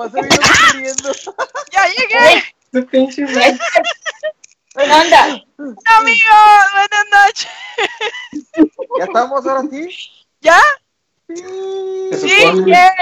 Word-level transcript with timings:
nomás 0.00 0.12
se 0.12 0.22
vino 0.22 0.36
corriendo. 0.72 1.12
¡Ya 1.72 1.86
llegué! 1.88 2.44
Tu 2.72 2.86
pinche 2.86 3.22
madre. 3.22 3.58
¿Dónde 4.74 4.94
anda? 4.94 5.44
Amigos, 5.98 6.64
buenas 6.72 7.06
noches. 7.12 7.48
¿Ya 8.98 9.04
estamos 9.04 9.46
ahora 9.46 9.62
sí? 9.70 9.88
¿Ya? 10.40 10.60
Sí, 11.28 12.34
yeah. 12.66 12.94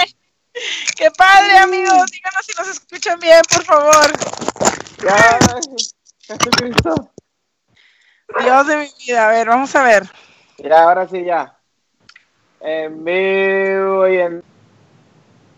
Qué 0.97 1.11
padre, 1.17 1.59
amigos. 1.59 2.11
Díganos 2.11 2.47
si 2.47 2.53
nos 2.59 2.69
escuchan 2.69 3.19
bien, 3.21 3.41
por 3.49 3.65
favor. 3.65 4.13
Ya, 5.05 5.39
Jesucristo. 6.23 7.11
Dios 8.41 8.67
de 8.67 8.77
mi 8.77 8.89
vida. 9.07 9.29
A 9.29 9.31
ver, 9.31 9.49
vamos 9.49 9.75
a 9.77 9.83
ver. 9.83 10.11
Ya, 10.59 10.83
ahora 10.83 11.09
sí, 11.09 11.25
ya. 11.25 11.57
En 12.61 13.05
vivo 13.05 14.09
y 14.09 14.19
en 14.19 14.45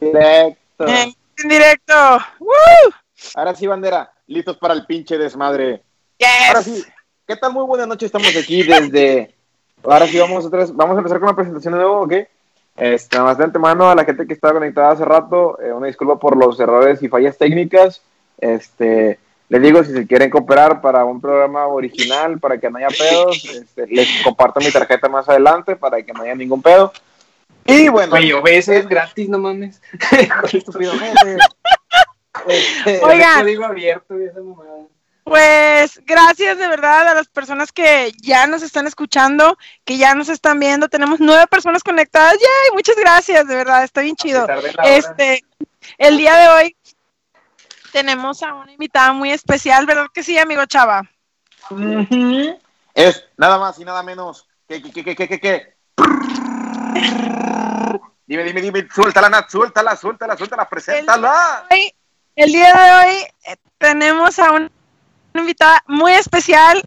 directo. 0.00 0.86
En, 0.86 1.14
en 1.42 1.48
directo. 1.48 1.94
¡Woo! 2.38 2.92
Ahora 3.34 3.54
sí, 3.54 3.66
bandera. 3.66 4.12
Listos 4.26 4.56
para 4.58 4.74
el 4.74 4.86
pinche 4.86 5.18
desmadre. 5.18 5.82
Yes. 6.18 6.28
Ahora 6.48 6.62
sí, 6.62 6.84
¿qué 7.26 7.36
tal? 7.36 7.52
Muy 7.52 7.64
buenas 7.64 7.88
noches, 7.88 8.06
estamos 8.06 8.34
aquí 8.36 8.62
desde... 8.62 9.34
Ahora 9.82 10.06
sí, 10.06 10.18
vamos 10.18 10.44
otra 10.44 10.60
vez, 10.60 10.74
vamos 10.74 10.94
a 10.96 10.98
empezar 10.98 11.18
con 11.18 11.28
la 11.28 11.34
presentación 11.34 11.72
de 11.72 11.80
nuevo, 11.80 12.02
¿ok? 12.02 12.12
Este, 12.76 13.18
más 13.18 13.38
de 13.38 13.44
antemano 13.44 13.90
a 13.90 13.94
la 13.94 14.04
gente 14.04 14.26
que 14.26 14.34
estaba 14.34 14.54
conectada 14.54 14.90
hace 14.90 15.04
rato, 15.04 15.58
eh, 15.60 15.72
una 15.72 15.86
disculpa 15.86 16.18
por 16.18 16.36
los 16.36 16.60
errores 16.60 17.02
y 17.02 17.08
fallas 17.08 17.38
técnicas. 17.38 18.02
Este, 18.38 19.18
les 19.48 19.62
digo, 19.62 19.82
si 19.82 19.92
se 19.92 20.06
quieren 20.06 20.30
cooperar 20.30 20.82
para 20.82 21.04
un 21.04 21.20
programa 21.20 21.66
original, 21.66 22.38
para 22.38 22.58
que 22.58 22.70
no 22.70 22.77
haya 22.78 22.88
pedos, 22.88 23.44
este, 23.46 23.86
les 23.86 24.22
comparto 24.22 24.60
mi 24.60 24.70
tarjeta 24.70 25.08
más 25.08 25.28
adelante 25.28 25.77
para 25.77 26.02
que 26.02 26.12
no 26.12 26.22
haya 26.22 26.34
ningún 26.34 26.60
pedo. 26.60 26.92
Y 27.70 27.88
bueno, 27.88 28.16
OBS 28.16 28.69
es 28.69 28.88
gratis, 28.88 29.29
no 29.29 29.38
mames. 29.38 29.80
estúpidamente, 30.52 31.38
este, 32.48 33.01
Oigan. 33.05 33.41
Código 33.41 33.64
abierto 33.64 34.19
y 34.20 34.25
esa 34.25 34.41
mamada. 34.41 34.86
Pues 35.25 36.00
gracias 36.06 36.59
de 36.59 36.67
verdad 36.67 37.06
a 37.06 37.14
las 37.14 37.28
personas 37.28 37.70
que 37.70 38.11
ya 38.20 38.48
nos 38.48 38.62
están 38.62 38.89
escuchando, 38.89 39.56
que 39.84 39.97
ya 39.97 40.14
nos 40.14 40.28
están 40.28 40.59
viendo. 40.59 40.89
Tenemos 40.89 41.20
nueve 41.20 41.47
personas 41.47 41.84
conectadas. 41.84 42.34
¡Yay! 42.34 42.75
Muchas 42.75 42.97
gracias, 42.97 43.47
de 43.47 43.55
verdad, 43.55 43.84
está 43.84 44.00
bien 44.00 44.16
chido. 44.16 44.47
Este, 44.83 45.44
el 45.98 46.19
día 46.19 46.34
de 46.34 46.48
hoy 46.48 46.77
tenemos 47.92 48.42
a 48.42 48.55
una 48.55 48.72
invitada 48.72 49.12
muy 49.12 49.31
especial, 49.31 49.87
¿verdad 49.87 50.06
que 50.12 50.25
sí, 50.25 50.37
amigo 50.37 50.66
Chava? 50.66 51.09
es 52.94 53.25
nada 53.37 53.59
más 53.59 53.78
y 53.78 53.84
nada 53.84 54.03
menos 54.03 54.48
que, 54.66 54.83
que, 54.83 55.05
que, 55.05 55.14
que, 55.14 55.28
que, 55.28 55.41
que. 55.41 55.75
Dime, 58.31 58.45
dime, 58.45 58.61
dime, 58.61 58.86
suéltala, 58.95 59.28
Nat, 59.28 59.50
suéltala, 59.50 59.97
suéltala, 59.97 60.36
suéltala, 60.36 60.69
preséntala. 60.69 61.67
Hoy- 61.69 61.92
el 62.37 62.53
día 62.53 62.72
de 62.72 62.92
hoy 62.92 63.17
eh, 63.45 63.56
tenemos 63.77 64.39
a 64.39 64.53
un- 64.53 64.70
una 65.34 65.41
invitada 65.42 65.83
muy 65.89 66.12
especial. 66.12 66.81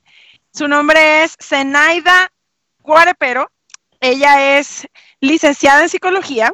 Su 0.54 0.70
nombre 0.70 1.26
es 1.26 1.36
Zenaida 1.42 2.32
Guarepero. 2.80 3.52
Ella 4.00 4.58
es 4.58 4.88
licenciada 5.20 5.82
en 5.84 5.90
psicología 5.90 6.54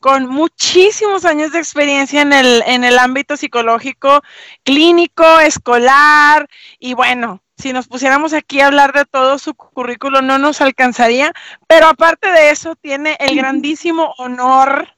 con 0.00 0.26
muchísimos 0.26 1.24
años 1.24 1.52
de 1.52 1.58
experiencia 1.60 2.20
en 2.20 2.34
el, 2.34 2.62
en 2.66 2.84
el 2.84 2.98
ámbito 2.98 3.38
psicológico, 3.38 4.20
clínico, 4.64 5.40
escolar 5.40 6.46
y 6.78 6.92
bueno, 6.92 7.42
si 7.56 7.72
nos 7.72 7.88
pusiéramos 7.88 8.32
aquí 8.32 8.60
a 8.60 8.66
hablar 8.66 8.92
de 8.92 9.04
todo 9.04 9.38
su 9.38 9.54
currículo 9.54 10.22
no 10.22 10.38
nos 10.38 10.60
alcanzaría, 10.60 11.32
pero 11.66 11.86
aparte 11.88 12.30
de 12.30 12.50
eso 12.50 12.76
tiene 12.76 13.16
el 13.18 13.36
grandísimo 13.36 14.14
honor, 14.18 14.88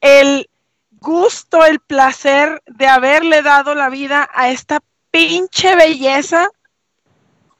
el 0.00 0.48
gusto, 1.00 1.64
el 1.64 1.80
placer 1.80 2.62
de 2.66 2.86
haberle 2.86 3.42
dado 3.42 3.74
la 3.74 3.88
vida 3.88 4.28
a 4.32 4.50
esta 4.50 4.80
pinche 5.10 5.74
belleza 5.76 6.48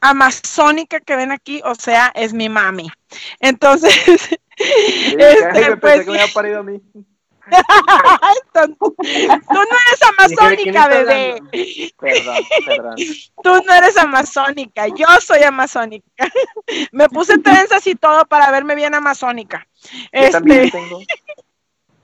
amazónica 0.01 1.01
que 1.01 1.17
ven 1.17 1.33
aquí, 1.33 1.61
o 1.65 1.75
sea, 1.75 2.13
es 2.15 2.33
mi 2.33 2.49
mami. 2.49 2.89
Entonces, 3.41 3.97
este, 4.57 5.77
pues, 5.77 6.05
que 6.05 6.11
me 6.11 6.29
parido 6.29 6.61
a 6.61 6.63
mí. 6.63 6.81
Tú, 8.53 8.77
tú 8.79 9.55
no 9.55 9.77
eres 9.87 10.03
amazónica, 10.19 10.89
bebé. 10.89 11.43
Perdón, 11.99 12.45
perdón. 12.67 12.95
Tú 13.43 13.63
no 13.67 13.75
eres 13.75 13.97
amazónica, 13.97 14.89
yo 14.89 15.07
soy 15.21 15.43
amazónica. 15.43 16.07
Me 16.93 17.09
puse 17.09 17.39
trenzas 17.39 17.87
y 17.87 17.95
todo 17.95 18.27
para 18.27 18.51
verme 18.51 18.75
bien 18.75 18.95
amazónica. 18.95 19.67
Yo 20.13 20.31
también 20.31 20.65
Este, 20.65 20.79
tengo. 20.79 21.01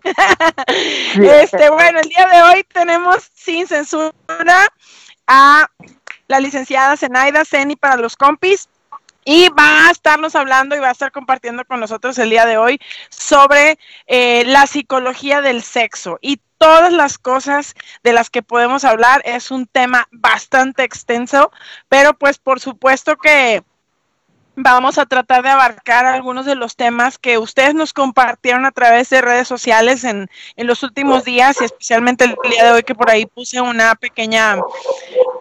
este, 1.42 1.70
bueno, 1.70 2.00
el 2.00 2.08
día 2.08 2.26
de 2.28 2.42
hoy 2.42 2.64
tenemos 2.64 3.30
sin 3.34 3.66
censura 3.66 4.12
a 5.26 5.68
la 6.26 6.40
licenciada 6.40 6.96
Zenaida 6.96 7.44
Zeni 7.44 7.76
para 7.76 7.96
los 7.96 8.16
compis 8.16 8.68
y 9.24 9.48
va 9.48 9.88
a 9.88 9.90
estarnos 9.90 10.34
hablando 10.34 10.76
y 10.76 10.80
va 10.80 10.88
a 10.88 10.92
estar 10.92 11.12
compartiendo 11.12 11.64
con 11.64 11.80
nosotros 11.80 12.18
el 12.18 12.30
día 12.30 12.46
de 12.46 12.58
hoy 12.58 12.80
sobre 13.10 13.78
eh, 14.06 14.44
la 14.46 14.66
psicología 14.66 15.40
del 15.40 15.62
sexo 15.62 16.18
y 16.20 16.40
todas 16.58 16.92
las 16.92 17.18
cosas 17.18 17.74
de 18.02 18.12
las 18.12 18.30
que 18.30 18.42
podemos 18.42 18.84
hablar. 18.84 19.22
Es 19.24 19.50
un 19.50 19.66
tema 19.66 20.08
bastante 20.10 20.84
extenso, 20.84 21.50
pero 21.88 22.14
pues 22.14 22.38
por 22.38 22.60
supuesto 22.60 23.16
que 23.16 23.62
vamos 24.56 24.98
a 24.98 25.06
tratar 25.06 25.42
de 25.42 25.50
abarcar 25.50 26.06
algunos 26.06 26.46
de 26.46 26.54
los 26.54 26.76
temas 26.76 27.18
que 27.18 27.38
ustedes 27.38 27.74
nos 27.74 27.92
compartieron 27.92 28.66
a 28.66 28.70
través 28.72 29.10
de 29.10 29.20
redes 29.20 29.48
sociales 29.48 30.04
en, 30.04 30.28
en 30.56 30.66
los 30.66 30.82
últimos 30.82 31.24
días 31.24 31.60
y 31.60 31.64
especialmente 31.64 32.24
el 32.24 32.36
día 32.50 32.64
de 32.64 32.72
hoy 32.72 32.82
que 32.82 32.94
por 32.94 33.10
ahí 33.10 33.26
puse 33.26 33.60
una 33.60 33.94
pequeña 33.94 34.56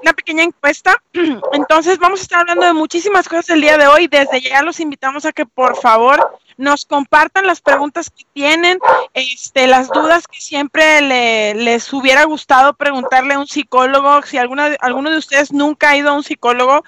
una 0.01 0.13
pequeña 0.13 0.43
encuesta. 0.43 1.01
Entonces 1.53 1.97
vamos 1.97 2.19
a 2.19 2.23
estar 2.23 2.39
hablando 2.41 2.65
de 2.65 2.73
muchísimas 2.73 3.27
cosas 3.27 3.51
el 3.51 3.61
día 3.61 3.77
de 3.77 3.87
hoy. 3.87 4.07
Desde 4.07 4.41
ya 4.41 4.61
los 4.61 4.79
invitamos 4.79 5.25
a 5.25 5.31
que 5.31 5.45
por 5.45 5.77
favor 5.77 6.39
nos 6.57 6.85
compartan 6.85 7.47
las 7.47 7.61
preguntas 7.61 8.09
que 8.09 8.23
tienen, 8.33 8.79
este, 9.13 9.67
las 9.67 9.89
dudas 9.89 10.27
que 10.27 10.39
siempre 10.39 11.01
le- 11.01 11.55
les 11.55 11.91
hubiera 11.93 12.23
gustado 12.25 12.73
preguntarle 12.73 13.33
a 13.33 13.39
un 13.39 13.47
psicólogo. 13.47 14.21
Si 14.23 14.37
alguna, 14.37 14.75
alguno 14.81 15.09
de 15.11 15.17
ustedes 15.17 15.51
nunca 15.51 15.89
ha 15.91 15.97
ido 15.97 16.09
a 16.09 16.13
un 16.13 16.23
psicólogo 16.23 16.83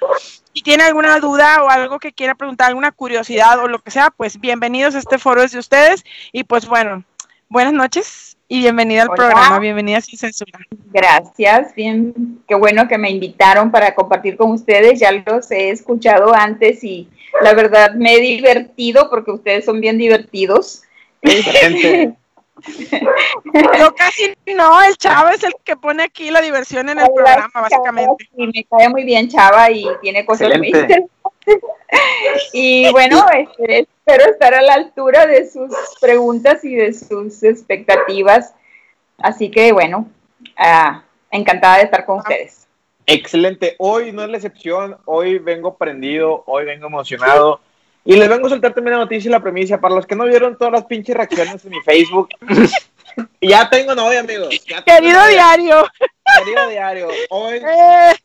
y 0.53 0.61
tiene 0.61 0.83
alguna 0.83 1.19
duda 1.19 1.63
o 1.63 1.69
algo 1.69 1.99
que 1.99 2.13
quiera 2.13 2.35
preguntar, 2.35 2.67
alguna 2.69 2.91
curiosidad 2.91 3.59
o 3.59 3.67
lo 3.67 3.79
que 3.79 3.91
sea, 3.91 4.11
pues 4.11 4.39
bienvenidos 4.39 4.95
a 4.95 4.99
este 4.99 5.17
foro 5.17 5.41
es 5.43 5.51
de 5.51 5.59
ustedes. 5.59 6.03
Y 6.31 6.43
pues 6.43 6.67
bueno, 6.67 7.03
buenas 7.49 7.73
noches 7.73 8.37
y 8.47 8.59
bienvenida 8.59 9.01
al 9.01 9.09
Hola. 9.09 9.15
programa, 9.15 9.59
bienvenida 9.59 9.99
sin 10.01 10.19
censura. 10.19 10.59
Gracias, 10.91 11.73
bien, 11.75 12.39
qué 12.47 12.55
bueno 12.55 12.87
que 12.87 12.97
me 12.97 13.09
invitaron 13.09 13.71
para 13.71 13.95
compartir 13.95 14.37
con 14.37 14.51
ustedes. 14.51 14.99
Ya 14.99 15.11
los 15.11 15.49
he 15.51 15.71
escuchado 15.71 16.33
antes 16.33 16.83
y 16.83 17.09
la 17.41 17.53
verdad 17.53 17.93
me 17.93 18.15
he 18.15 18.19
divertido 18.19 19.09
porque 19.09 19.31
ustedes 19.31 19.65
son 19.65 19.81
bien 19.81 19.97
divertidos. 19.97 20.83
Gente, 21.21 22.15
Yo 23.79 23.95
casi 23.97 24.33
no, 24.55 24.81
el 24.83 24.95
chavo 24.97 25.29
es 25.29 25.43
el 25.43 25.53
que 25.63 25.75
pone 25.75 26.03
aquí 26.03 26.29
la 26.29 26.41
diversión 26.41 26.89
en 26.89 26.99
el 26.99 27.07
programa, 27.13 27.49
básicamente. 27.53 28.29
Y 28.37 28.47
me 28.47 28.63
cae 28.63 28.89
muy 28.89 29.03
bien 29.03 29.27
Chava 29.27 29.71
y 29.71 29.87
tiene 30.01 30.25
cosas 30.25 30.57
muy 30.57 30.69
Excelente. 30.69 31.07
Y 32.53 32.91
bueno, 32.91 33.23
este, 33.37 33.81
espero 33.81 34.31
estar 34.31 34.53
a 34.55 34.61
la 34.61 34.73
altura 34.73 35.27
de 35.27 35.49
sus 35.49 35.71
preguntas 36.01 36.65
y 36.65 36.75
de 36.75 36.91
sus 36.91 37.43
expectativas. 37.43 38.53
Así 39.19 39.51
que 39.51 39.71
bueno, 39.71 40.07
ah, 40.57 41.03
encantada 41.31 41.77
de 41.77 41.83
estar 41.83 42.05
con 42.05 42.17
ustedes. 42.17 42.64
Excelente. 43.05 43.75
Hoy 43.79 44.11
no 44.11 44.23
es 44.23 44.29
la 44.29 44.37
excepción. 44.37 44.97
Hoy 45.05 45.39
vengo 45.39 45.77
prendido, 45.77 46.43
hoy 46.47 46.65
vengo 46.65 46.87
emocionado. 46.87 47.61
Y 48.03 48.15
les 48.15 48.29
vengo 48.29 48.47
a 48.47 48.49
soltar 48.51 48.73
también 48.73 48.97
la 48.97 49.03
noticia 49.03 49.27
y 49.29 49.31
la 49.31 49.41
premisa. 49.41 49.81
Para 49.81 49.95
los 49.95 50.05
que 50.05 50.15
no 50.15 50.25
vieron 50.25 50.57
todas 50.57 50.73
las 50.73 50.85
pinches 50.85 51.15
reacciones 51.15 51.63
en 51.65 51.71
mi 51.71 51.81
Facebook. 51.81 52.29
ya 53.41 53.69
tengo 53.69 53.95
novia, 53.95 54.19
amigos. 54.19 54.49
Ya 54.67 54.83
Querido 54.83 55.19
novia. 55.19 55.29
diario. 55.29 55.85
Querido 56.39 56.69
diario. 56.69 57.07
Hoy, 57.29 57.57
eh, 57.67 58.15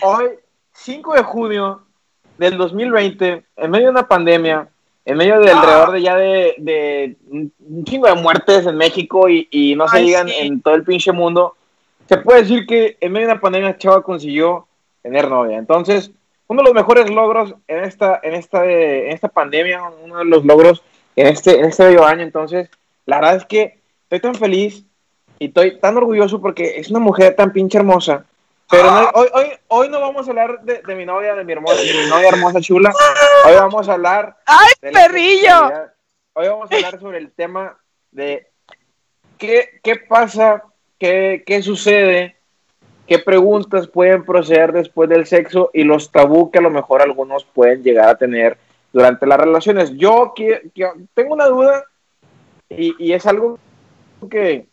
hoy, 0.00 0.26
5 0.72 1.14
de 1.14 1.22
junio 1.22 1.82
del 2.38 2.58
2020, 2.58 3.44
en 3.56 3.70
medio 3.70 3.86
de 3.86 3.90
una 3.90 4.08
pandemia, 4.08 4.68
en 5.04 5.16
medio 5.16 5.40
de 5.40 5.50
alrededor 5.50 5.92
de 5.92 6.02
ya 6.02 6.16
de, 6.16 6.54
de 6.58 7.16
un 7.28 7.84
chingo 7.84 8.08
de 8.08 8.14
muertes 8.14 8.66
en 8.66 8.76
México 8.76 9.28
y, 9.28 9.48
y 9.50 9.76
no 9.76 9.88
se 9.88 9.98
digan 9.98 10.28
sí. 10.28 10.34
en 10.38 10.60
todo 10.60 10.74
el 10.74 10.82
pinche 10.82 11.12
mundo, 11.12 11.56
se 12.08 12.16
puede 12.18 12.42
decir 12.42 12.66
que 12.66 12.96
en 13.00 13.12
medio 13.12 13.26
de 13.26 13.32
una 13.32 13.40
pandemia 13.40 13.78
Chava 13.78 14.02
consiguió 14.02 14.66
tener 15.02 15.28
novia. 15.28 15.58
Entonces, 15.58 16.10
uno 16.48 16.62
de 16.62 16.68
los 16.68 16.74
mejores 16.74 17.10
logros 17.10 17.54
en 17.66 17.84
esta, 17.84 18.20
en 18.22 18.34
esta, 18.34 18.64
en 18.64 19.10
esta 19.10 19.28
pandemia, 19.28 19.82
uno 20.02 20.18
de 20.18 20.24
los 20.24 20.44
logros 20.44 20.82
en 21.16 21.26
este, 21.26 21.58
en 21.58 21.64
este 21.66 21.84
medio 21.84 22.04
año. 22.04 22.22
Entonces, 22.22 22.70
la 23.04 23.16
verdad 23.16 23.36
es 23.36 23.44
que 23.46 23.80
estoy 24.04 24.20
tan 24.20 24.34
feliz 24.34 24.84
y 25.38 25.46
estoy 25.46 25.78
tan 25.80 25.96
orgulloso 25.96 26.40
porque 26.40 26.78
es 26.78 26.90
una 26.90 27.00
mujer 27.00 27.34
tan 27.34 27.52
pinche 27.52 27.78
hermosa. 27.78 28.24
Pero 28.70 28.90
no- 28.90 29.10
hoy, 29.14 29.28
hoy, 29.32 29.46
hoy 29.68 29.88
no 29.88 30.00
vamos 30.00 30.26
a 30.26 30.30
hablar 30.30 30.60
de, 30.62 30.82
de 30.82 30.94
mi 30.94 31.04
novia, 31.06 31.34
de 31.34 31.44
mi, 31.44 31.52
hermosa, 31.52 31.80
de 31.80 31.92
mi 31.92 32.08
novia 32.08 32.28
hermosa 32.30 32.60
chula. 32.60 32.92
Hoy 33.46 33.54
vamos 33.54 33.88
a 33.88 33.92
hablar 33.92 34.36
¡Ay, 34.46 34.72
de 34.82 34.90
perrillo! 34.90 35.70
Hoy 36.32 36.48
vamos 36.48 36.70
a 36.70 36.74
hablar 36.74 37.00
sobre 37.00 37.18
el 37.18 37.30
tema 37.32 37.78
de 38.10 38.48
¿qué, 39.38 39.80
qué 39.82 39.96
pasa? 39.96 40.64
¿Qué, 40.98 41.42
¿Qué 41.46 41.62
sucede? 41.62 42.36
¿Qué 43.06 43.18
preguntas 43.18 43.86
pueden 43.86 44.24
proceder 44.24 44.72
después 44.72 45.08
del 45.08 45.26
sexo 45.26 45.70
y 45.72 45.84
los 45.84 46.10
tabú 46.10 46.50
que 46.50 46.58
a 46.58 46.62
lo 46.62 46.70
mejor 46.70 47.02
algunos 47.02 47.44
pueden 47.44 47.82
llegar 47.82 48.08
a 48.08 48.18
tener 48.18 48.58
durante 48.92 49.26
las 49.26 49.38
relaciones? 49.38 49.92
Yo 49.96 50.32
que, 50.34 50.70
que 50.74 50.88
tengo 51.14 51.34
una 51.34 51.46
duda 51.46 51.84
y, 52.68 52.94
y 52.98 53.12
es 53.12 53.26
algo 53.26 53.58
que 54.28 54.66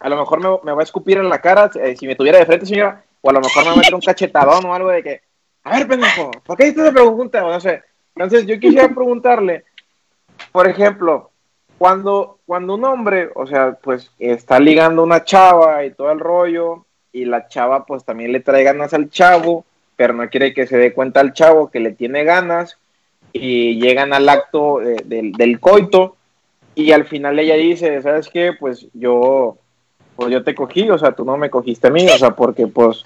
a 0.00 0.08
lo 0.10 0.18
mejor 0.18 0.40
me, 0.40 0.48
me 0.62 0.72
va 0.72 0.80
a 0.80 0.84
escupir 0.84 1.16
en 1.16 1.30
la 1.30 1.40
cara 1.40 1.70
eh, 1.82 1.96
si 1.96 2.06
me 2.06 2.16
tuviera 2.16 2.38
de 2.38 2.44
frente, 2.44 2.66
señora, 2.66 3.02
o 3.22 3.30
a 3.30 3.32
lo 3.32 3.40
mejor 3.40 3.62
me 3.62 3.68
va 3.70 3.74
a 3.74 3.78
meter 3.78 3.94
un 3.94 4.02
cachetadón 4.02 4.66
o 4.66 4.74
algo 4.74 4.90
de 4.90 5.02
que, 5.02 5.22
a 5.62 5.78
ver, 5.78 5.88
pendejo, 5.88 6.30
¿por 6.44 6.58
qué 6.58 6.64
hiciste 6.64 6.82
esa 6.82 6.92
pregunta? 6.92 7.44
O 7.44 7.50
no 7.50 7.58
sé. 7.58 7.82
Entonces, 8.14 8.44
yo 8.46 8.60
quisiera 8.60 8.88
preguntarle, 8.88 9.64
por 10.52 10.68
ejemplo, 10.68 11.30
cuando, 11.78 12.38
cuando 12.46 12.74
un 12.74 12.84
hombre, 12.84 13.30
o 13.34 13.46
sea, 13.46 13.78
pues 13.82 14.10
está 14.18 14.58
ligando 14.60 15.02
una 15.02 15.24
chava 15.24 15.84
y 15.84 15.90
todo 15.90 16.10
el 16.12 16.20
rollo, 16.20 16.86
y 17.12 17.24
la 17.24 17.48
chava 17.48 17.84
pues 17.86 18.04
también 18.04 18.32
le 18.32 18.40
trae 18.40 18.64
ganas 18.64 18.94
al 18.94 19.10
chavo, 19.10 19.64
pero 19.96 20.14
no 20.14 20.28
quiere 20.28 20.52
que 20.54 20.66
se 20.66 20.76
dé 20.76 20.92
cuenta 20.92 21.20
al 21.20 21.32
chavo 21.32 21.70
que 21.70 21.80
le 21.80 21.92
tiene 21.92 22.24
ganas, 22.24 22.78
y 23.32 23.80
llegan 23.80 24.12
al 24.12 24.28
acto 24.28 24.78
del 24.78 25.60
coito, 25.60 26.16
y 26.74 26.92
al 26.92 27.04
final 27.04 27.38
ella 27.38 27.54
dice, 27.54 28.02
¿sabes 28.02 28.28
qué? 28.28 28.52
Pues 28.58 28.86
yo, 28.94 29.56
pues 30.16 30.30
yo 30.30 30.42
te 30.42 30.54
cogí, 30.54 30.88
o 30.90 30.98
sea, 30.98 31.12
tú 31.12 31.24
no 31.24 31.36
me 31.36 31.50
cogiste 31.50 31.88
a 31.88 31.90
mí, 31.90 32.06
o 32.08 32.18
sea, 32.18 32.30
porque 32.30 32.66
pues 32.66 33.04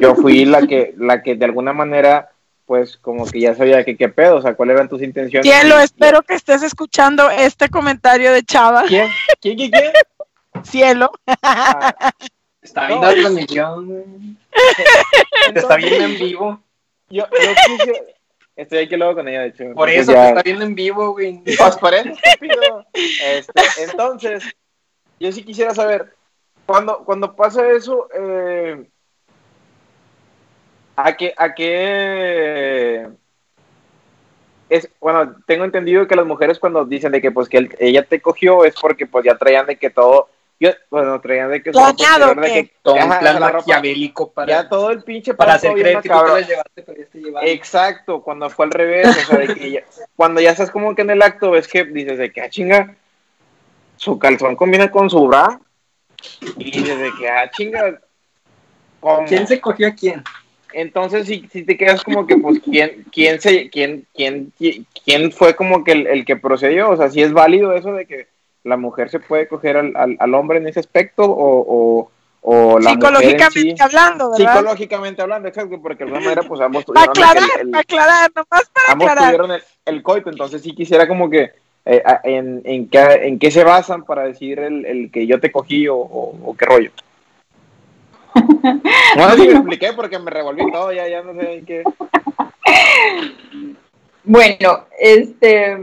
yo 0.00 0.14
fui 0.14 0.44
la 0.44 0.66
que, 0.66 0.94
la 0.96 1.22
que 1.22 1.34
de 1.36 1.44
alguna 1.44 1.72
manera, 1.72 2.30
pues 2.70 2.96
como 2.98 3.26
que 3.28 3.40
ya 3.40 3.52
sabía 3.56 3.84
que 3.84 3.96
qué 3.96 4.08
pedo, 4.08 4.36
o 4.36 4.42
sea, 4.42 4.54
cuáles 4.54 4.74
eran 4.76 4.88
tus 4.88 5.02
intenciones. 5.02 5.44
Cielo, 5.44 5.80
espero 5.80 6.22
que 6.22 6.34
estés 6.34 6.62
escuchando 6.62 7.28
este 7.28 7.68
comentario 7.68 8.32
de 8.32 8.44
Chava. 8.44 8.84
¿Quién? 8.86 9.08
¿Quién? 9.40 9.56
¿Quién? 9.56 9.70
quién? 9.72 9.92
Cielo. 10.62 11.10
Ah, 11.42 12.12
Está 12.62 12.82
No. 12.82 12.86
viendo 13.00 13.06
la 13.08 13.14
transmisión, 13.14 13.86
güey. 13.88 14.04
Te 15.52 15.58
está 15.58 15.74
viendo 15.74 16.04
en 16.04 16.14
vivo. 16.20 16.62
yo, 17.08 17.24
yo 17.28 17.50
quise- 17.66 18.14
Estoy 18.54 18.78
aquí 18.84 18.94
luego 18.96 19.16
con 19.16 19.26
ella, 19.26 19.40
de 19.40 19.48
hecho. 19.48 19.64
Por 19.74 19.90
eso 19.90 20.12
ya- 20.12 20.22
te 20.22 20.28
está 20.28 20.42
viendo 20.42 20.64
en 20.64 20.74
vivo, 20.76 21.10
güey. 21.10 21.42
Este, 22.94 23.62
entonces, 23.82 24.44
yo 25.18 25.32
sí 25.32 25.42
quisiera 25.42 25.74
saber, 25.74 26.14
cuando, 26.66 26.98
cuando 26.98 27.34
pasa 27.34 27.68
eso, 27.68 28.08
eh, 28.14 28.88
¿a 30.96 31.16
qué, 31.16 31.32
a 31.36 31.54
qué 31.54 33.08
es, 34.68 34.88
bueno, 35.00 35.34
tengo 35.46 35.64
entendido 35.64 36.06
que 36.06 36.14
las 36.16 36.26
mujeres 36.26 36.58
cuando 36.58 36.84
dicen 36.84 37.10
de 37.12 37.20
que 37.20 37.32
pues 37.32 37.48
que 37.48 37.58
él- 37.58 37.76
ella 37.80 38.04
te 38.04 38.20
cogió 38.20 38.64
es 38.64 38.74
porque 38.80 39.06
pues 39.06 39.24
ya 39.24 39.36
traían 39.36 39.66
de 39.66 39.76
que 39.76 39.90
todo, 39.90 40.28
yo, 40.60 40.70
bueno, 40.90 41.20
traían 41.20 41.50
de 41.50 41.60
que 41.62 41.72
todo 41.72 41.82
Planeado, 41.96 42.34
de 42.40 42.52
que- 42.52 42.72
Todo 42.82 42.94
un 42.94 43.08
plan 43.18 43.40
maquiavélico 43.40 44.30
para, 44.30 44.48
ya 44.48 44.68
todo 44.68 44.90
el 44.90 45.02
pinche 45.02 45.34
para 45.34 45.54
hacer 45.54 45.70
todo 45.70 45.74
bien 45.74 45.84
creer 45.86 46.02
que 46.02 46.08
tú 46.08 46.14
te 46.14 46.14
macabro. 46.14 46.38
las 46.38 46.48
llevaste, 46.48 46.82
pero 46.82 46.98
ya 47.00 47.06
te 47.06 47.18
llevaron. 47.18 47.48
Exacto, 47.48 48.20
cuando 48.22 48.48
fue 48.50 48.66
al 48.66 48.70
revés, 48.70 49.08
o 49.08 49.12
sea, 49.26 49.38
de 49.38 49.54
que 49.54 49.70
ya- 49.72 49.84
cuando 50.14 50.40
ya 50.40 50.50
estás 50.52 50.70
como 50.70 50.94
que 50.94 51.02
en 51.02 51.10
el 51.10 51.22
acto, 51.22 51.50
ves 51.50 51.66
que 51.66 51.84
dices 51.84 52.18
de 52.18 52.30
que, 52.30 52.40
ah, 52.42 52.48
chinga, 52.50 52.94
su 53.96 54.18
calzón 54.20 54.54
combina 54.54 54.88
con 54.90 55.10
su 55.10 55.26
bra, 55.26 55.58
y 56.58 56.70
dices 56.70 56.98
de 56.98 57.10
que, 57.18 57.28
ah, 57.28 57.50
chinga, 57.50 58.00
¿cómo? 59.00 59.26
¿Quién 59.26 59.46
se 59.48 59.60
cogió 59.60 59.88
a 59.88 59.94
quién? 59.94 60.22
Entonces, 60.72 61.26
si, 61.26 61.48
si 61.52 61.64
te 61.64 61.76
quedas 61.76 62.02
como 62.02 62.26
que, 62.26 62.36
pues, 62.36 62.60
¿quién, 62.64 63.04
quién, 63.12 63.40
se, 63.40 63.68
quién, 63.70 64.06
quién, 64.14 64.52
quién 65.04 65.32
fue 65.32 65.54
como 65.56 65.82
que 65.84 65.92
el, 65.92 66.06
el 66.06 66.24
que 66.24 66.36
procedió? 66.36 66.90
O 66.90 66.96
sea, 66.96 67.10
si 67.10 67.22
es 67.22 67.32
válido 67.32 67.74
eso 67.74 67.92
de 67.92 68.06
que 68.06 68.26
la 68.64 68.76
mujer 68.76 69.08
se 69.10 69.20
puede 69.20 69.48
coger 69.48 69.76
al, 69.76 69.92
al, 69.96 70.16
al 70.18 70.34
hombre 70.34 70.58
en 70.58 70.68
ese 70.68 70.80
aspecto, 70.80 71.22
o, 71.24 71.64
o, 72.02 72.10
o 72.42 72.78
la 72.78 72.90
Psicológicamente 72.90 73.76
sí. 73.76 73.82
hablando, 73.82 74.30
¿verdad? 74.30 74.56
Psicológicamente 74.56 75.22
hablando, 75.22 75.48
exacto, 75.48 75.80
porque 75.80 76.04
de 76.04 76.10
alguna 76.10 76.24
manera, 76.24 76.42
pues, 76.46 76.60
ambos 76.60 76.84
tuvieron 76.84 77.08
aclarar, 77.10 77.48
el- 77.60 77.68
el- 77.68 77.74
aclarar, 77.74 78.30
nomás 78.34 78.70
para 78.72 78.92
ambos 78.92 79.08
aclarar. 79.08 79.30
tuvieron 79.34 79.50
el, 79.52 79.62
el 79.86 80.02
coito, 80.02 80.30
entonces 80.30 80.62
sí 80.62 80.74
quisiera 80.74 81.08
como 81.08 81.28
que 81.30 81.50
eh, 81.86 82.02
en, 82.24 82.60
en, 82.64 82.88
qué, 82.88 82.98
en 83.22 83.38
qué 83.38 83.50
se 83.50 83.64
basan 83.64 84.04
para 84.04 84.24
decir 84.24 84.58
el, 84.58 84.84
el 84.84 85.10
que 85.10 85.26
yo 85.26 85.40
te 85.40 85.50
cogí 85.50 85.88
o, 85.88 85.96
o, 85.96 86.38
o 86.44 86.54
qué 86.56 86.66
rollo. 86.66 86.90
No 89.16 89.30
sé 89.30 89.36
si 89.36 89.48
me 89.48 89.54
expliqué 89.54 89.92
porque 89.92 90.18
me 90.18 90.30
revolví 90.30 90.70
todo, 90.70 90.92
ya, 90.92 91.08
ya 91.08 91.22
no 91.22 91.34
sé 91.40 91.62
qué. 91.66 91.82
Bueno, 94.24 94.84
este, 94.98 95.76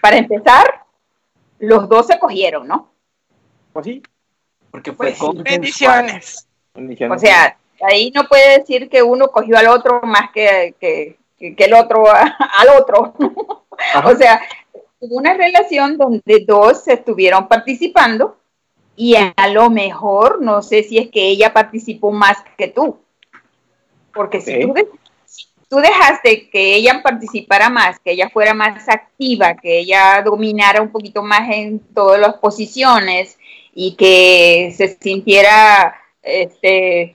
para 0.00 0.16
empezar, 0.16 0.84
los 1.58 1.88
dos 1.88 2.06
se 2.06 2.18
cogieron, 2.18 2.66
¿no? 2.68 2.90
Pues 3.72 3.86
sí, 3.86 4.02
Porque 4.70 4.92
fue 4.92 5.06
Pues 5.08 5.18
sí, 5.18 5.26
consensual. 5.26 6.20
Bendiciones. 6.74 7.16
O 7.16 7.18
sea, 7.18 7.56
ahí 7.82 8.10
no 8.14 8.24
puede 8.28 8.58
decir 8.60 8.88
que 8.88 9.02
uno 9.02 9.28
cogió 9.28 9.58
al 9.58 9.66
otro 9.68 10.00
más 10.02 10.30
que, 10.32 10.74
que, 10.80 11.16
que- 11.38 11.54
que 11.56 11.64
el 11.64 11.74
otro 11.74 12.08
a- 12.10 12.36
al 12.58 12.68
otro. 12.80 13.14
Ajá. 13.94 14.08
o 14.08 14.16
sea, 14.16 14.40
hubo 15.00 15.16
una 15.16 15.34
relación 15.34 15.96
donde 15.96 16.44
dos 16.46 16.86
estuvieron 16.88 17.48
participando 17.48 18.36
y 18.98 19.14
a 19.14 19.48
lo 19.52 19.70
mejor, 19.70 20.42
no 20.42 20.60
sé 20.60 20.82
si 20.82 20.98
es 20.98 21.08
que 21.08 21.28
ella 21.28 21.52
participó 21.52 22.10
más 22.10 22.36
que 22.56 22.66
tú. 22.66 22.98
Porque 24.12 24.40
si 24.40 24.60
tú, 24.60 24.74
de- 24.74 24.88
si 25.24 25.46
tú 25.70 25.76
dejaste 25.76 26.50
que 26.50 26.74
ella 26.74 27.00
participara 27.00 27.70
más, 27.70 28.00
que 28.00 28.10
ella 28.10 28.28
fuera 28.28 28.54
más 28.54 28.88
activa, 28.88 29.54
que 29.54 29.78
ella 29.78 30.20
dominara 30.24 30.82
un 30.82 30.90
poquito 30.90 31.22
más 31.22 31.48
en 31.48 31.78
todas 31.94 32.20
las 32.20 32.34
posiciones 32.38 33.38
y 33.72 33.94
que 33.94 34.74
se 34.76 34.98
sintiera 35.00 35.94
este 36.20 37.12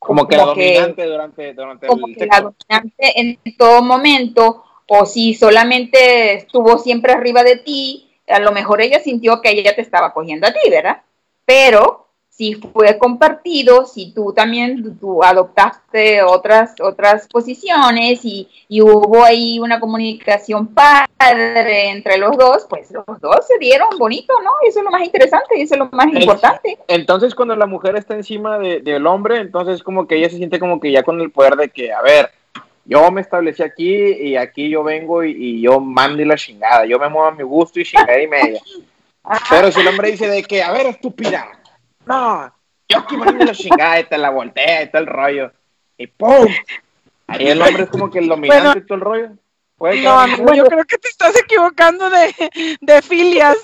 como 0.00 0.26
que 0.26 0.36
la 0.36 0.42
como 0.42 0.54
que- 0.56 0.74
dominante 0.74 1.04
durante, 1.06 1.54
durante 1.54 1.86
como 1.86 2.08
el 2.08 2.16
que 2.16 2.26
la 2.26 2.40
dominante 2.40 3.20
en 3.20 3.38
todo 3.56 3.82
momento, 3.82 4.64
o 4.88 5.06
si 5.06 5.32
solamente 5.34 6.34
estuvo 6.34 6.76
siempre 6.78 7.12
arriba 7.12 7.44
de 7.44 7.56
ti, 7.58 8.10
a 8.28 8.38
lo 8.40 8.52
mejor 8.52 8.80
ella 8.80 9.00
sintió 9.00 9.40
que 9.40 9.50
ella 9.50 9.74
te 9.74 9.82
estaba 9.82 10.12
cogiendo 10.12 10.46
a 10.46 10.52
ti, 10.52 10.70
¿verdad? 10.70 11.02
Pero 11.44 12.00
si 12.30 12.54
fue 12.54 12.98
compartido, 12.98 13.86
si 13.86 14.12
tú 14.12 14.32
también 14.32 14.98
tú 14.98 15.22
adoptaste 15.22 16.20
otras 16.24 16.74
otras 16.80 17.28
posiciones 17.28 18.24
y, 18.24 18.48
y 18.68 18.80
hubo 18.80 19.22
ahí 19.24 19.60
una 19.60 19.78
comunicación 19.78 20.66
padre 20.74 21.90
entre 21.90 22.18
los 22.18 22.36
dos, 22.36 22.66
pues 22.68 22.90
los 22.90 23.04
dos 23.20 23.46
se 23.46 23.56
dieron 23.58 23.86
bonito, 23.98 24.34
¿no? 24.42 24.50
Eso 24.66 24.80
es 24.80 24.84
lo 24.84 24.90
más 24.90 25.04
interesante 25.04 25.56
y 25.58 25.62
eso 25.62 25.74
es 25.74 25.78
lo 25.78 25.88
más 25.92 26.08
importante. 26.12 26.76
Entonces 26.88 27.34
cuando 27.36 27.54
la 27.54 27.66
mujer 27.66 27.94
está 27.96 28.14
encima 28.14 28.58
de- 28.58 28.80
del 28.80 29.06
hombre, 29.06 29.38
entonces 29.38 29.82
como 29.82 30.08
que 30.08 30.16
ella 30.16 30.28
se 30.28 30.38
siente 30.38 30.58
como 30.58 30.80
que 30.80 30.90
ya 30.90 31.04
con 31.04 31.20
el 31.20 31.30
poder 31.30 31.54
de 31.54 31.68
que, 31.68 31.92
a 31.92 32.02
ver, 32.02 32.30
yo 32.84 33.10
me 33.10 33.20
establecí 33.20 33.62
aquí 33.62 33.94
y 33.94 34.36
aquí 34.36 34.68
yo 34.68 34.82
vengo 34.82 35.22
y, 35.24 35.30
y 35.32 35.60
yo 35.62 35.80
mando 35.80 36.22
y 36.22 36.24
la 36.24 36.36
chingada, 36.36 36.84
yo 36.86 36.98
me 36.98 37.08
muevo 37.08 37.28
a 37.28 37.32
mi 37.32 37.42
gusto 37.42 37.80
y 37.80 37.84
chingada 37.84 38.20
y 38.20 38.28
media. 38.28 38.60
Pero 39.48 39.72
si 39.72 39.80
el 39.80 39.88
hombre 39.88 40.10
dice 40.10 40.28
de 40.28 40.42
que, 40.42 40.62
a 40.62 40.70
ver, 40.72 40.86
estúpida, 40.86 41.46
no, 42.06 42.52
yo 42.88 42.98
aquí 42.98 43.16
mando 43.16 43.44
la 43.44 43.52
chingada 43.52 44.00
y 44.00 44.04
te 44.04 44.18
la 44.18 44.30
voltea 44.30 44.82
y 44.82 44.90
todo 44.90 45.02
el 45.02 45.08
rollo, 45.08 45.52
y 45.96 46.06
¡pum! 46.06 46.46
Ahí 47.26 47.48
el 47.48 47.62
hombre 47.62 47.84
es 47.84 47.88
como 47.88 48.10
que 48.10 48.18
el 48.18 48.28
dominante 48.28 48.64
Bueno. 48.64 48.78
y 48.78 48.86
todo 48.86 48.94
el 48.96 49.00
rollo. 49.00 49.28
No, 50.02 50.18
amigo, 50.18 50.54
yo 50.54 50.64
creo 50.66 50.84
que 50.84 50.98
te 50.98 51.08
estás 51.08 51.36
equivocando 51.36 52.08
de, 52.08 52.32
de 52.80 53.02
filias. 53.02 53.56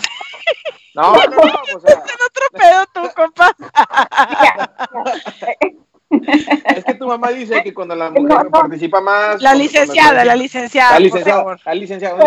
no, 0.95 1.15
no, 1.15 1.27
no, 1.29 1.43
o 1.77 1.81
sea, 1.81 1.95
En 1.95 2.01
otro 2.27 2.45
pedo 2.53 2.85
tú, 2.93 3.03
compa. 3.15 3.55
Es 6.11 6.85
que 6.85 6.95
tu 6.95 7.07
mamá 7.07 7.31
dice 7.31 7.63
que 7.63 7.73
cuando 7.73 7.95
la 7.95 8.11
mujer 8.11 8.25
No, 8.29 8.45
no. 8.45 8.51
participa 8.51 9.01
más... 9.01 9.41
La 9.43 9.55
licenciada, 9.55 10.25
la 10.25 10.35
licenciada. 10.37 10.91
La 10.91 10.97
por 10.97 11.03
licenciada, 11.03 11.39
favor. 11.41 11.61
la 11.65 11.75
licenciada, 11.75 12.25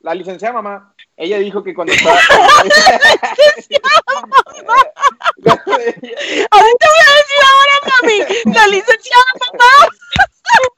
la 0.00 0.14
licenciada 0.14 0.52
mamá, 0.54 0.94
ella 1.16 1.38
dijo 1.38 1.62
que 1.62 1.72
cuando 1.74 1.92
estaba... 1.94 2.18
Ahorita 6.50 6.86
voy 6.90 7.00
a 7.00 7.14
decir 7.20 7.40
ahora, 7.50 7.74
mami. 8.02 8.18
La 8.54 8.66
licenciada 8.68 9.24
mamá. 9.52 9.70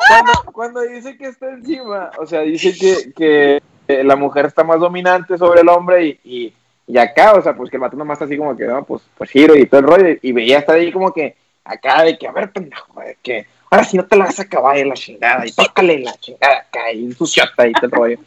cuando, 0.08 0.52
cuando 0.52 0.80
dice 0.82 1.16
que 1.16 1.26
está 1.28 1.50
encima, 1.50 2.10
o 2.18 2.26
sea, 2.26 2.40
dice 2.42 2.72
que, 2.74 3.12
que 3.12 3.62
eh, 3.88 4.04
la 4.04 4.16
mujer 4.16 4.46
está 4.46 4.62
más 4.64 4.80
dominante 4.80 5.36
sobre 5.38 5.60
el 5.62 5.68
hombre 5.68 6.06
y, 6.06 6.20
y, 6.24 6.52
y 6.86 6.98
acá, 6.98 7.32
o 7.34 7.42
sea, 7.42 7.56
pues 7.56 7.70
que 7.70 7.76
el 7.76 7.80
vato 7.82 7.96
nomás 7.96 8.16
está 8.16 8.24
así 8.26 8.36
como 8.36 8.56
que, 8.56 8.64
no, 8.64 8.84
pues, 8.84 9.02
pues 9.16 9.30
giro 9.30 9.56
y 9.56 9.66
todo 9.66 9.80
el 9.80 9.86
rollo, 9.86 10.18
y 10.22 10.32
veía 10.32 10.58
estar 10.58 10.76
ahí 10.76 10.92
como 10.92 11.12
que 11.12 11.36
acá 11.66 12.02
de 12.02 12.16
que, 12.18 12.26
a 12.28 12.32
ver, 12.32 12.50
pendejo, 12.52 13.00
de 13.00 13.16
que 13.22 13.46
ahora 13.70 13.84
si 13.84 13.96
no 13.96 14.04
te 14.06 14.16
la 14.16 14.26
vas 14.26 14.38
a 14.38 14.42
acabar 14.42 14.76
en 14.78 14.88
la 14.88 14.94
chingada, 14.94 15.46
y 15.46 15.52
tócale 15.52 15.98
la 15.98 16.14
chingada 16.14 16.58
acá, 16.58 16.92
y 16.92 17.12
suciota 17.12 17.66
y 17.66 17.72
todo 17.72 17.86
el 17.86 17.90
rollo. 17.92 18.18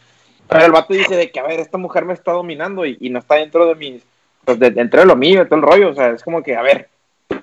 Pero 0.47 0.65
el 0.65 0.71
vato 0.71 0.93
dice 0.93 1.15
de 1.15 1.31
que, 1.31 1.39
a 1.39 1.43
ver, 1.43 1.59
esta 1.59 1.77
mujer 1.77 2.05
me 2.05 2.13
está 2.13 2.31
dominando 2.31 2.85
y, 2.85 2.97
y 2.99 3.09
no 3.09 3.19
está 3.19 3.35
dentro 3.35 3.65
de 3.67 3.75
mis, 3.75 4.03
pues, 4.45 4.59
de- 4.59 4.71
dentro 4.71 4.99
de 4.99 5.05
lo 5.05 5.15
mío, 5.15 5.39
de 5.39 5.45
todo 5.45 5.57
el 5.57 5.65
rollo, 5.65 5.89
o 5.89 5.93
sea, 5.93 6.09
es 6.09 6.23
como 6.23 6.41
que, 6.41 6.55
a 6.55 6.61
ver, 6.61 6.89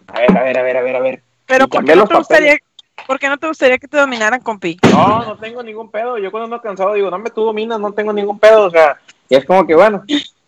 a 0.08 0.20
ver, 0.20 0.36
a 0.36 0.42
ver, 0.42 0.58
a 0.58 0.62
ver, 0.62 0.76
a 0.76 0.82
ver, 0.82 0.96
a 0.96 1.00
ver. 1.00 1.22
Pero 1.46 1.68
¿por 1.68 1.84
qué 1.84 1.94
no 1.94 2.06
te 2.06 2.14
gustaría, 2.16 2.58
por 3.06 3.18
qué 3.18 3.28
no 3.28 3.38
te 3.38 3.46
gustaría 3.46 3.78
que 3.78 3.86
te 3.86 3.96
dominaran, 3.96 4.40
compi? 4.40 4.78
No, 4.90 5.24
no 5.24 5.36
tengo 5.36 5.62
ningún 5.62 5.90
pedo. 5.90 6.18
Yo 6.18 6.30
cuando 6.32 6.44
ando 6.46 6.60
cansado 6.60 6.94
digo, 6.94 7.10
no 7.10 7.18
me 7.18 7.30
tú 7.30 7.44
dominas, 7.44 7.78
no 7.78 7.92
tengo 7.92 8.12
ningún 8.12 8.38
pedo. 8.40 8.66
O 8.66 8.70
sea, 8.70 8.98
y 9.28 9.36
es 9.36 9.44
como 9.44 9.64
que 9.66 9.74
bueno, 9.76 10.02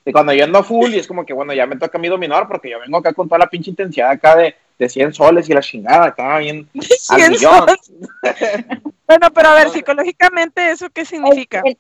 Y 0.09 0.13
cuando 0.13 0.33
yo 0.33 0.45
ando 0.45 0.63
full, 0.65 0.95
y 0.95 0.99
es 0.99 1.07
como 1.07 1.27
que, 1.27 1.35
bueno, 1.35 1.53
ya 1.53 1.67
me 1.67 1.77
toca 1.77 1.99
a 1.99 2.01
mí 2.01 2.09
dominar, 2.09 2.49
porque 2.49 2.71
yo 2.71 2.81
vengo 2.81 2.97
acá 2.97 3.13
con 3.13 3.29
toda 3.29 3.41
la 3.41 3.47
pinche 3.51 3.69
intensidad 3.71 4.11
acá 4.11 4.37
de, 4.37 4.55
de 4.79 4.89
100 4.89 5.13
soles 5.13 5.49
y 5.51 5.53
la 5.53 5.61
chingada, 5.61 6.07
acá 6.07 6.39
bien 6.39 6.67
al 7.11 7.21
100 7.21 7.31
millón. 7.33 7.67
Bueno, 9.07 9.31
pero 9.35 9.49
a 9.49 9.55
ver, 9.55 9.71
psicológicamente, 9.71 10.71
¿eso 10.71 10.89
qué 10.91 11.05
significa? 11.05 11.63
Es, 11.65 11.77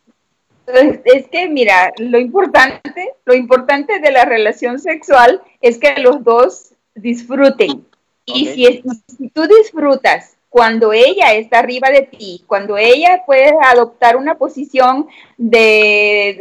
es- 0.66 1.00
es 1.04 1.28
que, 1.28 1.49
mira, 1.49 1.92
lo 1.99 2.18
importante, 2.18 3.12
lo 3.26 3.35
importante 3.35 3.99
de 4.00 4.11
la 4.12 4.25
relación 4.25 4.78
sexual 4.78 5.40
es 5.61 5.78
que 5.78 5.94
los 6.00 6.23
dos 6.25 6.73
disfruten. 6.94 7.85
Y 8.26 8.47
si, 8.47 8.66
es- 8.66 8.80
si 9.16 9.28
tú 9.28 9.47
disfrutas 9.47 10.37
cuando 10.50 10.92
ella 10.94 11.35
está 11.35 11.58
arriba 11.58 11.90
de 11.90 12.02
ti, 12.02 12.44
cuando 12.47 12.78
ella 12.78 13.23
puede 13.26 13.52
adoptar 13.62 14.16
una 14.16 14.35
posición 14.37 15.06
de, 15.37 16.40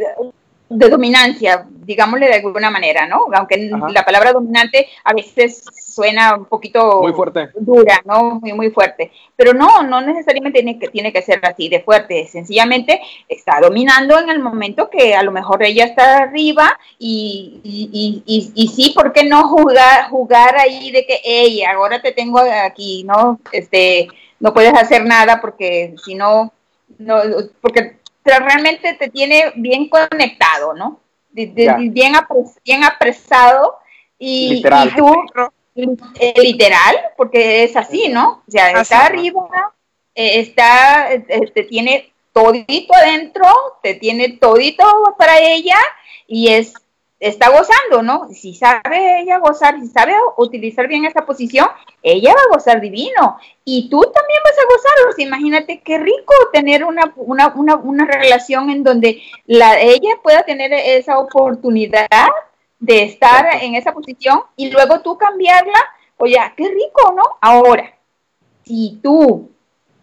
de 0.70 0.88
dominancia, 0.90 1.66
digámosle 1.70 2.26
de 2.26 2.34
alguna 2.34 2.70
manera, 2.70 3.06
¿no? 3.06 3.26
Aunque 3.32 3.70
Ajá. 3.74 3.86
la 3.90 4.04
palabra 4.04 4.32
dominante 4.32 4.86
a 5.04 5.14
veces 5.14 5.64
suena 5.74 6.34
un 6.36 6.44
poquito 6.44 7.00
Muy 7.00 7.12
fuerte. 7.14 7.48
dura, 7.58 8.02
¿no? 8.04 8.38
Muy, 8.40 8.52
muy 8.52 8.70
fuerte. 8.70 9.10
Pero 9.34 9.54
no, 9.54 9.82
no 9.82 10.00
necesariamente 10.02 10.58
tiene 10.62 10.78
que, 10.78 10.88
tiene 10.88 11.12
que 11.12 11.22
ser 11.22 11.40
así 11.42 11.68
de 11.70 11.80
fuerte. 11.80 12.26
Sencillamente 12.26 13.00
está 13.28 13.60
dominando 13.62 14.18
en 14.18 14.28
el 14.28 14.40
momento 14.40 14.90
que 14.90 15.14
a 15.16 15.22
lo 15.22 15.32
mejor 15.32 15.62
ella 15.62 15.86
está 15.86 16.18
arriba 16.18 16.78
y, 16.98 17.60
y, 17.64 17.88
y, 17.92 18.22
y- 18.26 18.52
y 18.64 18.68
sí, 18.68 18.92
¿por 18.94 19.12
qué 19.12 19.24
no 19.24 19.48
jugar, 19.48 20.10
jugar 20.10 20.56
ahí 20.58 20.90
de 20.90 21.06
que, 21.06 21.18
hey, 21.24 21.62
ahora 21.64 22.02
te 22.02 22.12
tengo 22.12 22.38
aquí, 22.40 23.04
¿no? 23.04 23.40
Este, 23.52 24.08
no 24.38 24.52
puedes 24.52 24.74
hacer 24.74 25.04
nada 25.06 25.40
porque 25.40 25.94
si 26.04 26.14
no, 26.14 26.52
no, 26.98 27.16
porque 27.62 27.96
realmente 28.24 28.94
te 28.94 29.08
tiene 29.08 29.52
bien 29.56 29.88
conectado, 29.88 30.74
¿no? 30.74 31.00
De- 31.30 31.46
de- 31.46 31.64
Ya. 31.64 31.76
bien, 31.78 32.14
apres- 32.14 32.58
bien 32.64 32.84
apresado 32.84 33.78
y, 34.18 34.48
Literal. 34.56 34.88
y 34.88 34.96
tú 34.96 35.24
eh, 36.18 36.34
literal, 36.42 36.96
porque 37.16 37.62
es 37.62 37.76
así, 37.76 38.08
¿no? 38.08 38.42
O 38.46 38.50
sea, 38.50 38.66
Así, 38.66 38.80
está 38.82 38.98
¿no? 38.98 39.04
arriba, 39.04 39.74
eh, 40.14 40.40
está, 40.40 41.12
eh, 41.12 41.20
te 41.54 41.62
tiene 41.64 42.12
todito 42.32 42.94
adentro, 42.94 43.46
te 43.82 43.94
tiene 43.94 44.30
todito 44.30 44.84
para 45.16 45.38
ella 45.40 45.78
y 46.26 46.48
es 46.48 46.74
está 47.20 47.50
gozando, 47.50 48.02
¿no? 48.02 48.28
Si 48.32 48.54
sabe 48.54 49.20
ella 49.20 49.38
gozar, 49.38 49.80
si 49.80 49.88
sabe 49.88 50.12
utilizar 50.36 50.86
bien 50.86 51.04
esa 51.04 51.26
posición, 51.26 51.66
ella 52.02 52.34
va 52.34 52.40
a 52.42 52.56
gozar 52.56 52.80
divino. 52.80 53.38
Y 53.64 53.88
tú 53.88 54.00
también 54.00 54.40
vas 54.44 54.58
a 54.58 54.66
gozar. 54.66 55.20
Imagínate 55.20 55.80
qué 55.80 55.98
rico 55.98 56.32
tener 56.52 56.84
una, 56.84 57.12
una, 57.16 57.48
una, 57.54 57.76
una 57.76 58.06
relación 58.06 58.70
en 58.70 58.84
donde 58.84 59.22
la, 59.46 59.80
ella 59.80 60.10
pueda 60.22 60.42
tener 60.42 60.72
esa 60.72 61.18
oportunidad 61.18 62.06
de 62.78 63.02
estar 63.02 63.46
en 63.62 63.74
esa 63.74 63.92
posición 63.92 64.42
y 64.56 64.70
luego 64.70 65.00
tú 65.00 65.18
cambiarla. 65.18 65.78
Oye, 66.16 66.38
qué 66.56 66.68
rico, 66.68 67.12
¿no? 67.16 67.22
Ahora, 67.40 67.94
si 68.64 69.00
tú 69.02 69.50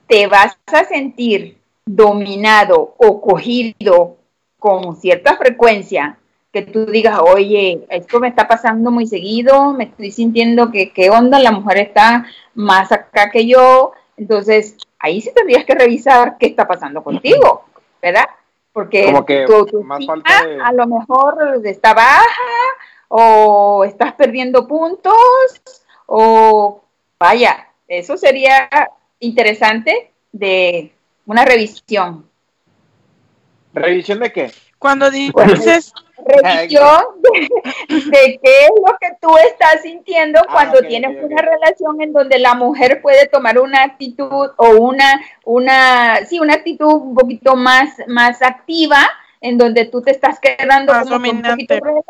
te 0.07 0.27
vas 0.27 0.57
a 0.67 0.84
sentir 0.86 1.57
dominado 1.86 2.95
o 2.98 3.22
cogido 3.22 4.17
con 4.60 4.95
cierta 4.95 5.38
frecuencia, 5.38 6.17
que 6.55 6.62
tú 6.62 6.85
digas, 6.85 7.19
oye, 7.19 7.85
esto 7.89 8.21
me 8.21 8.29
está 8.29 8.47
pasando 8.47 8.89
muy 8.89 9.05
seguido, 9.07 9.74
me 9.74 9.83
estoy 9.83 10.09
sintiendo 10.09 10.71
que 10.71 10.93
qué 10.93 11.09
onda, 11.09 11.38
la 11.38 11.51
mujer 11.51 11.79
está 11.79 12.25
más 12.53 12.93
acá 12.93 13.29
que 13.29 13.45
yo, 13.45 13.91
entonces 14.15 14.77
ahí 14.97 15.19
sí 15.19 15.31
tendrías 15.35 15.65
que 15.65 15.75
revisar 15.75 16.38
qué 16.38 16.45
está 16.45 16.65
pasando 16.65 17.03
contigo, 17.03 17.65
¿verdad? 18.01 18.24
Porque 18.71 19.03
Como 19.03 19.25
que 19.25 19.43
tu, 19.45 19.65
tu 19.65 19.83
más 19.83 20.00
estima 20.00 20.13
falta 20.24 20.47
de- 20.47 20.62
a 20.62 20.71
lo 20.71 20.88
mejor 20.88 21.62
está 21.65 21.93
baja 21.93 22.24
o 23.09 23.83
estás 23.83 24.13
perdiendo 24.13 24.65
puntos 24.65 25.13
o 26.05 26.81
vaya, 27.19 27.67
eso 27.89 28.15
sería 28.15 28.69
interesante 29.19 30.13
de 30.31 30.93
una 31.25 31.43
revisión. 31.43 32.29
¿Revisión 33.74 34.19
de 34.21 34.31
qué? 34.31 34.51
Cuando 34.79 35.12
dices, 35.12 35.91
Revisión 36.25 37.03
de, 37.22 37.96
de 37.96 38.39
qué 38.44 38.63
es 38.65 38.72
lo 38.86 38.98
que 39.00 39.10
tú 39.22 39.38
estás 39.38 39.82
sintiendo 39.84 40.39
Ah, 40.48 40.51
cuando 40.51 40.82
tienes 40.82 41.17
una 41.24 41.41
relación 41.41 42.01
en 42.01 42.13
donde 42.13 42.39
la 42.39 42.55
mujer 42.55 43.01
puede 43.01 43.27
tomar 43.27 43.60
una 43.60 43.84
actitud 43.84 44.50
o 44.58 44.70
una, 44.79 45.22
una, 45.44 46.25
sí, 46.25 46.39
una 46.39 46.55
actitud 46.55 46.91
un 46.91 47.15
poquito 47.15 47.55
más, 47.55 47.89
más 48.08 48.41
activa, 48.41 48.98
en 49.41 49.58
donde 49.58 49.86
tú 49.86 50.01
te 50.01 50.12
estás 50.12 50.39
quedando 50.39 50.91
Más 50.94 51.08
como 51.08 51.29
un 51.29 51.41
poquito 51.41 51.75
relajado. 51.75 52.03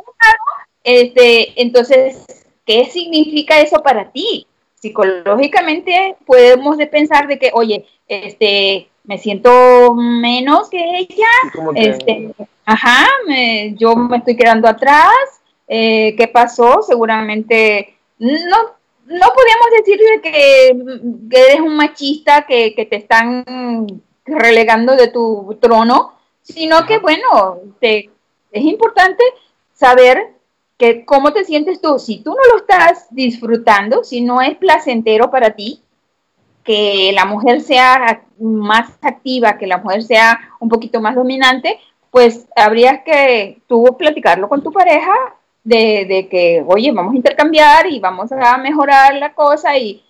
Este, 0.84 1.62
entonces, 1.62 2.26
¿qué 2.66 2.86
significa 2.86 3.60
eso 3.60 3.82
para 3.84 4.12
ti? 4.12 4.48
Psicológicamente 4.76 6.16
podemos 6.26 6.78
de 6.78 6.88
pensar 6.88 7.28
de 7.28 7.40
que, 7.40 7.52
oye, 7.54 7.86
este, 8.08 8.90
me 9.04 9.18
siento 9.18 9.94
menos 9.96 10.70
que 10.70 11.00
ella, 11.00 11.28
que- 11.74 11.90
este, 11.90 12.32
ajá, 12.66 13.06
me- 13.28 13.76
yo 13.76 13.96
me 13.96 14.18
estoy 14.18 14.36
quedando 14.36 14.68
atrás. 14.68 15.14
eh, 15.68 16.16
¿Qué 16.18 16.28
pasó? 16.28 16.82
Seguramente 16.84 17.98
no, 18.20 18.58
no 19.08 19.28
decir 19.78 20.00
de 20.00 20.22
que, 20.22 20.84
que 21.30 21.42
eres 21.42 21.60
un 21.62 21.76
machista 21.76 22.46
que, 22.46 22.74
que 22.76 22.86
te 22.86 22.98
están 22.98 23.44
relegando 24.26 24.96
de 24.96 25.08
tu 25.10 25.58
trono, 25.62 26.14
sino 26.42 26.86
que 26.86 27.00
bueno, 27.00 27.60
te, 27.80 28.10
es 28.52 28.64
importante 28.64 29.24
saber 29.74 30.34
que 30.78 31.06
cómo 31.06 31.34
te 31.34 31.44
sientes 31.46 31.82
tú. 31.82 32.00
Si 32.00 32.20
tú 32.22 32.32
no 32.32 32.54
lo 32.54 32.58
estás 32.60 33.08
disfrutando, 33.12 34.04
si 34.04 34.22
no 34.22 34.42
es 34.42 34.56
placentero 34.58 35.30
para 35.32 35.52
ti, 35.52 35.82
que 36.64 37.12
la 37.14 37.26
mujer 37.26 37.62
sea 37.62 38.24
más 38.40 38.92
activa, 39.02 39.58
que 39.58 39.68
la 39.68 39.78
mujer 39.78 40.04
sea 40.04 40.40
un 40.60 40.68
poquito 40.68 41.00
más 41.00 41.16
dominante, 41.16 41.80
pues 42.16 42.48
habría 42.56 43.04
que 43.04 43.58
tú 43.68 43.84
platicarlo 44.00 44.48
con 44.48 44.64
tu 44.64 44.72
pareja 44.72 45.12
de, 45.66 46.06
de 46.06 46.30
que, 46.30 46.64
oye, 46.66 46.94
vamos 46.94 47.14
a 47.14 47.18
intercambiar 47.18 47.88
y 47.88 48.00
vamos 48.00 48.32
a 48.32 48.58
mejorar 48.58 49.16
la 49.16 49.34
cosa 49.34 49.78
y 49.78 50.02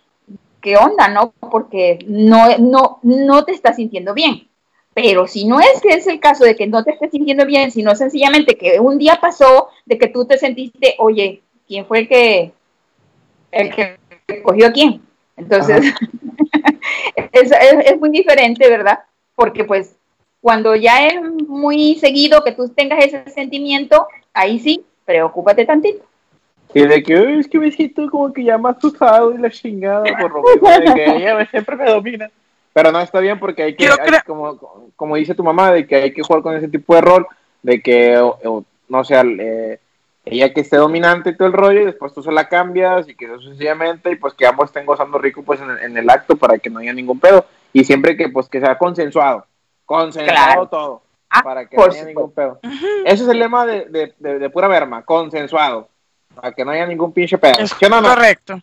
qué 0.62 0.78
onda, 0.78 1.08
¿no? 1.08 1.34
Porque 1.50 1.98
no, 2.06 2.60
no, 2.60 3.00
no 3.02 3.44
te 3.44 3.54
estás 3.54 3.78
sintiendo 3.78 4.14
bien. 4.14 4.48
Pero 4.94 5.26
si 5.26 5.46
no 5.46 5.60
es 5.60 5.82
que 5.82 5.96
es 5.96 6.06
el 6.06 6.20
caso 6.20 6.44
de 6.44 6.56
que 6.56 6.68
no 6.68 6.84
te 6.84 6.92
estés 6.92 7.10
sintiendo 7.10 7.44
bien, 7.44 7.72
sino 7.72 7.96
sencillamente 7.96 8.56
que 8.56 8.80
un 8.80 9.00
día 9.00 9.18
pasó 9.20 9.70
de 9.88 9.98
que 9.98 10.08
tú 10.08 10.26
te 10.26 10.38
sentiste, 10.38 10.94
oye, 11.00 11.42
¿quién 11.68 11.88
fue 11.88 12.02
el 12.02 12.08
que, 12.08 12.52
el 13.50 13.74
que 13.74 13.98
cogió 14.44 14.68
a 14.68 14.72
quién? 14.72 15.02
Entonces, 15.38 15.84
es, 17.32 17.52
es, 17.52 17.76
es 17.84 18.00
muy 18.00 18.12
diferente, 18.12 18.70
¿verdad? 18.70 19.00
Porque 19.34 19.64
pues 19.64 19.95
cuando 20.46 20.75
ya 20.75 21.08
es 21.08 21.20
muy 21.48 21.96
seguido 21.96 22.44
que 22.44 22.52
tú 22.52 22.70
tengas 22.70 23.04
ese 23.04 23.28
sentimiento, 23.32 24.08
ahí 24.32 24.60
sí, 24.60 24.86
preocúpate 25.04 25.66
tantito. 25.66 26.06
Y 26.72 26.86
de 26.86 27.02
que, 27.02 27.16
"Ay, 27.16 27.40
es 27.40 27.48
que 27.48 27.58
me 27.58 27.72
siento 27.72 28.08
como 28.12 28.32
que 28.32 28.44
ya 28.44 28.56
más 28.60 28.75
usado 28.84 29.34
y 29.34 29.40
la 29.40 29.50
chingada 29.50 30.04
por 30.22 30.32
lo 30.32 30.44
mismo 30.44 30.70
de 30.70 30.94
que 30.94 31.16
ella 31.16 31.48
siempre 31.50 31.75
me 31.78 31.86
domina. 31.90 32.30
Pero 32.74 32.92
no 32.92 33.00
está 33.02 33.22
bien 33.22 33.40
porque 33.40 33.64
hay 33.64 33.75
que, 33.75 33.86
Yo 33.86 33.94
hay- 33.94 34.08
creo- 34.08 34.22
como, 34.28 34.92
como 34.96 35.16
dice 35.16 35.34
tu 35.34 35.44
mamá, 35.44 35.72
de 35.72 35.88
que 35.88 35.96
hay 35.96 36.14
que 36.14 36.22
jugar 36.22 36.44
con 36.44 36.56
ese 36.56 36.68
tipo 36.68 36.94
de 36.94 37.02
rol, 37.02 37.25
de 37.64 37.82
que, 37.82 38.16
o- 38.20 38.38
o, 38.46 38.64
no 38.88 39.04
sé, 39.04 39.16
eh, 39.20 39.80
ella 40.25 40.54
que 40.54 40.62
esté 40.62 40.78
dominante 40.78 41.32
y 41.32 41.36
todo 41.38 41.48
el 41.48 41.56
rollo, 41.56 41.82
y 41.82 41.86
después 41.86 42.14
tú 42.14 42.22
se 42.22 42.32
la 42.32 42.48
cambias 42.48 43.10
y 43.10 43.16
que 43.16 43.25
eso 43.25 43.42
sencillamente, 43.42 44.12
y 44.12 44.16
pues 44.18 44.36
que 44.36 44.46
ambos 44.46 44.66
estén 44.70 44.86
gozando 44.86 45.18
rico 45.18 45.42
pues 45.42 45.60
en, 45.60 45.72
el- 45.72 45.80
en 45.80 45.98
el 45.98 46.08
acto 46.08 46.36
para 46.36 46.60
que 46.60 46.70
no 46.70 46.78
haya 46.82 46.94
ningún 46.94 47.20
pedo. 47.20 47.46
Y 47.74 47.84
siempre 47.84 48.16
que 48.16 48.30
pues 48.30 48.48
que 48.48 48.60
sea 48.60 48.78
consensuado, 48.78 49.48
consensuado 49.86 50.46
Claro. 50.54 50.68
todo, 50.68 51.01
Ah, 51.30 51.44
para 51.44 51.68
que 51.68 51.75
no 51.75 51.82
por 51.84 51.92
haya 51.92 52.00
supuesto. 52.00 52.20
ningún 52.20 52.34
pedo. 52.34 52.60
ujú, 52.63 52.86
Ese 53.06 53.24
es 53.24 53.30
el 53.30 53.39
lema 53.39 53.65
de, 53.65 53.86
de, 53.86 54.13
de, 54.20 54.39
de 54.39 54.50
pura 54.50 54.68
verma, 54.68 55.04
consensuado. 55.04 55.89
Para 56.34 56.51
que 56.51 56.63
no 56.65 56.72
haya 56.72 56.86
ningún 56.86 57.12
pinche 57.13 57.38
pedo. 57.38 57.60
es 57.60 57.72
¿Sí 57.72 57.86
o 57.86 57.89
no, 57.89 58.01
no? 58.01 58.10
correcto. 58.10 58.60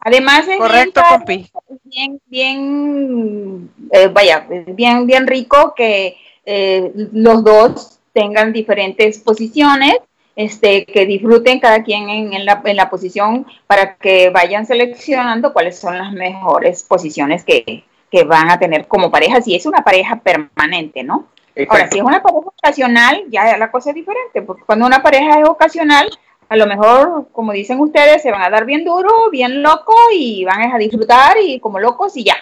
Además 0.00 0.48
es 0.48 0.56
Correcto, 0.56 1.02
bien, 1.02 1.18
compi. 1.18 1.50
bien, 1.84 2.20
bien, 2.26 3.70
eh, 3.92 4.08
vaya, 4.08 4.46
es 4.50 4.74
bien, 4.74 5.06
bien 5.06 5.26
rico 5.26 5.74
que 5.76 6.16
eh, 6.46 6.90
los 7.12 7.44
dos 7.44 7.98
tengan 8.14 8.52
diferentes 8.52 9.18
posiciones, 9.18 9.98
este, 10.36 10.86
que 10.86 11.04
disfruten 11.04 11.60
cada 11.60 11.82
quien 11.82 12.08
en, 12.08 12.32
en 12.32 12.46
la, 12.46 12.62
en 12.64 12.76
la 12.76 12.88
posición 12.88 13.46
para 13.66 13.96
que 13.96 14.30
vayan 14.30 14.64
seleccionando 14.64 15.52
cuáles 15.52 15.78
son 15.78 15.98
las 15.98 16.12
mejores 16.12 16.82
posiciones 16.84 17.44
que, 17.44 17.84
que 18.10 18.24
van 18.24 18.50
a 18.50 18.58
tener 18.58 18.86
como 18.86 19.10
pareja, 19.10 19.40
si 19.40 19.54
es 19.54 19.66
una 19.66 19.82
pareja 19.82 20.16
permanente, 20.16 21.02
¿no? 21.02 21.14
Ahora, 21.14 21.28
Exacto. 21.54 21.92
si 21.92 21.98
es 21.98 22.04
una 22.04 22.22
pareja 22.22 22.46
ocasional, 22.46 23.24
ya 23.30 23.56
la 23.56 23.70
cosa 23.70 23.90
es 23.90 23.96
diferente, 23.96 24.42
porque 24.42 24.64
cuando 24.64 24.86
una 24.86 25.02
pareja 25.02 25.40
es 25.40 25.48
ocasional, 25.48 26.08
a 26.48 26.56
lo 26.56 26.66
mejor, 26.66 27.28
como 27.32 27.52
dicen 27.52 27.78
ustedes, 27.78 28.22
se 28.22 28.32
van 28.32 28.42
a 28.42 28.50
dar 28.50 28.64
bien 28.64 28.84
duro, 28.84 29.30
bien 29.30 29.62
loco 29.62 29.94
y 30.12 30.44
van 30.44 30.72
a 30.72 30.78
disfrutar 30.78 31.36
y 31.40 31.60
como 31.60 31.78
locos 31.78 32.16
y 32.16 32.24
ya. 32.24 32.36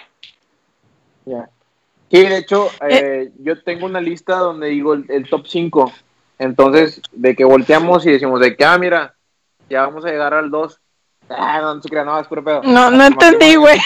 Ya. 1.25 1.49
Sí, 2.09 2.23
de 2.23 2.37
hecho, 2.37 2.69
eh, 2.89 3.31
yo 3.37 3.61
tengo 3.61 3.85
una 3.85 4.01
lista 4.01 4.37
donde 4.37 4.69
digo 4.69 4.95
el, 4.95 5.05
el 5.09 5.29
top 5.29 5.45
5 5.45 5.91
Entonces, 6.39 7.01
de 7.11 7.35
que 7.35 7.43
volteamos 7.43 8.03
y 8.07 8.11
decimos 8.11 8.39
de 8.39 8.55
que, 8.55 8.65
ah, 8.65 8.79
mira, 8.79 9.13
ya 9.69 9.81
vamos 9.81 10.03
a 10.05 10.09
llegar 10.09 10.33
al 10.33 10.49
2. 10.49 10.81
Ah, 11.29 11.59
no, 11.61 11.75
no 11.75 11.81
se 11.81 11.89
crea, 11.89 12.03
no, 12.03 12.19
es 12.19 12.27
puro 12.27 12.43
pedo. 12.43 12.61
No, 12.63 12.89
no 12.89 13.05
entendí, 13.05 13.55
güey. 13.55 13.77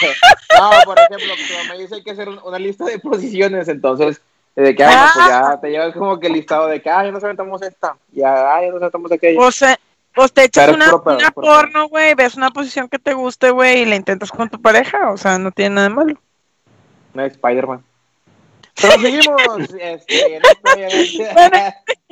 No, 0.58 0.70
por 0.84 0.98
ejemplo, 0.98 1.34
me 1.68 1.78
dice 1.78 1.88
que 1.88 1.94
hay 1.96 2.02
que 2.04 2.10
hacer 2.12 2.28
una 2.28 2.58
lista 2.58 2.84
de 2.84 2.98
posiciones, 2.98 3.68
entonces, 3.68 4.20
de 4.54 4.74
que, 4.74 4.84
ah, 4.84 5.10
pues 5.14 5.26
ya 5.26 5.60
te 5.60 5.70
llevas 5.70 5.94
como 5.94 6.18
que 6.18 6.28
el 6.28 6.32
listado 6.34 6.66
de 6.68 6.80
que, 6.80 6.90
ah, 6.90 7.04
ya 7.04 7.10
nos 7.10 7.24
aventamos 7.24 7.60
esta, 7.62 7.96
ya, 8.12 8.54
ah, 8.54 8.62
ya 8.62 8.70
nos 8.70 8.80
aventamos 8.80 9.12
aquella. 9.12 9.40
O 9.40 9.50
sea, 9.50 9.78
pues 10.14 10.32
te 10.32 10.44
echas 10.44 10.72
una, 10.72 10.94
una 10.94 11.30
porno, 11.30 11.88
güey, 11.88 12.14
ves 12.14 12.36
una 12.36 12.50
posición 12.50 12.88
que 12.88 12.98
te 12.98 13.14
guste, 13.14 13.50
güey, 13.50 13.82
y 13.82 13.84
la 13.84 13.96
intentas 13.96 14.30
con 14.30 14.48
tu 14.48 14.60
pareja, 14.60 15.10
o 15.10 15.16
sea, 15.16 15.38
no 15.38 15.50
tiene 15.50 15.74
nada 15.74 15.88
de 15.88 15.94
malo. 15.94 16.20
No 17.12 17.24
es 17.24 17.32
Spider-Man. 17.32 17.84
Este, 19.80 20.40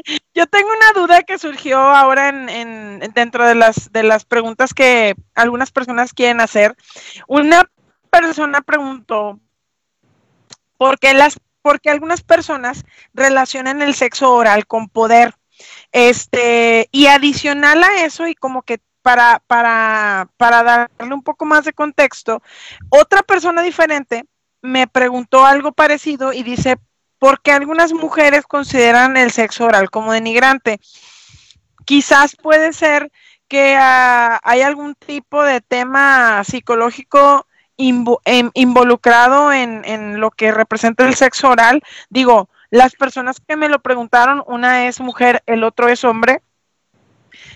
yo 0.34 0.46
tengo 0.46 0.68
una 0.68 0.92
duda 0.94 1.22
que 1.22 1.38
surgió 1.38 1.78
ahora 1.78 2.28
en, 2.28 2.48
en, 2.48 3.12
dentro 3.14 3.46
de 3.46 3.54
las, 3.54 3.92
de 3.92 4.02
las 4.02 4.24
preguntas 4.24 4.72
que 4.74 5.14
algunas 5.34 5.70
personas 5.70 6.12
quieren 6.12 6.40
hacer. 6.40 6.76
Una 7.26 7.68
persona 8.10 8.60
preguntó 8.62 9.40
por 10.78 10.98
qué, 10.98 11.14
las, 11.14 11.38
por 11.62 11.80
qué 11.80 11.90
algunas 11.90 12.22
personas 12.22 12.84
relacionan 13.12 13.82
el 13.82 13.94
sexo 13.94 14.32
oral 14.32 14.66
con 14.66 14.88
poder. 14.88 15.34
Este, 15.92 16.88
y 16.90 17.06
adicional 17.06 17.84
a 17.84 18.04
eso, 18.04 18.26
y 18.26 18.34
como 18.34 18.62
que 18.62 18.80
para, 19.02 19.42
para, 19.46 20.28
para 20.36 20.62
darle 20.62 21.14
un 21.14 21.22
poco 21.22 21.44
más 21.44 21.64
de 21.64 21.72
contexto, 21.72 22.42
otra 22.88 23.22
persona 23.22 23.62
diferente 23.62 24.24
me 24.62 24.86
preguntó 24.86 25.44
algo 25.44 25.72
parecido 25.72 26.32
y 26.32 26.42
dice, 26.42 26.78
¿por 27.18 27.42
qué 27.42 27.52
algunas 27.52 27.92
mujeres 27.92 28.46
consideran 28.46 29.16
el 29.16 29.30
sexo 29.30 29.64
oral 29.64 29.90
como 29.90 30.12
denigrante? 30.12 30.80
Quizás 31.84 32.36
puede 32.36 32.72
ser 32.72 33.10
que 33.48 33.76
uh, 33.76 34.38
hay 34.42 34.62
algún 34.62 34.94
tipo 34.94 35.42
de 35.42 35.60
tema 35.60 36.42
psicológico 36.44 37.46
em, 37.76 38.50
involucrado 38.54 39.52
en, 39.52 39.84
en, 39.84 40.20
lo 40.20 40.30
que 40.30 40.52
representa 40.52 41.06
el 41.06 41.14
sexo 41.14 41.50
oral. 41.50 41.82
Digo, 42.08 42.48
las 42.70 42.94
personas 42.94 43.40
que 43.46 43.56
me 43.56 43.68
lo 43.68 43.80
preguntaron, 43.80 44.42
una 44.46 44.86
es 44.86 45.00
mujer, 45.00 45.42
el 45.46 45.64
otro 45.64 45.88
es 45.88 46.04
hombre. 46.04 46.40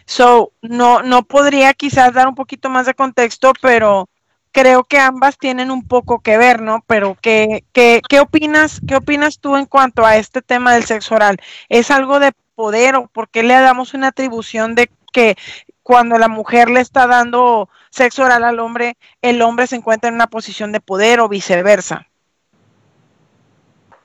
So, 0.04 0.52
no, 0.60 1.02
no 1.02 1.22
podría 1.22 1.72
quizás 1.72 2.12
dar 2.12 2.28
un 2.28 2.34
poquito 2.34 2.68
más 2.68 2.86
de 2.86 2.94
contexto, 2.94 3.52
pero 3.60 4.08
creo 4.56 4.84
que 4.84 4.98
ambas 4.98 5.36
tienen 5.36 5.70
un 5.70 5.86
poco 5.86 6.20
que 6.20 6.38
ver, 6.38 6.62
¿no? 6.62 6.82
Pero 6.86 7.14
¿qué, 7.20 7.62
qué, 7.75 8.00
qué 8.08 8.20
opinas, 8.20 8.80
qué 8.88 8.96
opinas 8.96 9.38
tú 9.38 9.54
en 9.54 9.66
cuanto 9.66 10.06
a 10.06 10.16
este 10.16 10.40
tema 10.40 10.72
del 10.72 10.84
sexo 10.84 11.14
oral? 11.14 11.36
¿Es 11.68 11.90
algo 11.90 12.20
de 12.20 12.32
poder 12.54 12.96
o 12.96 13.06
por 13.06 13.28
qué 13.28 13.42
le 13.42 13.52
damos 13.52 13.92
una 13.92 14.08
atribución 14.08 14.75
de 14.75 14.88
que 15.12 15.36
cuando 15.82 16.16
la 16.16 16.28
mujer 16.28 16.70
le 16.70 16.80
está 16.80 17.06
dando 17.06 17.68
sexo 17.90 18.25
oral 18.25 18.44
al 18.44 18.58
hombre, 18.58 18.96
el 19.20 19.42
hombre 19.42 19.66
se 19.66 19.76
encuentra 19.76 20.08
en 20.08 20.14
una 20.14 20.26
posición 20.26 20.72
de 20.72 20.80
poder 20.80 21.20
o 21.20 21.28
viceversa? 21.28 22.06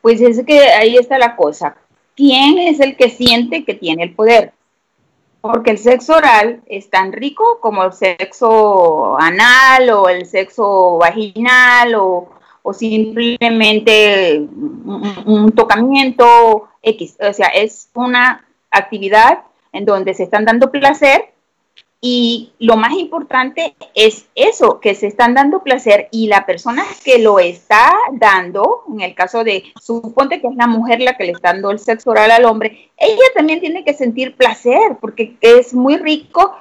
Pues 0.01 0.19
es 0.19 0.43
que 0.43 0.59
ahí 0.59 0.97
está 0.97 1.17
la 1.17 1.37
cosa. 1.37 1.77
¿Quién 2.17 2.57
es 2.57 2.81
el 2.81 2.97
que 2.97 3.09
siente 3.09 3.63
que 3.63 3.73
tiene 3.73 4.03
el 4.03 4.13
poder? 4.13 4.51
Porque 5.41 5.71
el 5.71 5.79
sexo 5.79 6.15
oral 6.15 6.61
es 6.67 6.89
tan 6.89 7.11
rico 7.11 7.59
como 7.59 7.83
el 7.83 7.93
sexo 7.93 9.19
anal 9.19 9.89
o 9.89 10.07
el 10.07 10.25
sexo 10.25 10.97
vaginal 10.97 11.95
o, 11.95 12.29
simplemente 12.73 14.47
un, 14.55 15.51
tocamiento 15.55 16.69
X. 16.83 17.17
O 17.19 17.33
sea, 17.33 17.47
es 17.47 17.89
una 17.95 18.45
actividad 18.69 19.39
en 19.73 19.85
donde 19.85 20.13
se 20.13 20.23
están 20.23 20.45
dando 20.45 20.71
placer 20.71 21.33
y 22.03 22.53
lo 22.57 22.77
más 22.77 22.93
importante 22.93 23.75
es 23.93 24.25
eso, 24.33 24.79
que 24.79 24.95
se 24.95 25.05
están 25.05 25.35
dando 25.35 25.61
placer 25.61 26.07
y 26.09 26.27
la 26.27 26.47
persona 26.47 26.83
que 27.05 27.19
lo 27.19 27.37
está 27.37 27.93
dando, 28.13 28.83
en 28.91 29.01
el 29.01 29.13
caso 29.13 29.43
de, 29.43 29.65
suponte 29.79 30.41
que 30.41 30.47
es 30.47 30.55
la 30.55 30.65
mujer 30.65 30.99
la 30.99 31.15
que 31.15 31.25
le 31.25 31.33
está 31.33 31.53
dando 31.53 31.69
el 31.69 31.77
sexo 31.77 32.09
oral 32.09 32.31
al 32.31 32.45
hombre, 32.45 32.89
ella 32.97 33.21
también 33.35 33.59
tiene 33.59 33.83
que 33.83 33.93
sentir 33.93 34.35
placer, 34.35 34.97
porque 34.99 35.37
es 35.41 35.75
muy 35.75 35.97
rico 35.97 36.55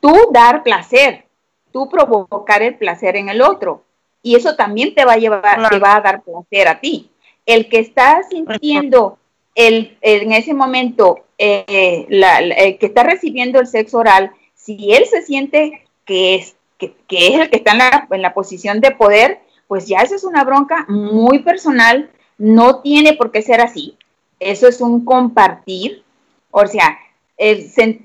tú 0.00 0.14
dar 0.30 0.62
placer, 0.62 1.24
tú 1.72 1.88
provocar 1.88 2.60
el 2.60 2.76
placer 2.76 3.16
en 3.16 3.30
el 3.30 3.40
otro. 3.40 3.84
Y 4.22 4.36
eso 4.36 4.56
también 4.56 4.94
te 4.94 5.06
va 5.06 5.14
a 5.14 5.16
llevar, 5.16 5.70
te 5.70 5.78
va 5.78 5.96
a 5.96 6.00
dar 6.02 6.22
placer 6.22 6.68
a 6.68 6.80
ti. 6.80 7.10
El 7.46 7.70
que 7.70 7.78
está 7.78 8.22
sintiendo 8.28 9.18
el, 9.54 9.96
en 10.02 10.32
ese 10.32 10.52
momento, 10.52 11.24
eh, 11.38 12.06
el 12.08 12.78
que 12.78 12.86
está 12.86 13.02
recibiendo 13.04 13.58
el 13.58 13.66
sexo 13.66 13.98
oral, 13.98 14.32
si 14.64 14.92
él 14.92 15.06
se 15.06 15.22
siente 15.22 15.86
que 16.04 16.36
es, 16.36 16.56
que, 16.78 16.94
es 17.10 17.40
el 17.40 17.50
que 17.50 17.56
está 17.56 17.72
en 17.72 17.78
la, 17.78 18.08
en 18.10 18.22
la 18.22 18.34
posición 18.34 18.80
de 18.80 18.92
poder, 18.92 19.40
pues 19.68 19.86
ya 19.86 20.00
eso 20.00 20.14
es 20.14 20.24
una 20.24 20.44
bronca 20.44 20.84
muy 20.88 21.40
personal, 21.40 22.10
no 22.38 22.80
tiene 22.80 23.14
por 23.14 23.30
qué 23.30 23.42
ser 23.42 23.60
así. 23.60 23.96
Eso 24.38 24.68
es 24.68 24.80
un 24.80 25.04
compartir. 25.04 26.02
O 26.50 26.66
sea, 26.66 26.98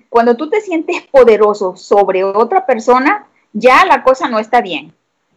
cuando 0.10 0.36
tú 0.36 0.50
te 0.50 0.62
sientes 0.62 1.02
poderoso 1.12 1.76
sobre 1.76 2.24
otra 2.24 2.65
persona, 2.65 3.28
ya 3.54 3.86
la 3.86 4.04
cosa 4.04 4.28
no 4.28 4.39
está 4.39 4.62
bien, 4.62 4.93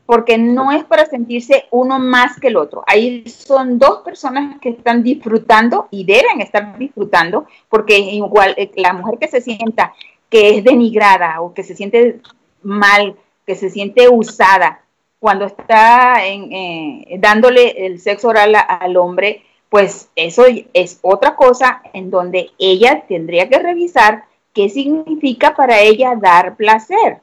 porque 0.06 0.38
no 0.38 0.72
es 0.72 0.84
para 0.84 1.06
sentirse 1.06 1.66
uno 1.70 1.98
más 1.98 2.38
que 2.38 2.48
el 2.48 2.56
otro. 2.56 2.82
Ahí 2.86 3.28
son 3.28 3.78
dos 3.78 4.02
personas 4.02 4.58
que 4.60 4.70
están 4.70 5.02
disfrutando 5.02 5.88
y 5.90 6.04
deben 6.04 6.40
estar 6.40 6.78
disfrutando, 6.78 7.46
porque 7.68 7.98
igual 7.98 8.54
eh, 8.56 8.70
la 8.76 8.92
mujer 8.92 9.18
que 9.18 9.28
se 9.28 9.40
sienta 9.40 9.92
que 10.30 10.56
es 10.56 10.64
denigrada 10.64 11.42
o 11.42 11.52
que 11.52 11.64
se 11.64 11.74
siente 11.74 12.20
mal, 12.62 13.16
que 13.46 13.56
se 13.56 13.68
siente 13.68 14.08
usada 14.08 14.80
cuando 15.18 15.44
está 15.44 16.24
en, 16.24 16.52
eh, 16.52 17.16
dándole 17.18 17.86
el 17.86 18.00
sexo 18.00 18.28
oral 18.28 18.56
al 18.56 18.96
hombre, 18.96 19.44
pues 19.68 20.08
eso 20.16 20.44
es 20.72 20.98
otra 21.02 21.36
cosa 21.36 21.82
en 21.92 22.10
donde 22.10 22.50
ella 22.58 23.04
tendría 23.06 23.48
que 23.48 23.58
revisar 23.58 24.24
qué 24.54 24.68
significa 24.68 25.54
para 25.54 25.80
ella 25.80 26.14
dar 26.16 26.56
placer. 26.56 27.18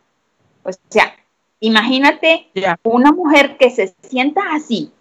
O 0.63 0.69
sea, 0.89 1.15
imagínate 1.59 2.47
una 2.83 3.11
mujer 3.11 3.57
que 3.57 3.69
se 3.69 3.93
sienta 4.01 4.41
así. 4.53 4.91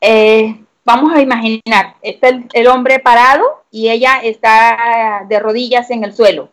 Eh, 0.00 0.56
vamos 0.84 1.12
a 1.12 1.20
imaginar, 1.20 1.96
está 2.02 2.30
el 2.52 2.66
hombre 2.68 2.98
parado 2.98 3.44
y 3.70 3.90
ella 3.90 4.20
está 4.22 5.26
de 5.28 5.38
rodillas 5.38 5.90
en 5.90 6.04
el 6.04 6.14
suelo 6.14 6.50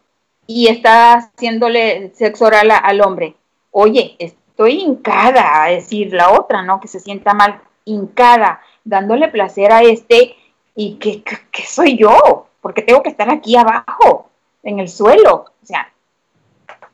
y 0.47 0.67
está 0.67 1.15
haciéndole 1.15 2.12
sexo 2.13 2.45
oral 2.45 2.71
al 2.71 3.01
hombre. 3.01 3.36
Oye, 3.71 4.15
estoy 4.19 4.81
hincada, 4.81 5.63
a 5.63 5.69
decir 5.69 6.13
la 6.13 6.31
otra, 6.31 6.62
¿no? 6.62 6.79
Que 6.79 6.88
se 6.88 6.99
sienta 6.99 7.34
mal, 7.34 7.62
hincada, 7.84 8.62
dándole 8.84 9.27
placer 9.27 9.71
a 9.71 9.81
este 9.81 10.36
y 10.75 10.95
que, 10.95 11.23
soy 11.65 11.97
yo, 11.97 12.47
porque 12.62 12.81
tengo 12.81 13.01
que 13.01 13.10
estar 13.10 13.29
aquí 13.29 13.55
abajo, 13.55 14.29
en 14.63 14.79
el 14.79 14.89
suelo. 14.89 15.45
O 15.62 15.65
sea, 15.65 15.91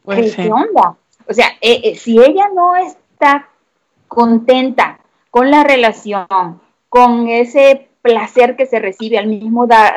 pues 0.04 0.36
¿qué, 0.36 0.52
onda? 0.52 0.96
O 1.28 1.34
sea, 1.34 1.48
eh, 1.62 1.82
eh, 1.84 1.96
si 1.96 2.20
ella 2.20 2.50
no 2.54 2.76
está 2.76 3.50
contenta 4.08 5.00
con 5.30 5.52
la 5.52 5.64
relación, 5.64 6.62
con 6.90 7.28
ese 7.28 7.90
placer 8.02 8.56
que 8.56 8.66
se 8.66 8.80
recibe 8.80 9.18
al 9.18 9.28
mismo, 9.28 9.68
da, 9.68 9.94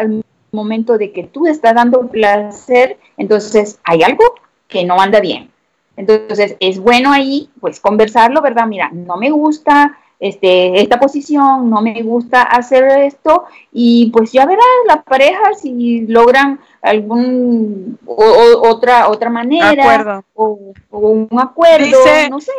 momento 0.55 0.97
de 0.99 1.13
que 1.13 1.25
tú 1.25 1.47
estás 1.47 1.75
dando 1.75 2.09
placer, 2.09 2.99
entonces 3.17 3.79
hay 3.85 4.03
algo 4.03 4.25
que 4.69 4.85
no 4.85 5.01
anda 5.01 5.21
bien. 5.21 5.51
Entonces 5.97 6.57
es 6.61 6.79
bueno 6.79 7.13
ahí 7.13 7.51
pues 7.61 7.81
conversarlo, 7.81 8.43
¿verdad? 8.43 8.67
Mira, 8.67 8.91
no 8.93 9.17
me 9.17 9.31
gusta 9.31 9.97
este, 10.19 10.81
esta 10.81 10.99
posición, 10.99 11.69
no 11.69 11.83
me 11.83 12.03
gusta 12.03 12.43
hacer 12.43 12.85
esto 13.03 13.45
y 13.73 14.11
pues 14.11 14.33
ya 14.33 14.47
verás 14.47 14.65
la 14.87 15.03
pareja 15.03 15.55
si 15.61 16.07
logran 16.07 16.61
algún 16.83 17.99
otra 18.07 19.09
otra 19.09 19.31
manera 19.31 20.25
o, 20.35 20.73
un 20.91 21.29
acuerdo, 21.39 21.99
no 22.31 22.41
sé. 22.41 22.53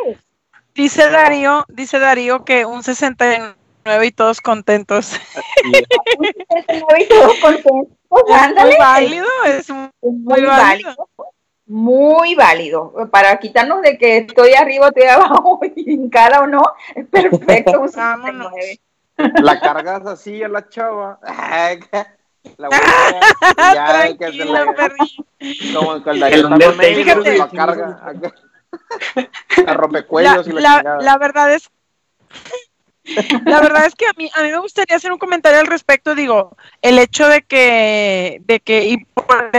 Dice 0.74 1.10
Darío, 1.10 1.64
dice 1.68 1.98
Darío 1.98 2.44
que 2.44 2.66
un 2.66 2.82
69 2.82 3.54
y 4.02 4.12
todos 4.12 4.40
contentos. 4.40 5.12
y 5.64 7.08
todos 7.08 7.38
contentos. 7.40 7.96
Es 8.28 8.54
muy 8.54 8.76
válido, 8.78 9.26
es 9.46 9.70
muy, 10.02 10.42
válido. 10.42 11.08
Muy 11.66 12.34
válido. 12.34 12.92
Para 13.10 13.38
quitarnos 13.38 13.82
de 13.82 13.98
que 13.98 14.18
estoy 14.18 14.54
arriba, 14.54 14.88
estoy 14.88 15.04
abajo, 15.04 15.60
hincada 15.76 16.40
o 16.40 16.46
no, 16.46 16.62
es 16.94 17.06
perfecto. 17.06 17.84
la 19.42 19.60
cargas 19.60 20.06
así 20.06 20.42
a 20.42 20.48
la 20.48 20.68
chava. 20.68 21.18
La 22.58 22.70
ya, 23.74 24.14
Tranquilo, 24.16 24.54
Como 25.74 25.94
el 25.96 26.20
la 26.20 27.48
carga. 27.48 28.14
La 29.66 29.74
rompecuellos 29.74 30.46
la, 30.46 30.80
la, 30.80 30.96
la 31.00 31.18
verdad 31.18 31.52
es 31.52 31.68
La 33.44 33.60
verdad 33.60 33.86
es 33.86 33.94
que 33.94 34.06
a 34.06 34.12
mí, 34.16 34.30
a 34.34 34.42
mí 34.42 34.50
me 34.50 34.58
gustaría 34.58 34.96
hacer 34.96 35.12
un 35.12 35.18
comentario 35.18 35.60
al 35.60 35.66
respecto, 35.66 36.14
digo, 36.14 36.56
el 36.82 36.98
hecho 36.98 37.28
de 37.28 37.42
que, 37.42 38.42
de 38.44 38.60
que, 38.60 38.84
y 38.84 38.98
por 38.98 39.50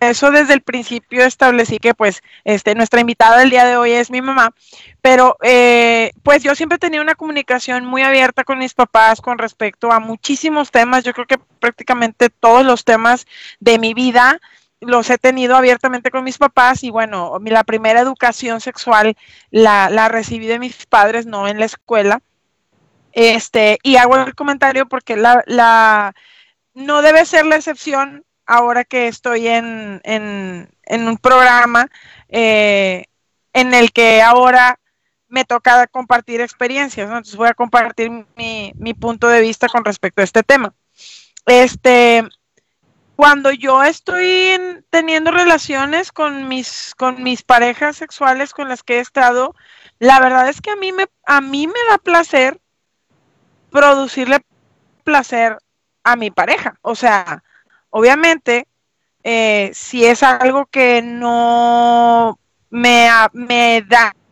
eso 0.00 0.30
desde 0.30 0.54
el 0.54 0.62
principio 0.62 1.24
establecí 1.24 1.78
que 1.78 1.94
pues 1.94 2.22
este, 2.44 2.74
nuestra 2.74 3.00
invitada 3.00 3.38
del 3.38 3.50
día 3.50 3.64
de 3.64 3.76
hoy 3.76 3.92
es 3.92 4.10
mi 4.10 4.20
mamá, 4.20 4.54
pero 5.00 5.36
eh, 5.42 6.12
pues 6.22 6.42
yo 6.42 6.54
siempre 6.54 6.78
tenía 6.78 7.00
una 7.00 7.14
comunicación 7.14 7.84
muy 7.84 8.02
abierta 8.02 8.44
con 8.44 8.58
mis 8.58 8.74
papás 8.74 9.20
con 9.20 9.38
respecto 9.38 9.92
a 9.92 10.00
muchísimos 10.00 10.70
temas, 10.70 11.04
yo 11.04 11.12
creo 11.12 11.26
que 11.26 11.38
prácticamente 11.60 12.30
todos 12.30 12.64
los 12.64 12.84
temas 12.84 13.26
de 13.60 13.78
mi 13.78 13.94
vida 13.94 14.40
los 14.80 15.08
he 15.08 15.18
tenido 15.18 15.56
abiertamente 15.56 16.10
con 16.10 16.24
mis 16.24 16.38
papás 16.38 16.84
y 16.84 16.90
bueno, 16.90 17.38
la 17.44 17.64
primera 17.64 18.00
educación 18.00 18.60
sexual 18.60 19.16
la, 19.50 19.88
la 19.90 20.08
recibí 20.08 20.46
de 20.46 20.58
mis 20.58 20.86
padres, 20.86 21.26
no 21.26 21.48
en 21.48 21.58
la 21.58 21.64
escuela. 21.64 22.20
Este, 23.16 23.78
y 23.82 23.96
hago 23.96 24.14
el 24.16 24.34
comentario 24.34 24.86
porque 24.86 25.16
la, 25.16 25.42
la 25.46 26.14
no 26.74 27.00
debe 27.00 27.24
ser 27.24 27.46
la 27.46 27.56
excepción 27.56 28.26
ahora 28.44 28.84
que 28.84 29.08
estoy 29.08 29.48
en, 29.48 30.02
en, 30.04 31.08
un 31.08 31.16
programa 31.16 31.88
eh, 32.28 33.06
en 33.54 33.72
el 33.72 33.92
que 33.92 34.20
ahora 34.20 34.78
me 35.28 35.46
toca 35.46 35.86
compartir 35.86 36.42
experiencias. 36.42 37.06
Entonces 37.08 37.36
voy 37.36 37.48
a 37.48 37.54
compartir 37.54 38.10
mi, 38.36 38.74
mi, 38.76 38.92
punto 38.92 39.28
de 39.28 39.40
vista 39.40 39.66
con 39.66 39.82
respecto 39.86 40.20
a 40.20 40.24
este 40.24 40.42
tema. 40.42 40.74
Este, 41.46 42.22
cuando 43.16 43.50
yo 43.50 43.82
estoy 43.82 44.84
teniendo 44.90 45.30
relaciones 45.30 46.12
con 46.12 46.48
mis, 46.48 46.94
con 46.98 47.22
mis 47.22 47.42
parejas 47.42 47.96
sexuales 47.96 48.52
con 48.52 48.68
las 48.68 48.82
que 48.82 48.98
he 48.98 49.00
estado, 49.00 49.54
la 50.00 50.20
verdad 50.20 50.50
es 50.50 50.60
que 50.60 50.70
a 50.70 50.76
mí 50.76 50.92
me, 50.92 51.06
a 51.24 51.40
mí 51.40 51.66
me 51.66 51.80
da 51.88 51.96
placer 51.96 52.60
producirle 53.70 54.40
placer 55.04 55.58
a 56.04 56.16
mi 56.16 56.30
pareja. 56.30 56.78
O 56.82 56.94
sea, 56.94 57.42
Obviamente, 57.98 58.68
eh, 59.24 59.70
si 59.72 60.04
es 60.04 60.22
algo 60.22 60.66
que 60.66 61.00
no 61.00 62.38
me, 62.68 63.08
me 63.32 63.82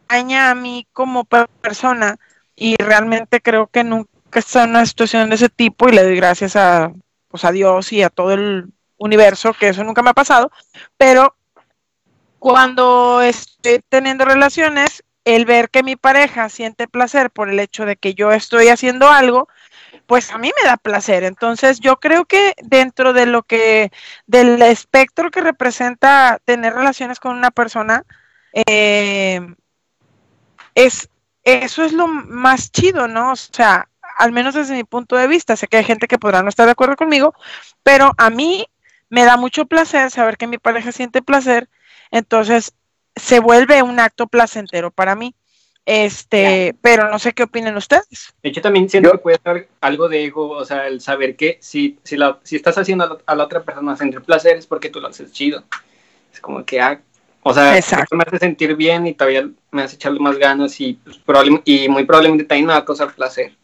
daña 0.07 0.51
a 0.51 0.55
mí 0.55 0.87
como 0.93 1.25
persona 1.25 2.19
y 2.55 2.77
realmente 2.77 3.41
creo 3.41 3.69
que 3.69 3.83
nunca 3.83 4.11
está 4.35 4.65
en 4.65 4.71
una 4.71 4.85
situación 4.85 5.31
de 5.31 5.37
ese 5.37 5.49
tipo 5.49 5.89
y 5.89 5.93
le 5.93 6.03
doy 6.03 6.17
gracias 6.17 6.57
a, 6.57 6.93
pues, 7.29 7.47
a 7.47 7.53
Dios 7.53 7.91
y 7.95 8.03
a 8.03 8.11
todo 8.11 8.35
el 8.35 8.71
universo 8.99 9.55
que 9.55 9.69
eso 9.69 9.83
nunca 9.83 10.03
me 10.03 10.11
ha 10.11 10.15
pasado, 10.15 10.51
pero 10.99 11.35
cuando 12.39 13.23
estoy 13.23 13.81
teniendo 13.89 14.27
relaciones, 14.27 15.05
el 15.25 15.45
ver 15.47 15.71
que 15.71 15.83
mi 15.83 15.97
pareja 15.97 16.49
siente 16.49 16.87
placer 16.89 17.31
por 17.31 17.49
el 17.49 17.59
hecho 17.61 17.87
de 17.87 17.97
que 17.97 18.15
yo 18.15 18.33
estoy 18.33 18.69
haciendo 18.69 19.09
algo, 19.09 19.49
pues 20.07 20.31
a 20.31 20.39
mí 20.39 20.51
me 20.61 20.69
da 20.69 20.77
placer. 20.77 21.25
Entonces 21.25 21.81
yo 21.81 21.99
creo 21.99 22.27
que 22.27 22.55
dentro 22.63 23.13
de 23.13 23.27
lo 23.27 23.43
que, 23.43 23.91
del 24.27 24.61
espectro 24.63 25.31
que 25.31 25.41
representa 25.41 26.41
tener 26.45 26.75
relaciones 26.75 27.21
con 27.21 27.37
una 27.37 27.51
persona, 27.51 28.05
eh, 28.67 29.41
es, 30.75 31.09
eso 31.43 31.85
es 31.85 31.93
lo 31.93 32.07
más 32.07 32.71
chido, 32.71 33.09
¿no? 33.09 33.33
O 33.33 33.37
sea, 33.37 33.89
al 34.19 34.33
menos 34.33 34.55
desde 34.55 34.75
mi 34.75 34.85
punto 34.85 35.17
de 35.17 35.27
vista, 35.27 35.57
sé 35.57 35.67
que 35.69 35.79
hay 35.79 35.85
gente 35.85 36.07
que 36.07 36.19
podrá 36.19 36.43
no 36.43 36.49
estar 36.49 36.67
de 36.67 36.73
acuerdo 36.73 36.97
conmigo, 36.97 37.35
pero 37.83 38.13
a 38.19 38.31
mí 38.31 38.67
me 39.09 39.25
da 39.25 39.37
mucho 39.37 39.67
placer 39.67 40.11
saber 40.11 40.37
que 40.37 40.47
mi 40.47 40.59
pareja 40.59 40.93
siente 40.93 41.23
placer, 41.23 41.69
entonces 42.11 42.75
se 43.17 43.41
vuelve 43.41 43.83
un 43.83 44.01
acto 44.01 44.27
placentero 44.27 44.91
para 44.91 45.15
mí. 45.15 45.35
Este, 45.87 46.75
pero 46.81 47.11
no 47.11 47.19
sé 47.19 47.33
qué 47.33 47.43
opinan 47.43 47.77
ustedes. 47.77 48.35
De 48.43 48.49
hecho, 48.49 48.63
también 48.63 48.89
siento 48.89 49.13
que 49.13 49.19
puede 49.19 49.39
ser 49.45 49.69
algo 49.83 50.09
de 50.09 50.25
ego, 50.25 50.49
o 50.49 50.65
sea, 50.65 50.87
el 50.87 51.03
saber 51.03 51.37
que 51.37 51.59
si, 51.61 51.99
si, 52.03 52.17
la, 52.17 52.39
si 52.43 52.57
estás 52.57 52.79
haciendo 52.79 53.21
a 53.27 53.35
la, 53.35 53.45
otra 53.45 53.63
persona 53.63 53.95
sentir 53.95 54.23
placer 54.23 54.57
es 54.57 54.67
porque 54.67 54.89
tú 54.89 55.01
lo 55.01 55.09
haces 55.09 55.33
chido. 55.33 55.63
Es 56.33 56.41
como 56.41 56.65
que, 56.65 56.81
ah, 56.81 57.03
o 57.43 57.53
sea, 57.53 57.79
me 58.13 58.25
hace 58.27 58.39
sentir 58.39 58.75
bien 58.77 59.07
y 59.07 59.13
todavía 59.13 59.47
me 59.71 59.83
hace 59.83 59.97
echarle 59.97 60.21
más 60.21 60.39
ganas 60.39 60.81
y, 60.81 60.95
pues, 60.95 61.21
y 61.67 61.89
muy 61.91 62.05
probablemente 62.07 62.45
también 62.45 62.67
me 62.67 62.73
va 62.73 62.79
a 62.79 62.85
causar 62.87 63.15
placer. 63.15 63.55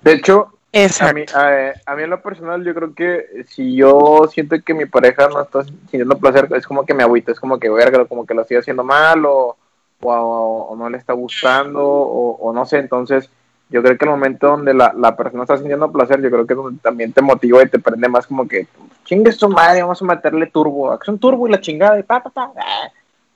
De 0.00 0.14
hecho, 0.14 0.57
a 0.72 1.12
mí, 1.12 1.24
a, 1.34 1.96
mí 1.96 2.02
en 2.02 2.10
lo 2.10 2.20
personal 2.20 2.64
yo 2.64 2.74
creo 2.74 2.94
que 2.94 3.44
si 3.48 3.74
yo 3.74 4.28
siento 4.30 4.56
que 4.64 4.74
mi 4.74 4.86
pareja 4.86 5.28
no 5.28 5.40
está 5.40 5.64
sintiendo 5.64 6.18
placer, 6.18 6.48
es 6.54 6.66
como 6.66 6.84
que 6.84 6.94
me 6.94 7.02
agüita, 7.02 7.32
es 7.32 7.40
como 7.40 7.58
que 7.58 7.70
verga, 7.70 8.04
como 8.04 8.26
que 8.26 8.34
lo 8.34 8.42
estoy 8.42 8.58
haciendo 8.58 8.84
mal 8.84 9.24
o 9.24 9.56
o, 10.00 10.74
no 10.76 10.88
le 10.88 10.98
está 10.98 11.12
gustando 11.12 11.82
o, 11.84 12.52
no 12.52 12.66
sé, 12.66 12.78
entonces 12.78 13.28
yo 13.70 13.82
creo 13.82 13.98
que 13.98 14.04
el 14.04 14.10
momento 14.10 14.46
donde 14.46 14.72
la, 14.72 14.94
la, 14.96 15.14
persona 15.14 15.42
está 15.42 15.58
sintiendo 15.58 15.92
placer, 15.92 16.22
yo 16.22 16.30
creo 16.30 16.46
que 16.46 16.56
también 16.80 17.12
te 17.12 17.20
motiva 17.20 17.62
y 17.62 17.68
te 17.68 17.78
prende 17.78 18.08
más 18.08 18.26
como 18.26 18.48
que, 18.48 18.66
chingue 19.04 19.32
su 19.32 19.48
madre, 19.48 19.82
vamos 19.82 20.00
a 20.00 20.06
meterle 20.06 20.46
turbo, 20.46 20.90
acción 20.90 21.18
turbo 21.18 21.46
y 21.46 21.50
la 21.50 21.60
chingada 21.60 21.98
y 21.98 22.02
pa, 22.02 22.22
pa, 22.22 22.30
pa. 22.30 22.52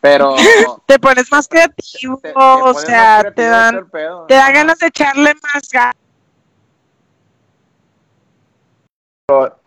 Pero 0.00 0.34
te 0.86 0.98
pones 0.98 1.30
más 1.30 1.46
creativo, 1.46 2.20
o 2.34 2.74
sea, 2.74 3.30
te 3.34 3.44
dan 3.44 3.86
te 4.26 4.34
da 4.34 4.50
ganas 4.50 4.78
de 4.78 4.86
echarle 4.86 5.34
más 5.34 5.68
ganas. 5.70 6.01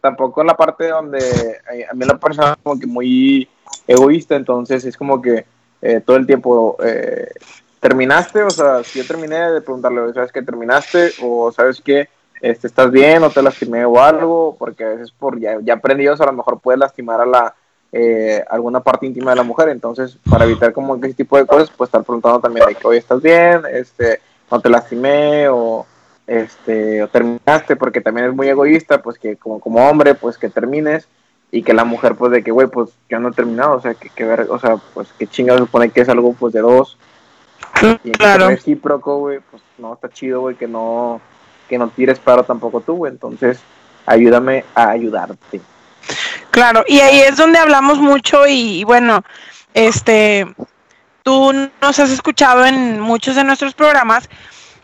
Tampoco 0.02 0.42
en 0.42 0.48
la 0.48 0.58
parte 0.58 0.88
donde 0.90 1.20
eh, 1.20 1.86
a 1.90 1.94
mí 1.94 2.06
la 2.06 2.18
persona 2.18 2.58
como 2.62 2.80
que 2.80 2.88
muy 2.88 3.48
egoísta, 3.88 4.36
entonces 4.36 4.86
es 4.86 4.98
como 4.98 5.22
que 5.22 5.46
eh, 5.82 6.02
todo 6.06 6.18
el 6.18 6.26
tiempo, 6.26 6.78
eh, 6.84 7.30
¿terminaste? 7.80 8.44
O 8.44 8.50
sea, 8.50 8.84
si 8.84 9.00
yo 9.00 9.06
terminé 9.06 9.52
de 9.52 9.62
preguntarle, 9.62 10.14
¿sabes 10.14 10.32
que 10.32 10.42
terminaste? 10.42 11.12
O 11.24 11.52
¿sabes 11.52 11.82
que 11.82 12.10
Este, 12.42 12.68
¿Estás 12.68 12.92
bien 12.92 13.24
o 13.24 13.30
te 13.30 13.42
lastimé 13.42 13.86
o 13.86 14.00
algo? 14.00 14.56
Porque 14.60 14.84
a 14.84 14.90
veces 14.90 15.12
por 15.12 15.40
ya, 15.40 15.58
ya 15.62 15.76
aprendidos 15.76 16.22
a 16.22 16.26
lo 16.26 16.34
mejor 16.34 16.60
puede 16.60 16.78
lastimar 16.78 17.22
a 17.22 17.26
la 17.26 17.56
eh, 17.98 18.44
alguna 18.50 18.82
parte 18.82 19.06
íntima 19.06 19.32
de 19.32 19.38
la 19.38 19.44
mujer, 19.44 19.70
entonces 19.70 20.18
para 20.30 20.44
evitar 20.44 20.74
como 20.74 20.96
ese 20.98 21.14
tipo 21.14 21.38
de 21.38 21.46
cosas, 21.46 21.72
pues 21.76 21.88
estar 21.88 22.04
preguntando 22.04 22.42
también 22.42 22.66
de 22.68 22.76
que 22.76 22.86
hoy 22.86 22.98
estás 22.98 23.22
bien, 23.22 23.62
este, 23.72 24.20
no 24.52 24.60
te 24.60 24.70
lastimé 24.70 25.48
o 25.48 25.86
este 26.28 27.04
o 27.04 27.08
terminaste 27.08 27.76
porque 27.76 28.02
también 28.02 28.28
es 28.28 28.34
muy 28.34 28.48
egoísta 28.48 29.02
pues 29.02 29.20
que 29.20 29.36
como, 29.36 29.60
como 29.60 29.88
hombre 29.88 30.16
pues 30.16 30.38
que 30.38 30.50
termines 30.50 31.08
y 31.52 31.62
que 31.64 31.74
la 31.74 31.86
mujer 31.86 32.16
pues 32.16 32.32
de 32.32 32.44
que 32.44 32.52
güey 32.52 32.68
pues 32.68 32.90
yo 33.10 33.20
no 33.20 33.30
he 33.30 33.32
terminado 33.32 33.74
o 33.74 33.82
sea 33.82 33.94
que, 33.94 34.10
que 34.10 34.26
ver 34.26 34.48
o 34.50 34.60
sea 34.60 34.78
pues 34.94 35.10
que 35.20 35.28
chingados 35.28 35.62
supone 35.62 35.90
que 35.90 36.02
es 36.02 36.10
algo 36.10 36.34
pues 36.34 36.54
de 36.54 36.62
dos. 36.62 36.98
Y 38.04 38.12
claro. 38.12 38.48
que 38.48 38.56
recíproco 38.56 39.20
güey 39.20 39.40
pues 39.52 39.62
no 39.78 39.94
está 39.94 40.10
chido 40.10 40.42
güey 40.42 40.56
que 40.56 40.68
no 40.68 41.22
que 41.70 41.78
no 41.78 41.90
tires 41.90 42.20
paro 42.20 42.44
tampoco 42.44 42.82
tú 42.82 42.96
güey. 42.96 43.12
Entonces 43.12 43.60
ayúdame 44.06 44.66
a 44.74 44.90
ayudarte. 44.90 45.62
Claro 46.52 46.84
y 46.88 47.00
ahí 47.00 47.22
es 47.22 47.38
donde 47.38 47.60
hablamos 47.60 48.00
mucho 48.00 48.48
y, 48.48 48.84
bueno 48.84 49.24
este 49.74 50.48
tú 51.24 51.54
nos 51.54 52.00
has 52.00 52.10
escuchado 52.10 52.66
en 52.66 53.00
muchos 53.00 53.36
de 53.36 53.44
nuestros 53.44 53.74
programas 53.74 54.30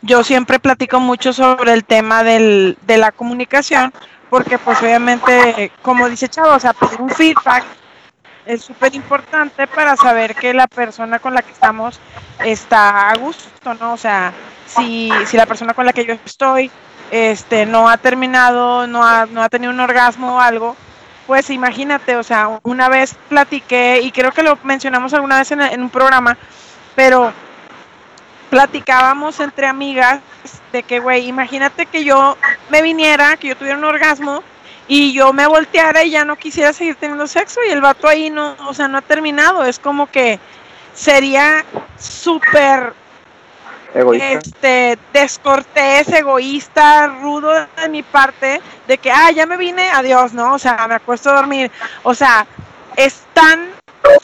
yo 0.01 0.23
siempre 0.23 0.59
platico 0.59 0.99
mucho 0.99 1.33
sobre 1.33 1.73
el 1.73 1.83
tema 1.83 2.23
del, 2.23 2.77
de 2.81 2.97
la 2.97 3.11
comunicación 3.11 3.93
porque 4.31 4.57
pues 4.57 4.81
obviamente, 4.81 5.73
como 5.81 6.09
dice 6.09 6.29
Chavo, 6.29 6.53
o 6.53 6.59
sea, 6.59 6.71
pedir 6.71 7.01
un 7.01 7.09
feedback 7.09 7.65
es 8.45 8.63
súper 8.63 8.95
importante 8.95 9.67
para 9.67 9.97
saber 9.97 10.35
que 10.35 10.53
la 10.53 10.67
persona 10.67 11.19
con 11.19 11.33
la 11.33 11.41
que 11.41 11.51
estamos 11.51 11.99
está 12.39 13.09
a 13.09 13.15
gusto, 13.15 13.73
¿no? 13.73 13.91
O 13.91 13.97
sea, 13.97 14.31
si, 14.65 15.11
si 15.25 15.35
la 15.35 15.45
persona 15.45 15.73
con 15.73 15.85
la 15.85 15.91
que 15.91 16.05
yo 16.05 16.13
estoy 16.25 16.71
este, 17.11 17.65
no 17.65 17.89
ha 17.89 17.97
terminado, 17.97 18.87
no 18.87 19.05
ha, 19.05 19.25
no 19.25 19.43
ha 19.43 19.49
tenido 19.49 19.73
un 19.73 19.81
orgasmo 19.81 20.37
o 20.37 20.39
algo, 20.39 20.77
pues 21.27 21.49
imagínate, 21.49 22.15
o 22.15 22.23
sea, 22.23 22.57
una 22.63 22.87
vez 22.87 23.15
platiqué, 23.27 23.99
y 24.01 24.11
creo 24.11 24.31
que 24.31 24.43
lo 24.43 24.57
mencionamos 24.63 25.13
alguna 25.13 25.39
vez 25.39 25.51
en, 25.51 25.61
en 25.61 25.81
un 25.81 25.89
programa, 25.89 26.37
pero 26.95 27.33
platicábamos 28.51 29.39
entre 29.39 29.65
amigas 29.65 30.19
de 30.73 30.83
que, 30.83 30.99
güey, 30.99 31.27
imagínate 31.27 31.85
que 31.85 32.03
yo 32.03 32.37
me 32.69 32.81
viniera, 32.81 33.37
que 33.37 33.47
yo 33.47 33.55
tuviera 33.55 33.77
un 33.77 33.85
orgasmo 33.85 34.43
y 34.89 35.13
yo 35.13 35.31
me 35.31 35.47
volteara 35.47 36.03
y 36.03 36.11
ya 36.11 36.25
no 36.25 36.35
quisiera 36.35 36.73
seguir 36.73 36.95
teniendo 36.95 37.27
sexo 37.27 37.61
y 37.65 37.71
el 37.71 37.79
vato 37.79 38.09
ahí 38.09 38.29
no, 38.29 38.57
o 38.67 38.73
sea, 38.73 38.89
no 38.89 38.97
ha 38.97 39.01
terminado. 39.01 39.63
Es 39.63 39.79
como 39.79 40.05
que 40.11 40.37
sería 40.93 41.63
súper 41.97 42.93
este 43.93 44.99
descortés, 45.13 46.09
egoísta, 46.09 47.07
rudo 47.07 47.51
de 47.51 47.89
mi 47.89 48.03
parte, 48.03 48.61
de 48.85 48.97
que 48.97 49.11
ah, 49.11 49.31
ya 49.31 49.45
me 49.45 49.55
vine, 49.55 49.89
adiós, 49.89 50.33
¿no? 50.33 50.55
O 50.55 50.59
sea, 50.59 50.87
me 50.89 50.95
acuesto 50.95 51.29
a 51.29 51.35
dormir. 51.35 51.71
O 52.03 52.13
sea, 52.13 52.45
es 52.97 53.23
tan, 53.33 53.69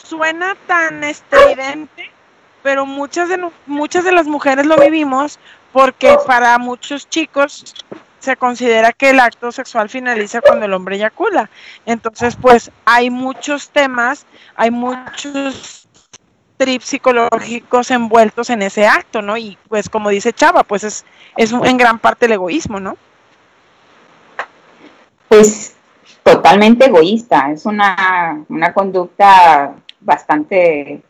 suena 0.04 0.54
tan 0.66 1.02
estridente 1.02 2.17
pero 2.62 2.86
muchas 2.86 3.28
de, 3.28 3.50
muchas 3.66 4.04
de 4.04 4.12
las 4.12 4.26
mujeres 4.26 4.66
lo 4.66 4.76
vivimos 4.76 5.38
porque 5.72 6.16
para 6.26 6.58
muchos 6.58 7.08
chicos 7.08 7.74
se 8.18 8.36
considera 8.36 8.92
que 8.92 9.10
el 9.10 9.20
acto 9.20 9.52
sexual 9.52 9.88
finaliza 9.88 10.40
cuando 10.40 10.66
el 10.66 10.74
hombre 10.74 10.96
eyacula. 10.96 11.50
Entonces, 11.86 12.36
pues 12.36 12.70
hay 12.84 13.10
muchos 13.10 13.70
temas, 13.70 14.26
hay 14.56 14.70
muchos 14.70 15.88
trips 16.56 16.86
psicológicos 16.86 17.90
envueltos 17.90 18.50
en 18.50 18.62
ese 18.62 18.86
acto, 18.86 19.22
¿no? 19.22 19.36
Y 19.36 19.56
pues 19.68 19.88
como 19.88 20.10
dice 20.10 20.32
Chava, 20.32 20.64
pues 20.64 20.84
es, 20.84 21.04
es 21.36 21.52
en 21.52 21.76
gran 21.76 21.98
parte 22.00 22.26
el 22.26 22.32
egoísmo, 22.32 22.80
¿no? 22.80 22.96
Pues 25.28 25.76
totalmente 26.22 26.86
egoísta, 26.86 27.52
es 27.52 27.64
una, 27.64 28.44
una 28.48 28.72
conducta 28.74 29.74
bastante 30.00 31.02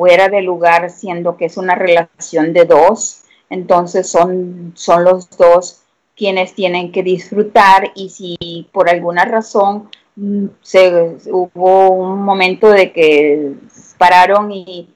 fuera 0.00 0.30
de 0.30 0.40
lugar, 0.40 0.88
siendo 0.88 1.36
que 1.36 1.44
es 1.44 1.58
una 1.58 1.74
relación 1.74 2.54
de 2.54 2.64
dos, 2.64 3.24
entonces 3.50 4.08
son, 4.08 4.72
son 4.74 5.04
los 5.04 5.28
dos 5.36 5.82
quienes 6.16 6.54
tienen 6.54 6.90
que 6.90 7.02
disfrutar 7.02 7.92
y 7.94 8.08
si 8.08 8.66
por 8.72 8.88
alguna 8.88 9.26
razón 9.26 9.90
mm, 10.16 10.46
se, 10.62 11.18
hubo 11.30 11.90
un 11.90 12.22
momento 12.22 12.70
de 12.70 12.92
que 12.92 13.52
pararon 13.98 14.50
y, 14.50 14.88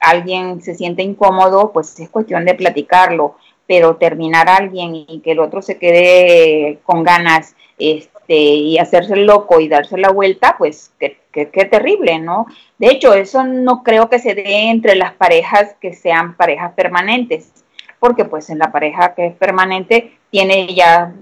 alguien 0.00 0.60
se 0.62 0.74
siente 0.74 1.04
incómodo, 1.04 1.70
pues 1.72 2.00
es 2.00 2.10
cuestión 2.10 2.44
de 2.44 2.56
platicarlo, 2.56 3.36
pero 3.68 3.98
terminar 3.98 4.48
a 4.48 4.56
alguien 4.56 4.96
y 4.96 5.20
que 5.22 5.30
el 5.30 5.38
otro 5.38 5.62
se 5.62 5.78
quede 5.78 6.80
con 6.82 7.04
ganas 7.04 7.54
este, 7.78 8.17
y 8.36 8.78
hacerse 8.78 9.16
loco 9.16 9.58
y 9.58 9.68
darse 9.68 9.96
la 9.96 10.10
vuelta, 10.10 10.56
pues 10.58 10.92
qué, 11.00 11.18
qué, 11.32 11.46
terrible, 11.46 12.18
¿no? 12.18 12.46
De 12.78 12.88
hecho, 12.88 13.14
eso 13.14 13.42
no 13.44 13.82
creo 13.82 14.10
que 14.10 14.18
se 14.18 14.34
dé 14.34 14.68
entre 14.68 14.96
las 14.96 15.14
parejas 15.14 15.74
que 15.80 15.94
sean 15.94 16.36
parejas 16.36 16.72
permanentes, 16.74 17.50
porque 17.98 18.26
pues 18.26 18.50
en 18.50 18.58
la 18.58 18.70
pareja 18.70 19.14
que 19.14 19.26
es 19.28 19.34
permanente 19.34 20.18
tiene 20.30 20.74
ya, 20.74 21.14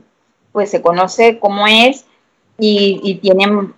pues 0.50 0.70
se 0.70 0.82
conoce 0.82 1.38
cómo 1.38 1.66
es 1.68 2.06
y, 2.58 3.00
y 3.04 3.16
tienen 3.16 3.74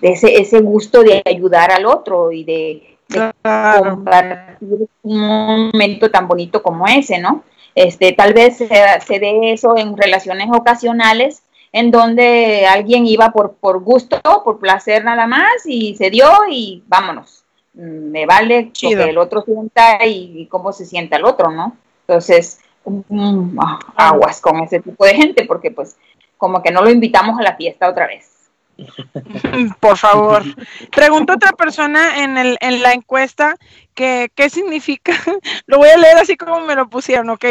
ese, 0.00 0.40
ese 0.40 0.60
gusto 0.60 1.02
de 1.02 1.20
ayudar 1.24 1.72
al 1.72 1.86
otro 1.86 2.30
y 2.30 2.44
de, 2.44 2.88
compartir 3.42 4.88
un 5.02 5.20
momento 5.20 6.10
tan 6.10 6.28
bonito 6.28 6.62
como 6.62 6.86
ese, 6.86 7.18
¿no? 7.18 7.42
Este, 7.74 8.12
tal 8.12 8.34
vez 8.34 8.56
se, 8.56 8.68
se 8.68 9.18
dé 9.18 9.52
eso 9.52 9.76
en 9.76 9.96
relaciones 9.96 10.48
ocasionales 10.50 11.42
en 11.72 11.90
donde 11.90 12.66
alguien 12.66 13.06
iba 13.06 13.32
por, 13.32 13.54
por 13.54 13.80
gusto, 13.80 14.20
por 14.44 14.58
placer 14.58 15.04
nada 15.04 15.26
más 15.26 15.64
y 15.64 15.96
se 15.96 16.10
dio 16.10 16.28
y 16.48 16.82
vámonos. 16.86 17.44
Mm, 17.74 18.10
me 18.10 18.26
vale 18.26 18.70
lo 18.82 18.90
que 18.90 19.10
el 19.10 19.18
otro 19.18 19.42
sienta 19.42 20.04
y, 20.04 20.46
cómo 20.46 20.72
se 20.72 20.84
sienta 20.84 21.16
el 21.16 21.24
otro, 21.24 21.50
¿no? 21.50 21.76
Entonces, 22.06 22.60
mm, 22.84 23.58
ah, 23.58 23.78
aguas 23.96 24.40
con 24.40 24.60
ese 24.60 24.80
tipo 24.80 25.04
de 25.04 25.14
gente 25.14 25.46
porque 25.46 25.70
pues 25.70 25.96
como 26.36 26.62
que 26.62 26.70
no 26.70 26.82
lo 26.82 26.90
invitamos 26.90 27.38
a 27.38 27.42
la 27.42 27.56
fiesta 27.56 27.88
otra 27.88 28.06
vez. 28.06 28.50
Por 29.80 29.96
favor. 29.96 30.42
Pregunta 30.90 31.34
otra 31.34 31.52
persona 31.52 32.22
en, 32.22 32.36
el, 32.36 32.58
en 32.60 32.82
la 32.82 32.92
encuesta 32.92 33.56
que 33.94 34.30
qué 34.34 34.50
significa, 34.50 35.12
lo 35.66 35.78
voy 35.78 35.88
a 35.88 35.96
leer 35.96 36.18
así 36.18 36.36
como 36.36 36.60
me 36.60 36.74
lo 36.74 36.88
pusieron, 36.88 37.30
¿ok? 37.30 37.44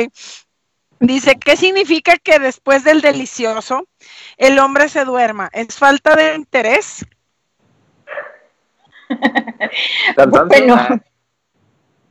Dice, 1.02 1.36
¿qué 1.40 1.58
significa 1.58 2.16
que 2.18 2.38
después 2.38 2.84
del 2.84 3.02
delicioso 3.02 3.88
el 4.38 4.60
hombre 4.60 4.88
se 4.88 5.04
duerma? 5.04 5.50
¿Es 5.52 5.76
falta 5.76 6.16
de 6.16 6.36
interés? 6.36 7.04
bueno, 10.48 10.78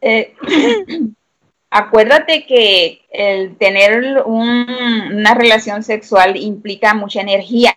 eh, 0.00 0.34
acuérdate 1.70 2.44
que 2.46 3.02
el 3.12 3.56
tener 3.56 4.24
una 4.24 5.34
relación 5.34 5.84
sexual 5.84 6.36
implica 6.36 6.92
mucha 6.92 7.20
energía, 7.20 7.76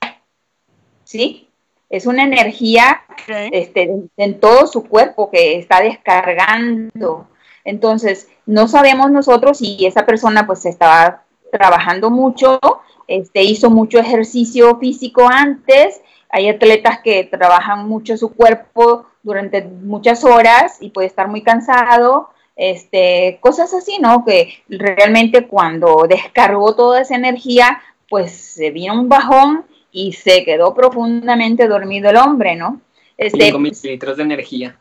¿sí? 1.03 1.47
Es 1.91 2.07
una 2.07 2.23
energía 2.23 3.03
este, 3.27 4.09
en 4.17 4.39
todo 4.39 4.65
su 4.65 4.83
cuerpo 4.83 5.29
que 5.29 5.59
está 5.59 5.79
descargando 5.79 7.27
entonces, 7.65 8.29
no 8.45 8.67
sabemos 8.67 9.11
nosotros 9.11 9.57
si 9.57 9.85
esa 9.85 10.05
persona 10.05 10.45
pues 10.45 10.65
estaba 10.65 11.23
trabajando 11.51 12.09
mucho, 12.09 12.59
este, 13.07 13.43
hizo 13.43 13.69
mucho 13.69 13.99
ejercicio 13.99 14.77
físico 14.79 15.27
antes, 15.29 16.01
hay 16.29 16.49
atletas 16.49 16.99
que 17.03 17.25
trabajan 17.25 17.87
mucho 17.87 18.17
su 18.17 18.33
cuerpo 18.33 19.05
durante 19.21 19.63
muchas 19.63 20.23
horas 20.23 20.77
y 20.81 20.89
puede 20.89 21.07
estar 21.07 21.27
muy 21.27 21.43
cansado, 21.43 22.29
este, 22.55 23.37
cosas 23.39 23.73
así, 23.73 23.99
¿no? 23.99 24.25
Que 24.25 24.63
realmente 24.67 25.47
cuando 25.47 26.05
descargó 26.07 26.75
toda 26.75 27.01
esa 27.01 27.15
energía, 27.15 27.81
pues 28.09 28.31
se 28.31 28.71
vino 28.71 28.93
un 28.93 29.09
bajón 29.09 29.65
y 29.91 30.13
se 30.13 30.43
quedó 30.43 30.73
profundamente 30.73 31.67
dormido 31.67 32.09
el 32.09 32.17
hombre, 32.17 32.55
¿no? 32.55 32.81
Este, 33.17 33.51
5 33.51 33.59
litros 33.83 34.17
de 34.17 34.23
energía. 34.23 34.75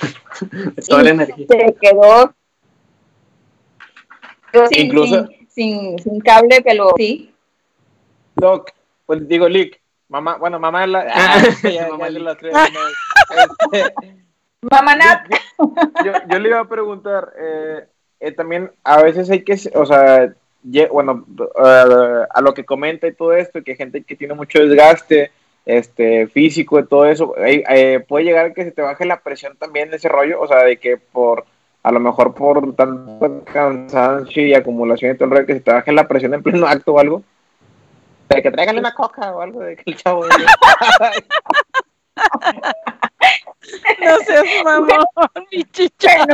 toda 0.88 1.02
la 1.02 1.10
energía. 1.10 1.46
Se 1.48 1.76
quedó 1.80 2.34
sin, 4.68 4.86
Incluso, 4.86 5.28
sin, 5.48 5.98
sin, 5.98 6.20
cable 6.20 6.62
que 6.62 6.74
lo 6.74 6.92
sí. 6.96 7.32
Doc, 8.36 8.70
pues 9.06 9.26
digo 9.28 9.48
Lick, 9.48 9.80
mamá, 10.08 10.36
bueno, 10.36 10.58
mamá 10.58 10.86
la, 10.86 11.06
ah, 11.12 11.42
ya, 11.62 11.88
mamá 11.88 12.08
ya 12.08 12.18
la 12.20 12.34
tres, 12.36 12.54
este, 13.30 13.94
mamá 14.62 14.96
Nat. 14.96 15.26
Yo, 16.04 16.12
yo, 16.28 16.38
le 16.38 16.48
iba 16.48 16.60
a 16.60 16.68
preguntar, 16.68 17.32
eh, 17.38 17.84
eh, 18.20 18.32
también 18.32 18.70
a 18.84 19.02
veces 19.02 19.30
hay 19.30 19.42
que, 19.42 19.58
o 19.74 19.86
sea, 19.86 20.34
bueno, 20.90 21.24
uh, 21.38 22.26
a 22.30 22.40
lo 22.40 22.54
que 22.54 22.64
comenta 22.64 23.06
y 23.06 23.14
todo 23.14 23.32
esto, 23.32 23.62
que 23.62 23.76
gente 23.76 24.02
que 24.02 24.16
tiene 24.16 24.34
mucho 24.34 24.58
desgaste, 24.58 25.30
este, 25.66 26.26
físico 26.28 26.78
y 26.78 26.86
todo 26.86 27.06
eso, 27.06 27.34
eh, 27.38 28.04
puede 28.08 28.24
llegar 28.24 28.54
que 28.54 28.64
se 28.64 28.72
te 28.72 28.82
baje 28.82 29.04
la 29.04 29.20
presión 29.20 29.56
también 29.56 29.90
de 29.90 29.96
ese 29.96 30.08
rollo, 30.08 30.40
o 30.40 30.48
sea, 30.48 30.64
de 30.64 30.78
que 30.78 30.96
por, 30.96 31.44
a 31.82 31.92
lo 31.92 32.00
mejor 32.00 32.34
por 32.34 32.74
tanto 32.74 33.44
cansancio 33.44 34.46
y 34.46 34.54
acumulación 34.54 35.14
y 35.14 35.14
todo 35.16 35.26
el 35.26 35.30
rollo, 35.30 35.46
que 35.46 35.54
se 35.54 35.60
te 35.60 35.72
baje 35.72 35.92
la 35.92 36.06
presión 36.06 36.34
en 36.34 36.42
pleno 36.42 36.66
acto 36.66 36.92
o 36.92 36.98
algo, 36.98 37.22
de 38.28 38.42
que 38.42 38.50
traigan 38.50 38.78
una 38.78 38.94
coca 38.94 39.34
o 39.34 39.40
algo, 39.40 39.60
de 39.60 39.76
que 39.76 39.82
el 39.86 39.96
chavo... 39.96 40.24
no 44.00 44.18
seas 44.26 44.44
mamón, 44.64 45.06
mi 45.52 45.64
chicha. 45.64 46.26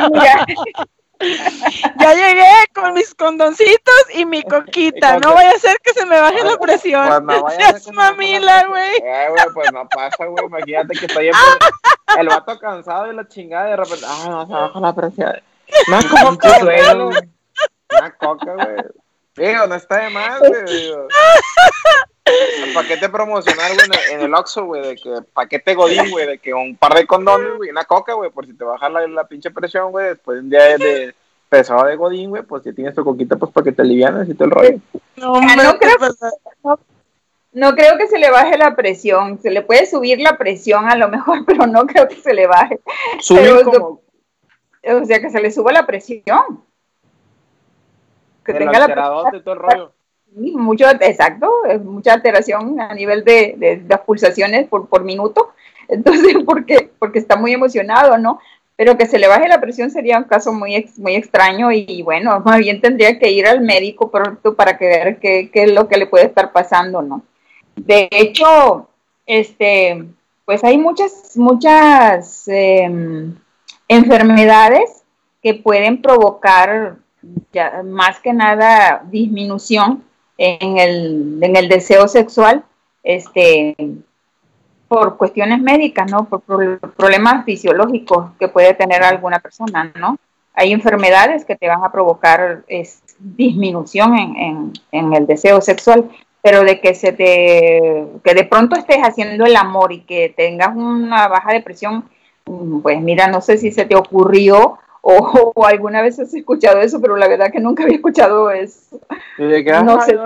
Ya 1.18 2.14
llegué 2.14 2.50
con 2.74 2.94
mis 2.94 3.14
condoncitos 3.14 4.14
y 4.14 4.24
mi 4.26 4.42
coquita. 4.44 5.18
No 5.18 5.34
vaya 5.34 5.50
a 5.50 5.58
ser 5.58 5.78
que 5.82 5.92
se 5.92 6.04
me 6.06 6.20
baje 6.20 6.42
la 6.44 6.58
presión. 6.58 7.06
Pues 7.06 7.22
no 7.22 7.42
vaya 7.42 7.68
a 7.68 7.92
mamila, 7.92 8.66
güey. 8.66 8.96
Eh, 9.02 9.26
güey, 9.30 9.44
pues 9.54 9.72
no 9.72 9.88
pasa, 9.88 10.26
güey. 10.26 10.44
Imagínate 10.46 10.98
que 10.98 11.06
estoy 11.06 11.28
en 11.28 11.34
el 12.18 12.28
vato 12.28 12.58
cansado 12.58 13.10
y 13.10 13.14
la 13.14 13.26
chingada 13.28 13.68
y 13.68 13.70
de 13.70 13.76
repente, 13.76 14.06
ay, 14.08 14.28
no 14.28 14.46
se 14.46 14.52
baja 14.52 14.80
la 14.80 14.94
presión. 14.94 15.42
Una 15.88 16.02
coca, 16.02 16.58
güey. 16.62 16.80
Una 17.90 18.10
coca, 18.16 18.54
güey. 18.54 18.76
Digo, 19.36 19.66
no 19.66 19.74
está 19.74 20.04
de 20.04 20.10
más, 20.10 20.40
güey. 20.40 20.52
El 22.26 22.74
paquete 22.74 23.08
promocional, 23.08 23.72
güey, 23.76 24.00
en 24.10 24.20
el 24.20 24.34
Oxxo, 24.34 24.64
güey, 24.64 24.82
de 24.82 24.96
que 24.96 25.10
paquete 25.32 25.76
Godín, 25.76 26.10
güey, 26.10 26.26
de 26.26 26.38
que 26.38 26.52
un 26.52 26.76
par 26.76 26.94
de 26.94 27.06
condones, 27.06 27.56
güey, 27.56 27.70
una 27.70 27.84
coca, 27.84 28.14
güey, 28.14 28.30
por 28.30 28.46
si 28.46 28.52
te 28.52 28.64
baja 28.64 28.88
la, 28.88 29.06
la 29.06 29.28
pinche 29.28 29.52
presión, 29.52 29.92
güey, 29.92 30.08
después 30.08 30.36
de 30.36 30.42
un 30.42 30.50
día 30.50 30.76
de 30.76 31.14
pesado 31.48 31.84
de 31.84 31.94
Godín, 31.94 32.30
güey, 32.30 32.42
pues 32.42 32.64
si 32.64 32.72
tienes 32.72 32.96
tu 32.96 33.04
coquita, 33.04 33.36
pues 33.36 33.52
para 33.52 33.64
que 33.64 33.72
te 33.72 33.82
alivianes 33.82 34.28
y 34.28 34.34
todo 34.34 34.46
el 34.46 34.50
rollo. 34.50 34.80
No, 35.14 35.40
no, 35.40 35.78
creo, 35.78 36.76
no, 37.52 37.74
creo 37.76 37.96
que 37.96 38.08
se 38.08 38.18
le 38.18 38.30
baje 38.30 38.58
la 38.58 38.74
presión, 38.74 39.40
se 39.40 39.50
le 39.50 39.62
puede 39.62 39.86
subir 39.86 40.18
la 40.18 40.36
presión 40.36 40.90
a 40.90 40.96
lo 40.96 41.08
mejor, 41.08 41.44
pero 41.46 41.68
no 41.68 41.86
creo 41.86 42.08
que 42.08 42.16
se 42.16 42.34
le 42.34 42.48
baje. 42.48 42.80
Subir 43.20 43.62
como... 43.64 44.00
O 44.88 45.04
sea, 45.04 45.20
que 45.20 45.30
se 45.30 45.40
le 45.40 45.50
suba 45.50 45.72
la 45.72 45.86
presión. 45.86 46.65
Que 48.46 48.54
tenga 48.54 48.78
la 48.78 48.86
presión. 48.86 49.42
todo 49.42 49.54
el 49.54 49.60
rollo 49.60 49.92
mucho, 50.36 50.86
exacto, 51.00 51.50
mucha 51.82 52.14
alteración 52.14 52.80
a 52.80 52.94
nivel 52.94 53.24
de, 53.24 53.54
de, 53.56 53.82
las 53.88 54.00
pulsaciones 54.00 54.68
por, 54.68 54.88
por 54.88 55.04
minuto. 55.04 55.52
Entonces, 55.88 56.36
porque, 56.44 56.90
porque 56.98 57.18
está 57.18 57.36
muy 57.36 57.52
emocionado, 57.52 58.18
¿no? 58.18 58.40
Pero 58.76 58.98
que 58.98 59.06
se 59.06 59.18
le 59.18 59.28
baje 59.28 59.48
la 59.48 59.60
presión 59.60 59.90
sería 59.90 60.18
un 60.18 60.24
caso 60.24 60.52
muy, 60.52 60.90
muy 60.98 61.14
extraño 61.14 61.72
y 61.72 62.02
bueno, 62.02 62.40
más 62.40 62.58
bien 62.58 62.80
tendría 62.80 63.18
que 63.18 63.30
ir 63.30 63.46
al 63.46 63.62
médico 63.62 64.10
pronto 64.10 64.54
para 64.54 64.76
que 64.76 64.86
ver 64.86 65.18
qué, 65.18 65.50
qué 65.50 65.62
es 65.62 65.72
lo 65.72 65.88
que 65.88 65.96
le 65.96 66.06
puede 66.06 66.26
estar 66.26 66.52
pasando, 66.52 67.00
¿no? 67.00 67.22
De 67.76 68.08
hecho, 68.10 68.88
este, 69.24 70.04
pues 70.44 70.62
hay 70.62 70.76
muchas, 70.76 71.36
muchas 71.36 72.46
em, 72.48 73.34
enfermedades 73.88 75.04
que 75.42 75.54
pueden 75.54 76.02
provocar 76.02 76.96
más 77.84 78.20
que 78.20 78.32
nada 78.32 79.02
disminución 79.10 80.04
en 80.38 80.78
el, 80.78 81.38
en 81.42 81.56
el 81.56 81.68
deseo 81.68 82.08
sexual, 82.08 82.64
este, 83.02 83.74
por 84.88 85.16
cuestiones 85.16 85.60
médicas, 85.60 86.10
¿no? 86.10 86.24
Por, 86.24 86.78
problemas 86.96 87.44
fisiológicos 87.44 88.30
que 88.38 88.48
puede 88.48 88.74
tener 88.74 89.02
alguna 89.02 89.38
persona, 89.40 89.92
¿no? 89.98 90.18
Hay 90.54 90.72
enfermedades 90.72 91.44
que 91.44 91.56
te 91.56 91.68
van 91.68 91.84
a 91.84 91.92
provocar 91.92 92.64
es, 92.68 93.02
disminución 93.18 94.16
en, 94.16 94.36
en, 94.36 94.72
en, 94.92 95.14
el 95.14 95.26
deseo 95.26 95.60
sexual, 95.60 96.10
pero 96.42 96.62
de 96.62 96.80
que 96.80 96.94
se 96.94 97.12
te, 97.12 98.06
que 98.22 98.34
de 98.34 98.44
pronto 98.44 98.76
estés 98.76 98.98
haciendo 98.98 99.44
el 99.44 99.56
amor 99.56 99.92
y 99.92 100.00
que 100.02 100.32
tengas 100.36 100.74
una 100.76 101.28
baja 101.28 101.52
depresión, 101.52 102.04
mm, 102.46 102.80
pues 102.80 103.00
mira, 103.00 103.26
no 103.26 103.40
sé 103.40 103.58
si 103.58 103.72
se 103.72 103.84
te 103.84 103.96
ocurrió 103.96 104.78
o, 105.08 105.64
alguna 105.64 106.02
vez 106.02 106.18
has 106.18 106.34
escuchado 106.34 106.80
eso, 106.80 107.00
pero 107.00 107.16
la 107.16 107.28
verdad 107.28 107.52
que 107.52 107.60
nunca 107.60 107.84
había 107.84 107.94
escuchado 107.94 108.50
eso. 108.50 109.00
no 109.38 110.00
sé. 110.00 110.18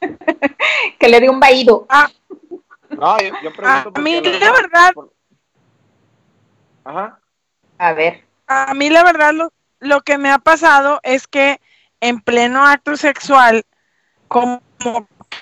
que 0.98 1.08
le 1.08 1.20
dé 1.20 1.28
un 1.28 1.38
vaído. 1.38 1.84
Ah. 1.90 2.08
No, 2.88 3.18
yo, 3.18 3.52
pregunto 3.52 3.92
a 3.94 4.00
mí 4.00 4.22
la 4.22 4.52
verdad. 4.52 4.92
Ajá. 6.82 7.20
A 7.76 7.92
ver. 7.92 8.24
A 8.46 8.72
mí 8.72 8.88
la 8.88 9.04
verdad 9.04 9.34
lo, 9.34 9.52
lo 9.80 10.00
que 10.00 10.16
me 10.16 10.30
ha 10.30 10.38
pasado 10.38 10.98
es 11.02 11.28
que 11.28 11.60
en 12.00 12.20
pleno 12.20 12.66
acto 12.66 12.96
sexual, 12.96 13.66
como 14.28 14.62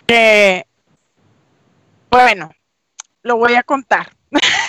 que, 0.04 0.66
bueno, 2.10 2.50
lo 3.22 3.36
voy 3.36 3.54
a 3.54 3.62
contar. 3.62 4.10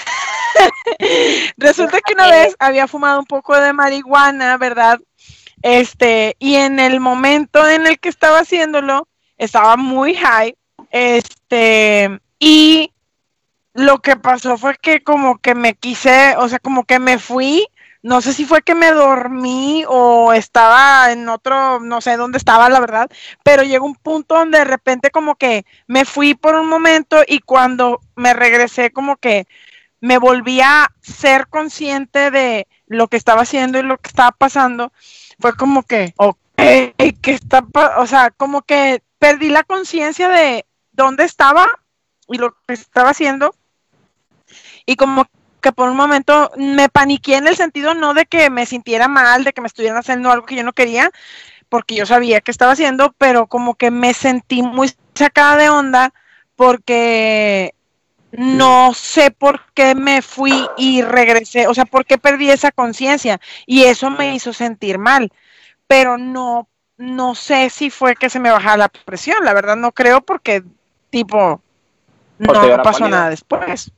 Resulta 1.58 2.00
que 2.02 2.14
una 2.14 2.28
vez 2.28 2.56
había 2.60 2.88
fumado 2.88 3.20
un 3.20 3.26
poco 3.26 3.60
de 3.60 3.74
marihuana, 3.74 4.58
¿verdad? 4.58 5.00
Este, 5.62 6.36
y 6.40 6.56
en 6.56 6.80
el 6.80 7.00
momento 7.00 7.68
en 7.68 7.88
el 7.88 8.00
que 8.00 8.10
estaba 8.10 8.40
haciéndolo, 8.40 9.08
estaba 9.38 9.76
muy 9.78 10.16
high, 10.16 10.56
este, 10.92 12.20
y 12.40 12.92
lo 13.74 14.00
que 14.00 14.16
pasó 14.16 14.58
fue 14.58 14.76
que 14.82 15.04
como 15.04 15.40
que 15.40 15.56
me 15.56 15.76
quise, 15.76 16.36
o 16.38 16.48
sea, 16.50 16.60
como 16.60 16.86
que 16.86 17.00
me 17.00 17.20
fui, 17.20 17.68
no 18.02 18.22
sé 18.22 18.34
si 18.34 18.46
fue 18.46 18.62
que 18.62 18.76
me 18.76 18.92
dormí 18.92 19.84
o 19.88 20.32
estaba 20.34 21.12
en 21.12 21.28
otro, 21.28 21.80
no 21.82 22.00
sé 22.02 22.16
dónde 22.18 22.38
estaba, 22.38 22.70
la 22.70 22.80
verdad, 22.80 23.10
pero 23.44 23.64
llegó 23.64 23.86
un 23.86 23.96
punto 23.96 24.36
donde 24.36 24.60
de 24.60 24.66
repente 24.66 25.12
como 25.12 25.36
que 25.36 25.66
me 25.88 26.06
fui 26.06 26.34
por 26.34 26.56
un 26.56 26.68
momento 26.68 27.18
y 27.28 27.40
cuando 27.40 28.00
me 28.16 28.34
regresé 28.34 28.92
como 28.92 29.18
que 29.18 29.48
me 30.02 30.18
volví 30.18 30.62
a 30.62 30.90
ser 31.02 31.48
consciente 31.48 32.32
de 32.32 32.68
lo 32.88 33.08
que 33.08 33.18
estaba 33.18 33.42
haciendo 33.42 33.80
y 33.80 33.84
lo 33.84 33.98
que 33.98 34.08
estaba 34.08 34.32
pasando, 34.32 34.92
fue 35.40 35.56
como 35.56 35.84
que, 35.84 36.14
ok, 36.18 36.38
que 36.56 37.32
está, 37.32 37.66
o 37.98 38.08
sea, 38.08 38.32
como 38.32 38.62
que 38.64 39.04
perdí 39.20 39.50
la 39.50 39.64
conciencia 39.64 40.30
de 40.30 40.66
dónde 40.92 41.24
estaba 41.24 41.68
y 42.28 42.38
lo 42.38 42.56
que 42.68 42.74
estaba 42.74 43.12
haciendo. 43.12 43.56
Y 44.86 44.96
como 44.96 45.26
que 45.62 45.72
por 45.72 45.90
un 45.90 45.98
momento 45.98 46.52
me 46.58 46.90
paniqué 46.90 47.36
en 47.36 47.48
el 47.48 47.56
sentido 47.56 47.94
no 47.94 48.14
de 48.14 48.26
que 48.26 48.50
me 48.50 48.66
sintiera 48.66 49.08
mal, 49.08 49.44
de 49.44 49.54
que 49.54 49.62
me 49.62 49.68
estuvieran 49.68 49.98
haciendo 49.98 50.32
algo 50.32 50.46
que 50.46 50.56
yo 50.56 50.64
no 50.64 50.74
quería, 50.74 51.12
porque 51.68 51.96
yo 51.96 52.06
sabía 52.06 52.42
que 52.42 52.52
estaba 52.52 52.72
haciendo, 52.72 53.14
pero 53.18 53.48
como 53.48 53.76
que 53.76 53.92
me 53.92 54.14
sentí 54.14 54.62
muy 54.62 54.92
sacada 55.14 55.58
de 55.58 55.70
onda 55.70 56.14
porque 56.56 57.74
no 58.32 58.94
sé 58.94 59.32
por 59.32 59.62
qué 59.74 59.96
me 59.96 60.22
fui 60.22 60.68
y 60.78 61.02
regresé, 61.02 61.68
o 61.68 61.74
sea, 61.74 61.86
por 61.86 62.06
qué 62.06 62.18
perdí 62.18 62.52
esa 62.52 62.72
conciencia 62.72 63.40
y 63.66 63.84
eso 63.84 64.10
me 64.10 64.36
hizo 64.36 64.54
sentir 64.54 65.00
mal, 65.00 65.32
pero 65.88 66.18
no, 66.18 66.68
no 66.98 67.36
sé 67.36 67.70
si 67.70 67.90
fue 67.90 68.16
que 68.16 68.30
se 68.30 68.40
me 68.40 68.52
bajaba 68.52 68.78
la 68.78 68.90
presión, 68.90 69.44
la 69.44 69.54
verdad 69.54 69.76
no 69.76 69.92
creo 69.92 70.22
porque 70.22 70.64
tipo 71.10 71.62
no 72.38 72.84
pasó 72.84 73.08
nada 73.08 73.30
después. 73.30 73.92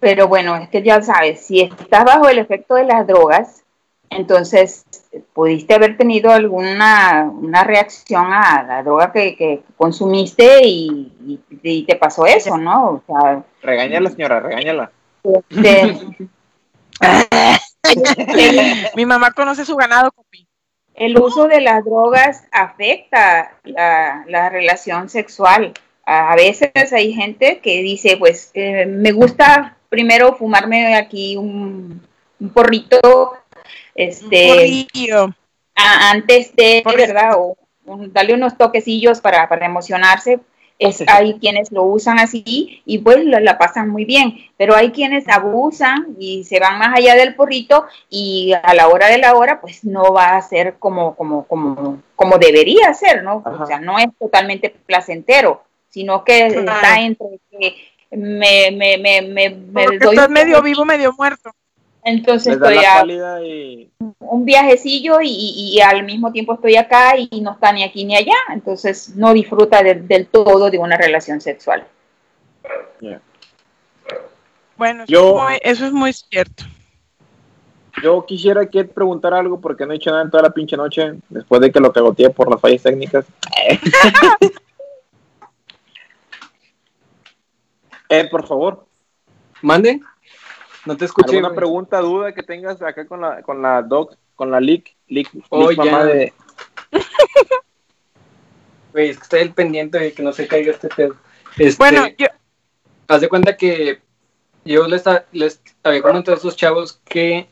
Pero 0.00 0.28
bueno, 0.28 0.54
es 0.56 0.68
que 0.68 0.82
ya 0.82 1.02
sabes, 1.02 1.44
si 1.44 1.62
estás 1.62 2.04
bajo 2.04 2.28
el 2.28 2.38
efecto 2.38 2.74
de 2.76 2.84
las 2.84 3.06
drogas, 3.06 3.64
entonces 4.10 4.84
pudiste 5.32 5.74
haber 5.74 5.96
tenido 5.96 6.30
alguna 6.30 7.30
una 7.30 7.64
reacción 7.64 8.32
a 8.32 8.62
la 8.62 8.82
droga 8.82 9.12
que, 9.12 9.62
consumiste 9.76 10.60
y, 10.64 11.40
te 11.86 11.96
pasó 11.96 12.26
eso, 12.26 12.56
¿no? 12.56 12.86
O 12.86 13.02
sea, 13.06 13.42
regáñala, 13.62 14.10
señora, 14.10 14.40
regáñala. 14.40 14.90
Mi 18.96 19.06
mamá 19.06 19.32
conoce 19.32 19.64
su 19.64 19.76
ganado, 19.76 20.10
copi. 20.12 20.46
El 20.94 21.18
uso 21.18 21.46
de 21.46 21.60
las 21.60 21.84
drogas 21.84 22.44
afecta 22.50 23.56
la, 23.62 24.24
la 24.26 24.48
relación 24.48 25.08
sexual. 25.08 25.72
A 26.04 26.34
veces 26.34 26.92
hay 26.92 27.12
gente 27.12 27.60
que 27.60 27.82
dice, 27.82 28.16
pues, 28.16 28.50
eh, 28.54 28.86
me 28.86 29.12
gusta 29.12 29.78
primero 29.88 30.34
fumarme 30.34 30.96
aquí 30.96 31.36
un, 31.36 32.02
porrito, 32.52 33.36
este, 33.98 34.86
antes 35.74 36.54
de, 36.54 36.84
¿verdad? 36.96 37.32
O 37.36 37.56
darle 38.12 38.34
unos 38.34 38.56
toquecillos 38.56 39.20
para, 39.20 39.48
para 39.48 39.66
emocionarse. 39.66 40.38
Es, 40.78 41.02
hay 41.08 41.40
quienes 41.40 41.72
lo 41.72 41.82
usan 41.82 42.20
así 42.20 42.82
y 42.86 42.98
pues 42.98 43.24
la, 43.24 43.58
pasan 43.58 43.88
muy 43.88 44.04
bien, 44.04 44.36
pero 44.56 44.76
hay 44.76 44.92
quienes 44.92 45.28
abusan 45.28 46.14
y 46.20 46.44
se 46.44 46.60
van 46.60 46.78
más 46.78 46.96
allá 46.96 47.16
del 47.16 47.34
porrito 47.34 47.86
y 48.08 48.52
a 48.62 48.74
la 48.74 48.86
hora 48.86 49.08
de 49.08 49.18
la 49.18 49.34
hora 49.34 49.60
pues 49.60 49.82
no 49.82 50.12
va 50.12 50.36
a 50.36 50.42
ser 50.42 50.76
como, 50.78 51.16
como, 51.16 51.48
como, 51.48 52.00
como 52.14 52.38
debería 52.38 52.94
ser, 52.94 53.24
¿no? 53.24 53.42
O 53.44 53.66
sea, 53.66 53.80
no 53.80 53.98
es 53.98 54.06
totalmente 54.20 54.70
placentero, 54.70 55.64
sino 55.88 56.22
que 56.22 56.46
está 56.46 57.00
entre 57.00 57.40
que 57.50 57.74
me, 58.12 58.70
me, 58.70 58.98
me, 58.98 59.22
me, 59.22 59.50
me 59.50 59.98
doy 59.98 60.14
estás 60.14 60.30
medio 60.30 60.62
vivo, 60.62 60.84
medio 60.84 61.12
muerto. 61.12 61.50
Entonces 62.04 62.54
estoy 62.54 62.78
a 62.78 63.04
un 64.20 64.44
viajecillo 64.44 65.18
y, 65.22 65.80
al 65.80 66.04
mismo 66.04 66.32
tiempo 66.32 66.54
estoy 66.54 66.76
acá 66.76 67.14
y 67.18 67.40
no 67.40 67.52
está 67.52 67.72
ni 67.72 67.82
aquí 67.82 68.04
ni 68.04 68.16
allá, 68.16 68.36
entonces 68.52 69.14
no 69.16 69.32
disfruta 69.34 69.82
del 69.82 70.26
todo 70.26 70.70
de 70.70 70.78
una 70.78 70.96
relación 70.96 71.40
sexual. 71.40 71.86
Bueno, 74.76 75.04
eso, 75.06 75.86
es 75.86 75.92
muy, 75.92 76.12
cierto. 76.12 76.64
Yo 78.02 78.24
quisiera 78.24 78.64
que 78.66 78.84
preguntar 78.84 79.34
algo 79.34 79.60
porque 79.60 79.84
no 79.84 79.92
he 79.92 79.96
hecho 79.96 80.10
nada 80.10 80.22
en 80.22 80.30
toda 80.30 80.44
la 80.44 80.50
pinche 80.50 80.76
noche, 80.76 81.14
después 81.28 81.60
de 81.60 81.72
que 81.72 81.80
lo 81.80 81.92
cagoteé 81.92 82.30
por 82.30 82.48
las 82.50 82.60
fallas 82.60 82.82
técnicas. 82.82 83.26
Eh, 88.10 88.26
por 88.30 88.46
favor. 88.46 88.86
Mande. 89.60 90.00
No 90.86 90.96
te 90.96 91.04
escuché. 91.04 91.36
¿Alguna 91.36 91.54
pregunta, 91.54 92.00
duda 92.00 92.32
que 92.32 92.42
tengas 92.42 92.80
acá 92.82 93.06
con 93.06 93.20
la, 93.20 93.42
con 93.42 93.62
la 93.62 93.82
doc, 93.82 94.14
con 94.36 94.50
la 94.50 94.60
leak, 94.60 94.94
leak, 95.08 95.28
oh, 95.50 95.72
mamá 95.72 96.04
de... 96.04 96.32
Güey, 98.92 99.10
es 99.10 99.18
que 99.18 99.22
estoy 99.22 99.40
el 99.40 99.52
pendiente 99.52 99.98
de 99.98 100.12
que 100.12 100.22
no 100.22 100.32
se 100.32 100.48
caiga 100.48 100.72
este 100.72 100.88
pedo. 100.88 101.14
Este, 101.56 101.76
bueno, 101.78 102.06
yo... 102.16 102.26
Haz 103.06 103.20
de 103.20 103.28
cuenta 103.28 103.56
que 103.56 104.00
yo 104.64 104.86
les, 104.86 105.02
les 105.32 105.60
había 105.82 106.02
comentado 106.02 106.36
a 106.36 106.38
esos 106.38 106.56
chavos 106.56 107.00
que, 107.04 107.48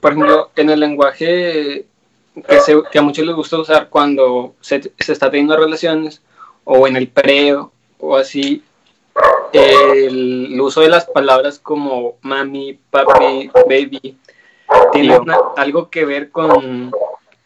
por 0.00 0.12
ejemplo, 0.12 0.50
en 0.56 0.70
el 0.70 0.80
lenguaje 0.80 1.86
que, 2.34 2.82
que 2.90 2.98
a 2.98 3.02
muchos 3.02 3.24
les 3.26 3.36
gusta 3.36 3.58
usar 3.58 3.88
cuando 3.88 4.54
se, 4.60 4.92
se 4.98 5.12
está 5.12 5.30
teniendo 5.30 5.56
relaciones, 5.56 6.22
o 6.64 6.86
en 6.86 6.96
el 6.96 7.08
preo, 7.08 7.72
o 7.98 8.16
así, 8.16 8.64
el 9.52 10.60
uso 10.60 10.80
de 10.80 10.88
las 10.88 11.06
palabras 11.06 11.58
como 11.58 12.14
mami, 12.22 12.78
papi, 12.90 13.50
baby, 13.68 14.16
tiene 14.92 15.18
algo 15.56 15.90
que 15.90 16.04
ver 16.04 16.30
con, 16.30 16.92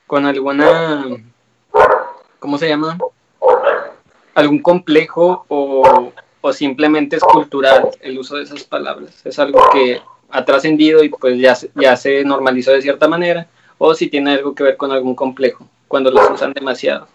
con 0.07 0.27
alguna, 0.27 1.05
¿cómo 2.39 2.59
se 2.59 2.69
llama? 2.69 2.99
Algún 4.35 4.61
complejo 4.61 5.45
o, 5.49 6.13
o 6.41 6.53
simplemente 6.53 7.17
es 7.17 7.23
cultural 7.23 7.91
el 8.01 8.19
uso 8.19 8.37
de 8.37 8.43
esas 8.43 8.65
palabras. 8.65 9.25
Es 9.25 9.39
algo 9.39 9.61
que 9.73 10.01
ha 10.31 10.45
trascendido 10.45 11.03
y 11.05 11.09
pues 11.09 11.39
ya, 11.39 11.57
ya 11.75 11.97
se 11.97 12.25
normalizó 12.25 12.73
de 12.73 12.83
cierta 12.83 13.09
manera 13.09 13.47
o 13.79 13.95
si 13.95 14.09
tiene 14.09 14.33
algo 14.33 14.55
que 14.55 14.65
ver 14.65 14.77
con 14.77 14.93
algún 14.93 15.15
complejo 15.15 15.67
cuando 15.89 16.11
los 16.11 16.29
usan 16.31 16.53
demasiado. 16.53 17.07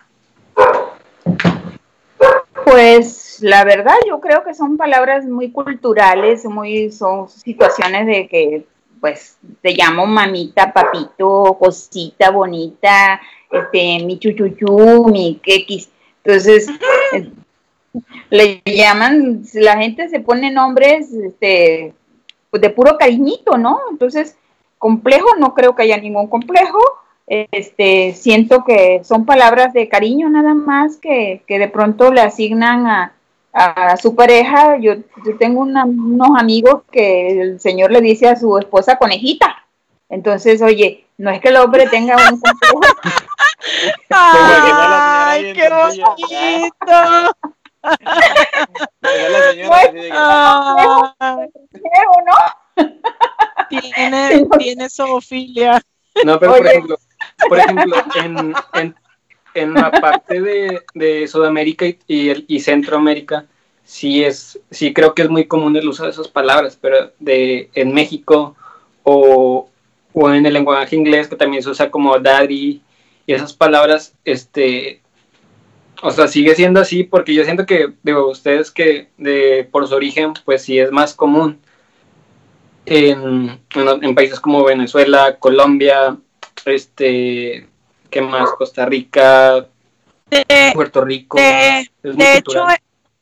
Pues 2.64 3.29
la 3.42 3.64
verdad 3.64 3.96
yo 4.08 4.20
creo 4.20 4.44
que 4.44 4.54
son 4.54 4.78
palabras 4.78 5.26
muy 5.26 5.52
culturales, 5.52 6.46
muy 6.46 6.92
son 6.92 7.30
situaciones 7.30 8.06
de 8.08 8.28
que 8.28 8.66
pues 9.00 9.38
te 9.62 9.74
llamo 9.74 10.06
mamita, 10.06 10.74
papito, 10.74 11.58
cosita 11.60 12.32
bonita, 12.32 13.22
este 13.52 14.04
mi 14.06 14.20
chuchuchu, 14.20 15.08
mi 15.10 15.40
quequis. 15.42 15.90
Entonces 16.24 16.70
le 18.30 18.62
llaman, 18.66 19.44
la 19.54 19.78
gente 19.78 20.10
se 20.10 20.20
pone 20.20 20.52
nombres 20.52 21.12
este 21.14 21.94
pues 22.50 22.62
de 22.62 22.70
puro 22.70 22.98
cariñito, 22.98 23.58
¿no? 23.58 23.80
Entonces, 23.92 24.36
complejo 24.80 25.28
no 25.38 25.54
creo 25.54 25.76
que 25.76 25.84
haya 25.84 25.98
ningún 25.98 26.28
complejo 26.28 26.80
este, 27.30 28.14
siento 28.16 28.64
que 28.64 29.02
son 29.04 29.26
palabras 29.26 29.72
de 29.74 29.88
cariño 29.88 30.30
nada 30.30 30.56
más 30.56 30.98
que, 30.98 31.44
de 31.48 31.68
pronto 31.68 32.12
le 32.12 32.22
asignan 32.22 32.88
a, 32.88 33.14
su 34.02 34.16
pareja. 34.16 34.78
Yo, 34.80 34.94
tengo 35.40 35.62
unos 35.62 36.30
amigos 36.38 36.84
que 36.92 37.42
el 37.42 37.60
señor 37.60 37.92
le 37.92 38.02
dice 38.02 38.30
a 38.30 38.36
su 38.36 38.58
esposa 38.58 38.98
conejita. 38.98 39.66
Entonces, 40.10 40.62
oye, 40.62 41.06
no 41.18 41.30
es 41.30 41.40
que 41.40 41.50
el 41.50 41.58
hombre 41.58 41.88
tenga 41.88 42.16
un 42.16 42.42
¡Ay, 44.10 45.54
qué 45.54 45.70
bonito! 45.70 47.34
¿no? 52.26 52.86
Tiene, 53.70 54.48
tiene 54.58 54.90
zoofilia. 54.90 55.82
No, 56.24 56.40
pero 56.40 56.56
por 56.56 56.68
ejemplo, 56.68 56.98
por 57.48 57.60
ejemplo 57.60 57.96
en, 58.16 58.54
en, 58.74 58.96
en 59.54 59.74
la 59.74 59.92
parte 59.92 60.42
de, 60.42 60.82
de 60.94 61.28
Sudamérica 61.28 61.86
y, 61.86 61.98
y, 62.08 62.60
Centroamérica, 62.60 63.46
sí 63.84 64.24
es, 64.24 64.60
sí 64.70 64.94
creo 64.94 65.14
que 65.14 65.24
es 65.24 65.30
muy 65.30 65.46
común 65.46 65.76
el 65.76 65.88
uso 65.88 66.04
de 66.04 66.12
esas 66.12 66.28
palabras, 66.28 66.78
pero 66.80 67.12
de 67.20 67.70
en 67.74 67.94
México 67.94 68.56
o, 69.04 69.70
o 70.14 70.34
en 70.34 70.46
el 70.46 70.54
lenguaje 70.54 70.96
inglés 70.96 71.28
que 71.28 71.36
también 71.36 71.64
se 71.64 71.70
usa 71.70 71.90
como 71.90 72.18
daddy 72.20 72.82
y 73.26 73.34
esas 73.34 73.54
palabras, 73.54 74.16
este, 74.26 75.02
o 76.02 76.12
sea, 76.12 76.28
sigue 76.28 76.56
siendo 76.56 76.80
así 76.80 77.04
porque 77.04 77.34
yo 77.34 77.44
siento 77.44 77.66
que, 77.66 77.94
digo, 78.04 78.30
ustedes 78.30 78.72
que 78.72 79.10
de, 79.18 79.68
por 79.72 79.88
su 79.88 79.96
origen, 79.96 80.34
pues 80.46 80.64
sí 80.64 80.80
es 80.80 80.92
más 80.92 81.14
común 81.14 81.60
en, 82.86 83.60
en, 83.76 84.16
países 84.16 84.40
como 84.40 84.64
Venezuela, 84.64 85.38
Colombia, 85.38 86.18
este, 86.66 87.68
¿qué 88.10 88.22
más? 88.22 88.52
Costa 88.52 88.86
Rica, 88.86 89.66
Puerto 90.74 91.02
Rico. 91.02 91.38
De, 91.38 91.88
hecho, 92.38 92.66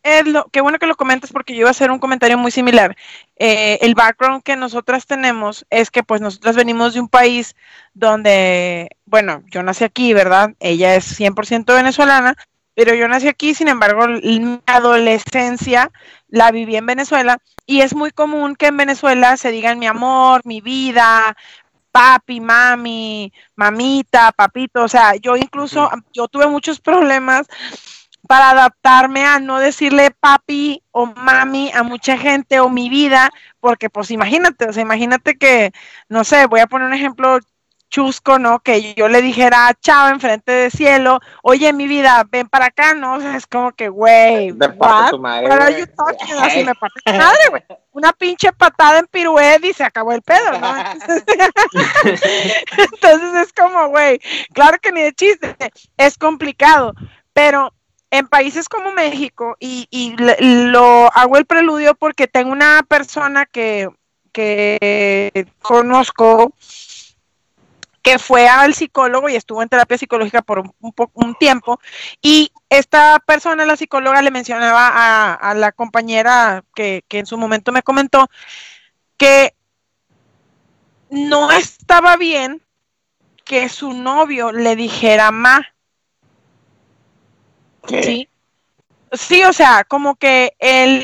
es 0.04 0.26
lo, 0.28 0.46
qué 0.46 0.62
bueno 0.62 0.80
que 0.80 0.88
lo 0.88 0.96
comentas 0.96 1.32
porque 1.32 1.54
yo 1.54 1.62
iba 1.62 1.70
a 1.70 1.72
hacer 1.72 1.92
un 1.92 2.00
comentario 2.00 2.38
muy 2.38 2.52
similar. 2.52 2.96
Eh, 3.38 3.80
el 3.82 3.94
background 3.94 4.44
que 4.44 4.56
nosotras 4.56 5.06
tenemos 5.06 5.66
es 5.70 5.92
que 5.92 6.04
pues 6.04 6.22
nosotras 6.22 6.56
venimos 6.56 6.94
de 6.94 7.02
un 7.02 7.10
país 7.10 7.56
donde, 7.94 8.90
bueno, 9.06 9.44
yo 9.52 9.64
nací 9.64 9.84
aquí, 9.84 10.14
¿verdad? 10.14 10.52
Ella 10.60 10.96
es 10.96 11.20
100% 11.20 11.66
venezolana, 11.66 12.36
pero 12.74 12.94
yo 12.94 13.08
nací 13.08 13.28
aquí, 13.28 13.54
sin 13.54 13.68
embargo, 13.68 14.08
mi 14.08 14.60
adolescencia 14.66 15.92
la 16.30 16.52
viví 16.52 16.76
en 16.76 16.86
Venezuela 16.86 17.40
y 17.66 17.82
es 17.82 17.96
muy 17.96 18.12
común 18.12 18.56
que 18.56 18.68
en 18.68 18.78
Venezuela 18.78 19.36
se 19.36 19.52
digan 19.52 19.80
mi 19.80 19.88
amor, 19.88 20.42
mi 20.46 20.62
vida, 20.62 21.36
papi, 21.98 22.40
mami, 22.40 23.34
mamita, 23.56 24.32
papito, 24.32 24.84
o 24.84 24.88
sea, 24.88 25.16
yo 25.16 25.36
incluso, 25.36 25.90
yo 26.14 26.28
tuve 26.28 26.46
muchos 26.46 26.80
problemas 26.80 27.48
para 28.28 28.52
adaptarme 28.52 29.26
a 29.26 29.40
no 29.40 29.58
decirle 29.58 30.12
papi 30.12 30.84
o 30.92 31.08
mami 31.08 31.72
a 31.74 31.82
mucha 31.82 32.16
gente 32.16 32.60
o 32.60 32.70
mi 32.70 32.88
vida, 32.88 33.32
porque 33.60 33.90
pues 33.90 34.12
imagínate, 34.12 34.70
o 34.70 34.74
sea, 34.74 34.84
imagínate 34.84 35.40
que, 35.40 35.72
no 36.08 36.24
sé, 36.24 36.46
voy 36.46 36.60
a 36.60 36.68
poner 36.68 36.88
un 36.88 36.94
ejemplo 36.94 37.40
chusco, 37.90 38.40
¿no? 38.40 38.60
Que 38.60 38.94
yo 38.94 39.08
le 39.08 39.22
dijera 39.22 39.68
a 39.68 39.74
Chava 39.74 40.10
enfrente 40.10 40.52
de 40.52 40.70
cielo, 40.70 41.20
oye, 41.44 41.72
mi 41.74 41.88
vida, 41.88 42.26
ven 42.30 42.48
para 42.48 42.66
acá, 42.66 42.94
¿no? 42.94 43.16
O 43.16 43.22
sea, 43.22 43.36
es 43.36 43.48
como 43.48 43.72
que, 43.72 43.90
güey, 43.90 44.52
tu 44.52 45.20
madre, 45.20 45.88
Así 46.42 46.64
me 46.64 46.76
parte 46.76 47.18
madre, 47.18 47.40
güey. 47.50 47.64
Una 47.94 48.14
pinche 48.14 48.52
patada 48.52 49.00
en 49.00 49.08
piruet 49.08 49.64
y 49.64 49.74
se 49.74 49.84
acabó 49.84 50.12
el 50.12 50.22
pedo, 50.22 50.60
¿no? 50.60 50.68
Entonces, 52.78 53.34
es 53.42 53.54
como, 53.54 53.88
güey, 53.90 54.20
claro 54.54 54.78
que 54.82 54.92
ni 54.92 55.02
de 55.02 55.14
chiste, 55.14 55.56
es 55.98 56.18
complicado, 56.18 56.94
pero 57.34 57.74
en 58.12 58.28
países 58.28 58.70
como 58.70 58.92
México, 58.92 59.58
y, 59.60 59.88
y 59.90 60.16
lo 60.18 61.12
hago 61.14 61.38
el 61.38 61.46
preludio 61.46 61.96
porque 61.96 62.28
tengo 62.28 62.52
una 62.52 62.84
persona 62.88 63.46
que, 63.46 63.90
que 64.32 65.48
conozco, 65.62 66.54
que 68.08 68.20
fue 68.20 68.48
al 68.48 68.74
psicólogo 68.74 69.28
y 69.28 69.36
estuvo 69.36 69.62
en 69.62 69.68
terapia 69.68 69.98
psicológica 69.98 70.42
por 70.42 70.60
un, 70.60 70.74
un, 71.14 71.36
tiempo. 71.36 71.78
Y 72.22 72.54
esta 72.70 73.20
persona, 73.20 73.66
la 73.66 73.76
psicóloga, 73.76 74.22
le 74.22 74.32
mencionaba 74.32 75.34
a, 75.34 75.54
la 75.56 75.74
compañera 75.74 76.64
que, 76.74 77.04
en 77.10 77.26
su 77.26 77.38
momento 77.38 77.74
me 77.74 77.84
comentó 77.84 78.30
que 79.18 79.54
no 81.10 81.52
estaba 81.52 82.16
bien 82.16 82.62
que 83.44 83.68
su 83.68 83.92
novio 83.92 84.54
le 84.54 84.78
dijera 84.78 85.32
ma. 85.32 85.68
Sí. 87.90 88.30
Sí, 89.12 89.44
o 89.44 89.52
sea, 89.52 89.84
como 89.84 90.16
que 90.16 90.54
el 90.60 91.04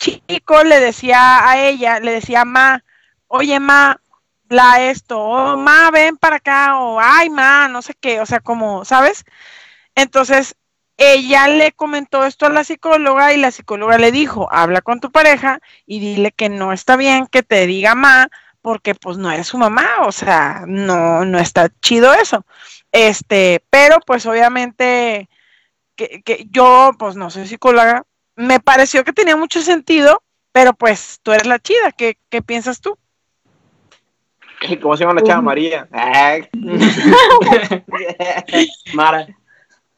chico 0.00 0.64
le 0.64 0.80
decía 0.80 1.48
a 1.48 1.64
ella, 1.64 2.00
le 2.00 2.10
decía 2.10 2.44
ma, 2.44 2.82
oye 3.28 3.60
ma, 3.60 4.00
la 4.50 4.82
esto, 4.90 5.18
oh, 5.20 5.56
ma, 5.56 5.90
ven 5.90 6.16
para 6.18 6.36
acá, 6.36 6.78
o 6.80 7.00
ay, 7.00 7.30
ma, 7.30 7.68
no 7.68 7.82
sé 7.82 7.94
qué, 8.00 8.20
o 8.20 8.26
sea, 8.26 8.40
como, 8.40 8.84
¿sabes? 8.84 9.24
Entonces, 9.94 10.56
ella 10.98 11.48
le 11.48 11.72
comentó 11.72 12.24
esto 12.26 12.46
a 12.46 12.50
la 12.50 12.64
psicóloga 12.64 13.32
y 13.32 13.38
la 13.38 13.52
psicóloga 13.52 13.98
le 13.98 14.12
dijo, 14.12 14.48
habla 14.52 14.82
con 14.82 15.00
tu 15.00 15.12
pareja 15.12 15.60
y 15.86 16.00
dile 16.00 16.32
que 16.32 16.48
no 16.50 16.72
está 16.72 16.96
bien 16.96 17.26
que 17.26 17.42
te 17.42 17.66
diga 17.66 17.94
ma, 17.94 18.28
porque 18.62 18.94
pues 18.94 19.16
no 19.18 19.30
eres 19.30 19.46
su 19.48 19.58
mamá, 19.58 19.86
o 20.02 20.12
sea, 20.12 20.64
no, 20.66 21.24
no 21.24 21.38
está 21.38 21.70
chido 21.80 22.12
eso. 22.14 22.44
Este, 22.92 23.64
pero 23.70 24.00
pues 24.06 24.26
obviamente 24.26 25.28
que, 25.96 26.22
que 26.22 26.46
yo, 26.50 26.92
pues 26.98 27.16
no 27.16 27.30
soy 27.30 27.46
psicóloga, 27.46 28.04
me 28.36 28.60
pareció 28.60 29.04
que 29.04 29.12
tenía 29.12 29.36
mucho 29.36 29.62
sentido, 29.62 30.22
pero 30.52 30.74
pues 30.74 31.20
tú 31.22 31.32
eres 31.32 31.46
la 31.46 31.58
chida, 31.60 31.92
¿qué, 31.92 32.18
qué 32.30 32.42
piensas 32.42 32.80
tú? 32.80 32.98
¿Cómo 34.82 34.96
se 34.96 35.04
llama 35.04 35.20
la 35.20 35.26
chava 35.26 35.42
María? 35.42 35.88
Mara. 38.94 39.26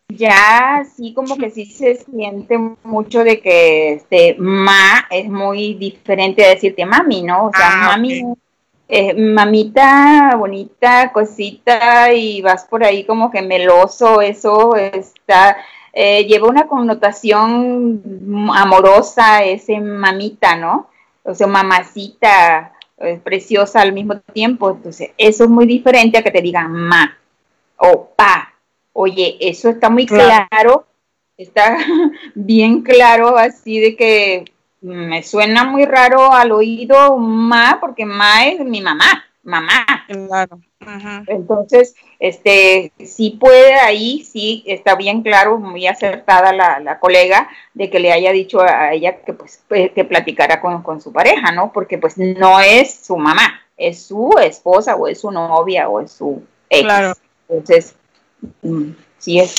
Ya, 0.09 0.85
sí, 0.95 1.15
como 1.15 1.37
que 1.37 1.51
sí 1.51 1.65
se 1.65 1.97
siente 1.97 2.59
mucho 2.85 3.25
de 3.25 3.41
que 3.41 3.95
este 3.95 4.37
ma 4.39 5.07
es 5.11 5.29
muy 5.29 5.75
diferente 5.75 6.45
a 6.45 6.51
decirte 6.51 6.85
mami, 6.85 7.23
¿no? 7.23 7.47
O 7.47 7.51
sea, 7.51 7.71
ah, 7.73 7.93
mami, 7.93 8.23
eh, 8.89 9.15
mamita 9.15 10.37
bonita, 10.37 11.11
cosita, 11.13 12.13
y 12.13 12.43
vas 12.43 12.65
por 12.65 12.85
ahí 12.85 13.05
como 13.05 13.31
que 13.31 13.41
meloso, 13.41 14.21
eso 14.21 14.77
está, 14.77 15.57
eh, 15.95 16.27
lleva 16.27 16.49
una 16.49 16.67
connotación 16.67 18.03
amorosa 18.55 19.45
ese 19.45 19.81
mamita, 19.81 20.57
¿no? 20.57 20.89
O 21.23 21.35
sea, 21.35 21.47
mamacita, 21.47 22.73
preciosa 23.22 23.80
al 23.80 23.92
mismo 23.92 24.20
tiempo. 24.32 24.70
Entonces, 24.70 25.11
eso 25.18 25.44
es 25.44 25.50
muy 25.50 25.66
diferente 25.66 26.18
a 26.18 26.22
que 26.22 26.30
te 26.30 26.42
digan 26.42 26.72
ma 26.72 27.16
o 27.76 28.12
pa. 28.16 28.55
Oye, 28.92 29.36
eso 29.40 29.70
está 29.70 29.88
muy 29.88 30.07
claro, 30.07 30.86
está 31.36 31.78
bien 32.34 32.82
claro, 32.82 33.38
así 33.38 33.80
de 33.80 33.96
que 33.96 34.44
me 34.80 35.22
suena 35.22 35.64
muy 35.64 35.84
raro 35.84 36.32
al 36.32 36.53
oído 36.53 37.16
ma, 37.16 37.78
porque 37.80 38.05
ma 38.05 38.46
es 38.46 38.61
mi 38.61 38.80
mamá, 38.80 39.24
mamá. 39.43 39.84
Claro. 40.09 40.61
Entonces, 41.26 41.95
este, 42.18 42.93
sí 43.05 43.36
puede 43.40 43.74
ahí, 43.74 44.24
sí 44.24 44.64
está 44.66 44.97
bien 44.97 45.22
claro, 45.22 45.59
muy 45.59 45.86
acertada 45.86 46.53
la, 46.53 46.99
colega 46.99 47.49
de 47.74 47.90
que 47.90 48.01
le 48.01 48.12
haya 48.12 48.32
dicho 48.32 48.61
a 48.61 48.93
ella 48.93 49.22
que 49.22 49.32
pues 49.32 49.62
que 49.68 50.05
platicara 50.05 50.61
con, 50.61 51.01
su 51.01 51.12
pareja, 51.12 51.53
¿no? 51.53 51.72
Porque 51.72 51.99
pues 51.99 52.18
no 52.18 52.61
es 52.61 52.95
su 53.05 53.16
mamá, 53.16 53.61
es 53.76 54.03
su 54.03 54.32
esposa 54.40 54.97
o 54.97 55.09
es 55.09 55.20
su 55.20 55.30
novia 55.30 55.88
o 55.88 56.01
es 56.01 56.12
su 56.12 56.43
ex. 56.68 56.82
Claro. 56.82 57.12
Entonces, 57.49 57.95
mm, 58.62 58.90
sí 59.18 59.40
es. 59.40 59.55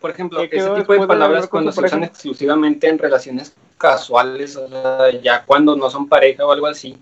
por 0.00 0.10
ejemplo, 0.10 0.42
ese 0.42 0.70
tipo 0.70 0.92
de 0.92 1.06
palabras 1.06 1.46
cuando 1.48 1.72
se 1.72 1.82
usan 1.82 2.04
exclusivamente 2.04 2.88
en 2.88 2.98
relaciones 2.98 3.54
casuales, 3.78 4.56
o 4.56 4.68
sea, 4.68 5.10
ya 5.20 5.44
cuando 5.44 5.76
no 5.76 5.90
son 5.90 6.08
pareja 6.08 6.46
o 6.46 6.52
algo 6.52 6.66
así, 6.66 6.96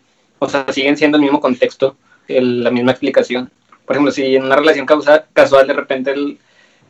o 0.45 0.49
sea, 0.49 0.67
siguen 0.73 0.97
siendo 0.97 1.17
el 1.17 1.23
mismo 1.23 1.41
contexto 1.41 1.97
la 2.29 2.71
misma 2.71 2.93
explicación. 2.93 3.51
Por 3.85 3.97
ejemplo, 3.97 4.13
si 4.13 4.37
en 4.37 4.45
una 4.45 4.57
relación 4.57 4.87
casual 4.87 5.67
de 5.67 5.73
repente 5.73 6.13
el, 6.13 6.39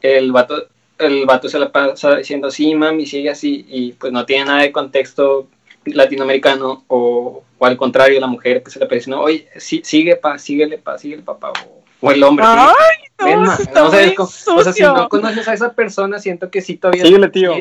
el, 0.00 0.32
vato, 0.32 0.68
el 0.98 1.26
vato 1.26 1.48
se 1.48 1.58
la 1.58 1.72
pasa 1.72 2.16
diciendo, 2.16 2.50
sí, 2.50 2.74
mami, 2.74 3.06
sigue 3.06 3.30
así, 3.30 3.66
y 3.68 3.92
pues 3.92 4.12
no 4.12 4.24
tiene 4.24 4.44
nada 4.44 4.62
de 4.62 4.72
contexto 4.72 5.48
latinoamericano, 5.84 6.84
o, 6.88 7.42
o 7.58 7.66
al 7.66 7.76
contrario, 7.76 8.20
la 8.20 8.26
mujer 8.26 8.62
que 8.62 8.70
se 8.70 8.78
le 8.78 8.86
pasa 8.86 8.94
diciendo, 8.96 9.20
oye, 9.20 9.48
sí, 9.56 9.82
sigue, 9.84 10.16
pa, 10.16 10.38
síguele, 10.38 10.78
pa, 10.78 10.96
síguele, 10.98 11.22
papá, 11.22 11.52
o, 11.66 11.83
el 12.10 12.22
hombre. 12.22 12.44
Ay, 12.46 13.36
no, 13.36 13.52
o 13.52 14.62
sea, 14.62 14.72
si 14.72 14.82
no 14.82 15.08
conoces 15.08 15.46
a 15.48 15.54
esa 15.54 15.72
persona, 15.72 16.18
siento 16.18 16.50
que 16.50 16.60
sí 16.60 16.76
todavía 16.76 17.04
síguele, 17.04 17.28
tío. 17.28 17.54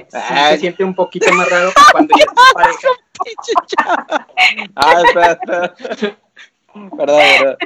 se 0.49 0.57
siente 0.57 0.83
un 0.83 0.95
poquito 0.95 1.31
más 1.33 1.49
raro 1.49 1.71
cuando 1.91 2.15
ya 2.17 2.25
pareja. 2.53 2.87
ah, 4.75 5.01
espera, 5.05 5.31
espera. 5.31 6.17
Verdad, 6.75 7.17
verdad. 7.17 7.57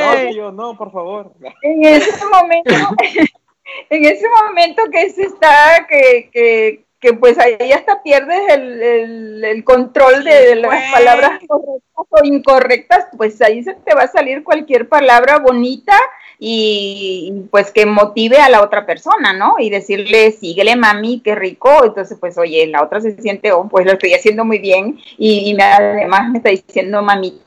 no, 0.00 0.30
tío, 0.30 0.52
no, 0.52 0.76
por 0.76 0.92
favor. 0.92 1.32
En 1.62 1.84
ese 1.84 2.24
momento, 2.26 2.74
en 3.90 4.04
ese 4.04 4.26
momento 4.28 4.82
que 4.92 5.10
se 5.10 5.22
está, 5.22 5.86
que, 5.88 6.30
que, 6.32 6.85
que 7.06 7.12
pues 7.12 7.38
ahí 7.38 7.70
hasta 7.70 8.02
pierdes 8.02 8.40
el, 8.48 8.82
el, 8.82 9.44
el 9.44 9.64
control 9.64 10.24
de, 10.24 10.56
las 10.56 10.92
palabras 10.92 11.38
correctas 11.46 12.06
o 12.08 12.24
incorrectas, 12.24 13.06
pues 13.16 13.40
ahí 13.42 13.62
se 13.62 13.74
te 13.74 13.94
va 13.94 14.02
a 14.02 14.08
salir 14.08 14.42
cualquier 14.42 14.88
palabra 14.88 15.38
bonita 15.38 15.96
y 16.40 17.46
pues 17.52 17.70
que 17.70 17.86
motive 17.86 18.38
a 18.38 18.48
la 18.48 18.60
otra 18.60 18.84
persona, 18.84 19.32
¿no? 19.32 19.54
Y 19.60 19.70
decirle, 19.70 20.32
síguele 20.32 20.74
mami, 20.74 21.20
qué 21.20 21.36
rico. 21.36 21.84
Entonces, 21.84 22.18
pues 22.18 22.36
oye, 22.38 22.66
la 22.66 22.82
otra 22.82 23.00
se 23.00 23.16
siente, 23.22 23.52
oh, 23.52 23.68
pues 23.68 23.86
lo 23.86 23.92
estoy 23.92 24.12
haciendo 24.14 24.44
muy 24.44 24.58
bien 24.58 24.98
y, 25.16 25.52
y 25.52 25.60
además 25.60 26.28
me 26.30 26.38
está 26.38 26.50
diciendo 26.50 27.02
mamita 27.02 27.46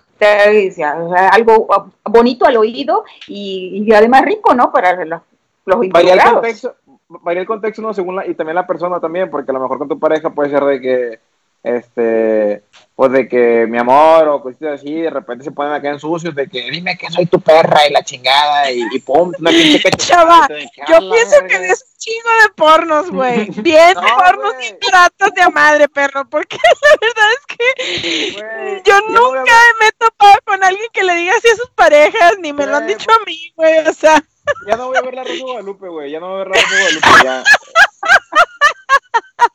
algo 1.31 1.67
bonito 2.05 2.45
al 2.45 2.57
oído 2.57 3.03
y, 3.27 3.91
además 3.93 4.23
rico, 4.23 4.53
¿no? 4.53 4.71
Para 4.71 5.03
los, 5.03 5.21
los 5.65 5.89
varía 5.89 6.13
el 6.13 6.21
contexto, 6.21 6.75
varía 7.09 7.41
el 7.41 7.47
contexto, 7.47 7.81
¿no? 7.81 7.93
Según 7.93 8.15
la, 8.15 8.27
y 8.27 8.35
también 8.35 8.55
la 8.55 8.67
persona 8.67 8.99
también, 8.99 9.29
porque 9.29 9.51
a 9.51 9.53
lo 9.53 9.59
mejor 9.59 9.77
con 9.77 9.89
tu 9.89 9.99
pareja 9.99 10.29
puede 10.29 10.49
ser 10.49 10.63
de 10.63 10.81
que 10.81 11.19
este, 11.63 12.63
pues 12.95 13.11
de 13.11 13.27
que 13.27 13.67
mi 13.67 13.77
amor 13.77 14.27
o 14.29 14.41
cositas 14.41 14.79
así, 14.79 14.93
de 14.93 15.09
repente 15.09 15.43
se 15.43 15.51
ponen 15.51 15.73
acá 15.73 15.89
en 15.89 15.99
sucios, 15.99 16.33
de 16.33 16.47
que 16.47 16.69
dime 16.71 16.97
que 16.97 17.09
soy 17.09 17.25
tu 17.25 17.41
perra 17.41 17.85
y 17.87 17.91
la 17.91 18.03
chingada 18.03 18.71
y, 18.71 18.81
y 18.91 18.99
pum, 18.99 19.33
una 19.37 19.51
pinche 19.51 19.91
Chava, 19.97 20.47
yo 20.47 20.99
pienso 21.11 21.35
que 21.47 21.55
es 21.55 21.85
un 21.85 21.97
chingo 21.97 22.29
de 22.43 22.49
pornos, 22.55 23.11
güey. 23.11 23.49
Bien 23.61 23.93
pornos 23.95 24.53
y 24.61 24.73
tratos 24.87 25.33
de 25.33 25.49
madre, 25.49 25.89
perro, 25.89 26.29
porque 26.29 26.57
la 26.81 26.91
verdad 27.01 27.29
es 27.37 27.57
que 27.57 28.81
yo 28.85 29.01
nunca 29.09 29.53
me 29.79 29.87
he 29.87 29.91
topado 29.97 30.35
con 30.45 30.63
alguien 30.63 30.87
que 30.93 31.03
le 31.03 31.15
diga 31.15 31.33
así 31.37 31.49
a 31.49 31.55
sus 31.57 31.69
parejas, 31.71 32.37
ni 32.39 32.53
me 32.53 32.65
lo 32.65 32.77
han 32.77 32.87
dicho 32.87 33.11
a 33.11 33.25
mí, 33.25 33.51
güey, 33.55 33.79
o 33.79 33.93
sea. 33.93 34.23
Ya 34.67 34.77
no 34.77 34.87
voy 34.87 34.97
a 34.97 35.01
ver 35.01 35.13
la 35.13 35.23
Rosa 35.23 35.33
de 35.33 35.41
Guadalupe, 35.41 35.87
güey, 35.87 36.11
ya 36.11 36.19
no 36.19 36.29
voy 36.29 36.35
a 36.35 36.43
ver 36.43 36.47
la 36.47 36.53
Rosa 36.55 36.75
de 36.75 36.81
Guadalupe, 36.81 37.07
ya. 37.23 37.43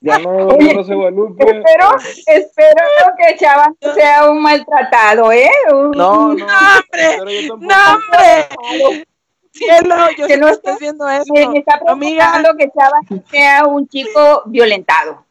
Ya 0.01 0.19
no, 0.19 0.31
Oye, 0.49 0.75
no 0.75 0.85
se 0.85 0.95
Guadalupe. 0.95 1.45
Espero, 1.45 1.97
espero 2.27 3.15
que 3.19 3.37
Chava 3.37 3.73
sea 3.95 4.31
un 4.31 4.43
maltratado, 4.43 5.33
¿eh? 5.33 5.51
No, 5.71 5.93
no, 5.93 6.35
no, 6.35 6.47
hombre, 6.47 7.49
no, 7.49 7.95
hombre. 7.95 9.07
Cielo, 9.53 10.11
yo 10.19 10.27
que 10.27 10.37
no 10.37 10.49
estoy 10.49 10.75
viendo 10.81 11.09
eso. 11.09 11.33
Me 11.33 11.59
está 11.59 11.81
Amiga. 11.87 12.43
que 12.59 12.71
Chava 12.77 13.01
sea 13.31 13.65
un 13.67 13.89
chico 13.89 14.43
violentado. 14.47 15.25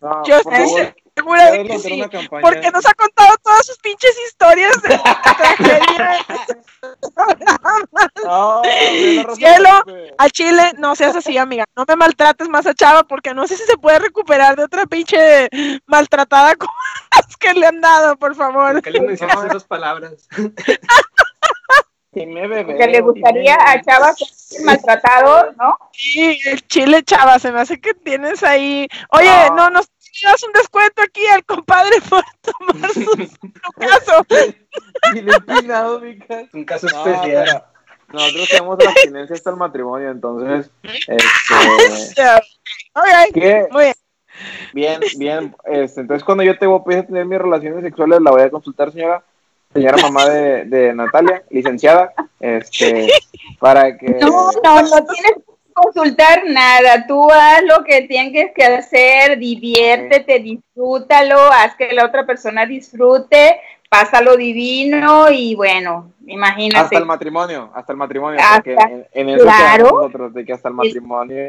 No, 0.00 0.24
yo 0.24 0.36
estoy 0.36 0.94
segura 1.16 1.50
de 1.50 1.64
que 1.64 1.78
sí, 1.78 2.02
porque 2.40 2.70
nos 2.70 2.86
ha 2.86 2.94
contado 2.94 3.34
todas 3.42 3.66
sus 3.66 3.78
pinches 3.78 4.16
historias 4.26 4.80
de 4.82 4.88
tragedia. 5.36 6.26
Cielo, 9.34 9.70
al 10.18 10.30
chile, 10.30 10.72
no 10.78 10.94
seas 10.94 11.16
así, 11.16 11.36
amiga. 11.38 11.64
No 11.76 11.84
me 11.86 11.96
maltrates 11.96 12.48
más 12.48 12.66
a 12.66 12.74
Chava 12.74 13.04
porque 13.04 13.34
no 13.34 13.46
sé 13.46 13.56
si 13.56 13.64
se 13.64 13.76
puede 13.76 13.98
recuperar 13.98 14.56
de 14.56 14.64
otra 14.64 14.86
pinche 14.86 15.48
maltratada 15.86 16.56
como 16.56 16.72
las 17.16 17.36
que 17.36 17.54
le 17.54 17.66
han 17.66 17.80
dado, 17.80 18.16
por 18.16 18.34
favor. 18.34 18.82
Que 18.82 18.90
le 18.90 19.00
mencionas 19.00 19.44
esas 19.44 19.64
palabras. 19.64 20.28
Que 22.12 22.26
le 22.26 23.00
gustaría 23.00 23.54
a 23.54 23.80
Chava 23.82 24.12
ser 24.14 24.64
maltratado, 24.64 25.52
¿no? 25.52 25.76
Sí, 25.92 26.38
el 26.46 26.66
chile 26.66 27.02
Chava, 27.02 27.38
se 27.38 27.52
me 27.52 27.60
hace 27.60 27.80
que 27.80 27.94
tienes 27.94 28.42
ahí. 28.42 28.88
Oye, 29.10 29.50
no, 29.54 29.70
nos 29.70 29.88
das 30.22 30.42
un 30.42 30.52
descuento 30.52 31.02
aquí 31.02 31.24
al 31.26 31.44
compadre 31.44 32.00
por 32.08 32.24
tomar 32.40 32.90
su, 32.90 33.04
caso. 33.78 34.26
Y 35.14 35.22
le 35.22 35.32
he 35.32 36.48
Un 36.52 36.64
caso 36.64 36.86
especial. 36.86 37.64
Nosotros 38.12 38.48
tenemos 38.48 38.82
la 38.82 38.90
abstinencia 38.90 39.36
hasta 39.36 39.50
el 39.50 39.56
matrimonio, 39.56 40.10
entonces. 40.10 40.70
Este, 40.82 41.14
okay, 43.30 43.62
muy 43.70 43.84
bien. 43.84 43.94
Bien, 44.72 45.00
bien. 45.16 45.56
Este, 45.64 46.00
entonces, 46.00 46.24
cuando 46.24 46.44
yo 46.44 46.58
te 46.58 46.66
voy 46.66 46.94
a 46.94 47.06
tener 47.06 47.24
mis 47.24 47.38
relaciones 47.38 47.82
sexuales, 47.82 48.20
la 48.22 48.30
voy 48.30 48.42
a 48.42 48.50
consultar, 48.50 48.92
señora 48.92 49.22
señora 49.72 49.98
mamá 49.98 50.28
de, 50.28 50.64
de, 50.64 50.94
Natalia, 50.94 51.42
licenciada, 51.50 52.12
este, 52.40 53.08
para 53.58 53.96
que... 53.96 54.06
No, 54.20 54.50
no, 54.64 54.82
no 54.82 55.06
tienes 55.06 55.32
que 55.36 55.72
consultar 55.72 56.42
nada, 56.46 57.06
tú 57.06 57.30
haz 57.30 57.62
lo 57.64 57.84
que 57.84 58.02
tienes 58.02 58.52
que 58.54 58.64
hacer, 58.64 59.38
diviértete, 59.38 60.38
disfrútalo, 60.38 61.38
haz 61.52 61.76
que 61.76 61.92
la 61.92 62.06
otra 62.06 62.26
persona 62.26 62.66
disfrute, 62.66 63.60
pásalo 63.88 64.36
divino 64.36 65.30
y 65.30 65.54
bueno, 65.54 66.12
imagínate. 66.26 66.84
Hasta 66.84 66.98
el 66.98 67.06
matrimonio, 67.06 67.70
hasta 67.74 67.92
el 67.92 67.98
matrimonio, 67.98 68.40
porque 68.54 68.76
en, 69.12 69.28
eso 69.28 69.44
claro, 69.44 69.84
nosotros, 69.84 70.34
de 70.34 70.44
que 70.44 70.52
hasta 70.52 70.68
el 70.68 70.74
matrimonio... 70.74 71.48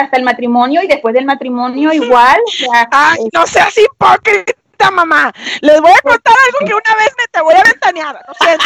hasta 0.00 0.16
el 0.16 0.22
matrimonio 0.22 0.82
y 0.82 0.86
después 0.86 1.14
del 1.14 1.26
matrimonio 1.26 1.92
igual. 1.92 2.40
Ay, 2.90 3.28
no 3.32 3.46
seas 3.46 3.76
hipócrita 3.76 4.56
mamá. 4.90 5.32
Les 5.60 5.80
voy 5.80 5.92
a 5.92 6.02
contar 6.02 6.34
algo 6.46 6.58
que 6.66 6.74
una 6.74 6.96
vez 6.96 7.14
me 7.18 7.26
te 7.30 7.40
voy 7.40 7.54
a 7.54 7.62
ventanear. 7.62 8.24
Lo 8.26 8.34
siento, 8.34 8.64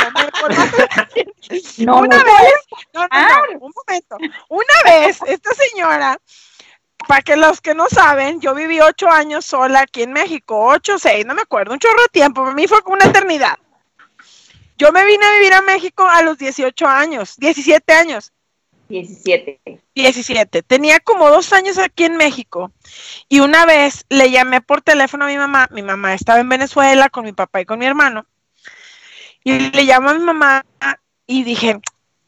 una 1.98 2.16
vez, 2.16 2.54
no, 2.92 3.02
no, 3.02 3.66
un 3.66 3.72
momento. 3.74 4.16
Una 4.48 4.74
vez, 4.84 5.20
esta 5.26 5.50
señora, 5.54 6.18
para 7.06 7.22
que 7.22 7.36
los 7.36 7.60
que 7.60 7.74
no 7.74 7.88
saben, 7.88 8.40
yo 8.40 8.54
viví 8.54 8.80
ocho 8.80 9.08
años 9.08 9.44
sola 9.44 9.80
aquí 9.80 10.02
en 10.02 10.12
México, 10.12 10.66
ocho, 10.66 10.98
seis, 10.98 11.26
no 11.26 11.34
me 11.34 11.42
acuerdo, 11.42 11.72
un 11.72 11.78
chorro 11.78 12.02
de 12.02 12.08
tiempo, 12.08 12.42
para 12.42 12.54
mí 12.54 12.66
fue 12.66 12.82
como 12.82 12.96
una 12.96 13.06
eternidad. 13.06 13.58
Yo 14.78 14.92
me 14.92 15.04
vine 15.04 15.24
a 15.24 15.32
vivir 15.34 15.52
a 15.52 15.62
México 15.62 16.06
a 16.06 16.22
los 16.22 16.38
18 16.38 16.86
años, 16.86 17.36
17 17.36 17.92
años. 17.92 18.32
17. 18.88 19.60
17. 19.94 20.62
Tenía 20.62 20.98
como 21.00 21.28
dos 21.30 21.52
años 21.52 21.78
aquí 21.78 22.04
en 22.04 22.16
México 22.16 22.72
y 23.28 23.40
una 23.40 23.64
vez 23.64 24.04
le 24.08 24.30
llamé 24.30 24.60
por 24.60 24.82
teléfono 24.82 25.26
a 25.26 25.28
mi 25.28 25.36
mamá. 25.36 25.68
Mi 25.70 25.82
mamá 25.82 26.14
estaba 26.14 26.40
en 26.40 26.48
Venezuela 26.48 27.08
con 27.08 27.24
mi 27.24 27.32
papá 27.32 27.60
y 27.60 27.66
con 27.66 27.78
mi 27.78 27.86
hermano. 27.86 28.26
Y 29.44 29.70
le 29.70 29.84
llamo 29.84 30.10
a 30.10 30.14
mi 30.14 30.24
mamá 30.24 30.64
y 31.26 31.44
dije, 31.44 31.78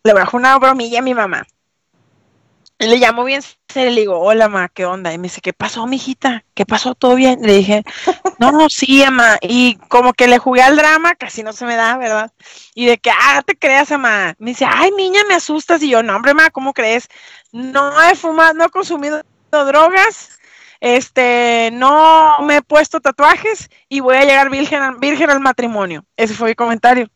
le 0.05 0.13
bajo 0.13 0.37
una 0.37 0.57
bromilla 0.59 1.01
a 1.01 1.03
mi 1.03 1.15
mamá. 1.15 1.47
Le 2.83 2.97
llamo 2.97 3.23
bien 3.23 3.43
serio 3.69 3.91
le 3.91 4.01
digo, 4.01 4.19
hola, 4.19 4.49
ma, 4.49 4.69
¿qué 4.69 4.85
onda? 4.85 5.13
Y 5.13 5.19
me 5.19 5.25
dice, 5.25 5.41
¿qué 5.41 5.53
pasó, 5.53 5.87
mijita? 5.87 6.45
¿Qué 6.55 6.67
pasó? 6.67 6.95
¿Todo 6.95 7.15
bien? 7.15 7.39
Le 7.41 7.55
dije, 7.55 7.85
no, 8.39 8.69
sí, 8.69 9.03
ama. 9.05 9.39
Y 9.41 9.77
como 9.89 10.13
que 10.13 10.27
le 10.27 10.39
jugué 10.39 10.63
al 10.63 10.77
drama, 10.77 11.15
casi 11.15 11.43
no 11.43 11.53
se 11.53 11.65
me 11.65 11.77
da, 11.77 11.97
¿verdad? 11.97 12.33
Y 12.75 12.87
de 12.87 12.99
que, 12.99 13.11
ah, 13.11 13.43
te 13.47 13.57
creas, 13.57 13.93
ama. 13.93 14.35
Me 14.39 14.51
dice, 14.51 14.67
ay, 14.69 14.91
niña, 14.97 15.21
me 15.29 15.35
asustas. 15.35 15.83
Y 15.83 15.91
yo, 15.91 16.03
no, 16.03 16.17
hombre, 16.17 16.35
ma, 16.35 16.51
¿cómo 16.51 16.73
crees? 16.73 17.09
No 17.53 18.03
he 18.03 18.17
fumado, 18.17 18.55
no 18.55 18.65
he 18.65 18.71
consumido 18.71 19.23
drogas, 19.51 20.41
este, 20.81 21.71
no 21.73 22.39
me 22.41 22.57
he 22.57 22.63
puesto 22.63 23.01
tatuajes 23.01 23.71
y 23.89 24.01
voy 24.01 24.17
a 24.17 24.25
llegar 24.25 24.51
virgen, 24.51 24.99
virgen 24.99 25.31
al 25.31 25.41
matrimonio. 25.41 26.05
Ese 26.17 26.35
fue 26.35 26.49
mi 26.49 26.55
comentario. 26.55 27.09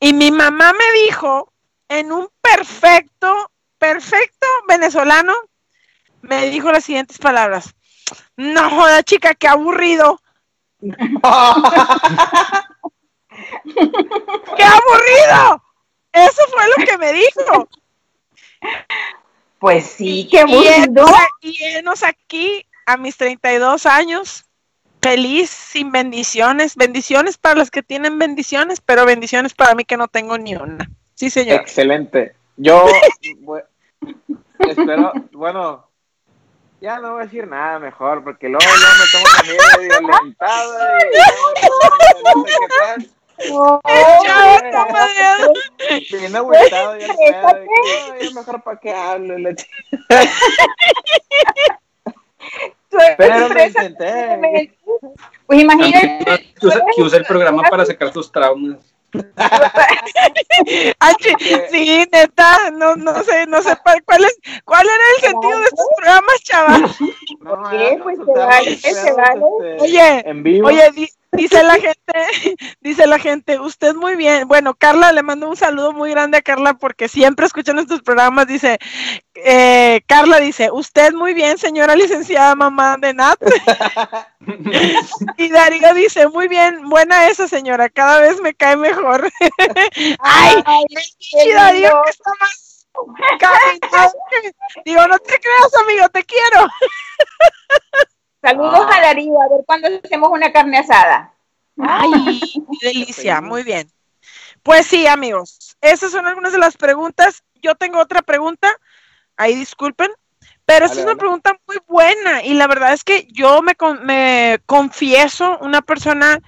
Y 0.00 0.12
mi 0.12 0.32
mamá 0.32 0.72
me 0.72 1.00
dijo, 1.06 1.52
en 1.88 2.10
un 2.10 2.28
perfecto 2.40 3.50
perfecto 3.78 4.46
venezolano, 4.68 5.34
me 6.22 6.50
dijo 6.50 6.72
las 6.72 6.84
siguientes 6.84 7.18
palabras. 7.18 7.74
No 8.36 8.70
joda, 8.70 9.02
chica, 9.02 9.34
qué 9.34 9.48
aburrido. 9.48 10.20
¡Qué 10.80 10.92
aburrido! 14.62 15.62
Eso 16.12 16.42
fue 16.50 16.62
lo 16.76 16.86
que 16.86 16.98
me 16.98 17.12
dijo. 17.12 17.68
Pues 19.58 19.86
sí, 19.86 20.28
qué 20.30 20.40
aburrido. 20.40 21.06
Y 21.40 21.62
enos 21.62 22.02
aquí 22.02 22.66
a 22.86 22.96
mis 22.96 23.16
32 23.16 23.86
años, 23.86 24.44
feliz, 25.02 25.50
sin 25.50 25.90
bendiciones. 25.92 26.76
Bendiciones 26.76 27.36
para 27.36 27.56
los 27.56 27.70
que 27.70 27.82
tienen 27.82 28.18
bendiciones, 28.18 28.80
pero 28.80 29.04
bendiciones 29.04 29.54
para 29.54 29.74
mí 29.74 29.84
que 29.84 29.96
no 29.96 30.08
tengo 30.08 30.38
ni 30.38 30.54
una. 30.54 30.88
Sí, 31.14 31.30
señor. 31.30 31.60
Excelente. 31.60 32.35
Yo 32.56 32.86
espero, 34.60 35.12
bueno, 35.32 35.88
ya 36.80 36.98
no 36.98 37.12
voy 37.12 37.22
a 37.22 37.24
decir 37.24 37.46
nada 37.46 37.78
mejor, 37.78 38.24
porque 38.24 38.48
luego, 38.48 38.64
luego 38.64 38.94
me 38.98 39.06
tomo 39.12 39.24
también 39.36 40.00
violentado 40.00 40.74
y, 41.00 41.16
no 42.24 42.44
sé 42.44 42.52
qué 42.60 42.68
tal. 42.78 43.10
Oh, 43.52 43.80
bien 46.10 46.34
agüitado 46.36 46.96
ya 46.96 47.06
es 48.18 48.34
mejor 48.34 48.62
para 48.62 48.80
que 48.80 48.94
hable 48.94 49.54
pero 53.18 53.48
lo 53.48 53.66
intenté. 53.66 54.74
pues 55.44 55.60
imagínate 55.60 56.54
que 56.96 57.02
usa 57.02 57.18
el 57.18 57.26
programa 57.26 57.62
para 57.64 57.84
sacar 57.84 58.10
tus 58.10 58.32
traumas 58.32 58.95
sí, 61.70 62.04
neta, 62.12 62.70
no, 62.72 62.96
no 62.96 63.22
sé, 63.22 63.46
no 63.46 63.62
sé 63.62 63.76
cuál 64.04 64.24
es, 64.24 64.36
cuál 64.64 64.84
era 64.86 65.04
el 65.16 65.22
sentido 65.22 65.58
de 65.58 65.64
estos 65.64 65.86
programas, 65.96 66.42
chaval. 66.42 66.90
Pues 68.02 68.18
este, 68.82 69.14
oye, 69.80 70.24
oye, 70.62 70.90
dice 71.32 71.62
la 71.62 71.74
gente, 71.74 71.96
dice 72.80 73.06
la 73.06 73.18
gente, 73.18 73.58
usted 73.60 73.94
muy 73.94 74.16
bien. 74.16 74.48
Bueno, 74.48 74.74
Carla, 74.74 75.12
le 75.12 75.22
mando 75.22 75.48
un 75.48 75.56
saludo 75.56 75.92
muy 75.92 76.10
grande 76.10 76.38
a 76.38 76.42
Carla 76.42 76.74
porque 76.74 77.08
siempre 77.08 77.46
escucha 77.46 77.72
nuestros 77.72 78.02
programas. 78.02 78.46
Dice, 78.46 78.78
eh, 79.34 80.02
Carla 80.06 80.38
dice, 80.38 80.70
usted 80.70 81.12
muy 81.12 81.34
bien, 81.34 81.58
señora 81.58 81.96
licenciada 81.96 82.54
mamá 82.54 82.96
de 82.98 83.14
Nat. 83.14 83.38
y 85.36 85.48
Darío 85.48 85.94
dice, 85.94 86.28
muy 86.28 86.48
bien, 86.48 86.88
buena 86.88 87.28
esa 87.28 87.48
señora, 87.48 87.88
cada 87.88 88.20
vez 88.20 88.40
me 88.40 88.54
cae 88.54 88.76
mejor. 88.76 89.30
Ay, 90.20 90.62
Ay 90.64 91.52
Darío 91.52 92.02
que 92.04 92.10
está 92.10 92.30
más 92.40 92.66
Digo, 94.84 95.06
no 95.06 95.18
te 95.18 95.38
creas, 95.38 95.74
amigo, 95.82 96.08
te 96.08 96.24
quiero. 96.24 96.66
Saludos 98.46 98.86
a 98.92 99.00
Darío, 99.00 99.42
a 99.42 99.48
ver 99.48 99.64
cuándo 99.66 99.88
hacemos 100.04 100.30
una 100.30 100.52
carne 100.52 100.78
asada. 100.78 101.34
Ay, 101.78 102.40
qué 102.80 102.86
delicia, 102.86 103.40
muy 103.40 103.64
bien. 103.64 103.90
Pues 104.62 104.86
sí, 104.86 105.08
amigos, 105.08 105.76
esas 105.80 106.12
son 106.12 106.26
algunas 106.26 106.52
de 106.52 106.60
las 106.60 106.76
preguntas. 106.76 107.42
Yo 107.60 107.74
tengo 107.74 107.98
otra 107.98 108.22
pregunta, 108.22 108.68
ahí 109.36 109.56
disculpen, 109.56 110.12
pero 110.64 110.86
es 110.86 110.96
una 110.96 111.16
pregunta 111.16 111.58
muy 111.66 111.78
buena 111.88 112.44
y 112.44 112.54
la 112.54 112.68
verdad 112.68 112.92
es 112.92 113.02
que 113.02 113.26
yo 113.32 113.62
me, 113.62 113.76
me 114.04 114.60
confieso 114.64 115.58
una 115.58 115.82
persona 115.82 116.38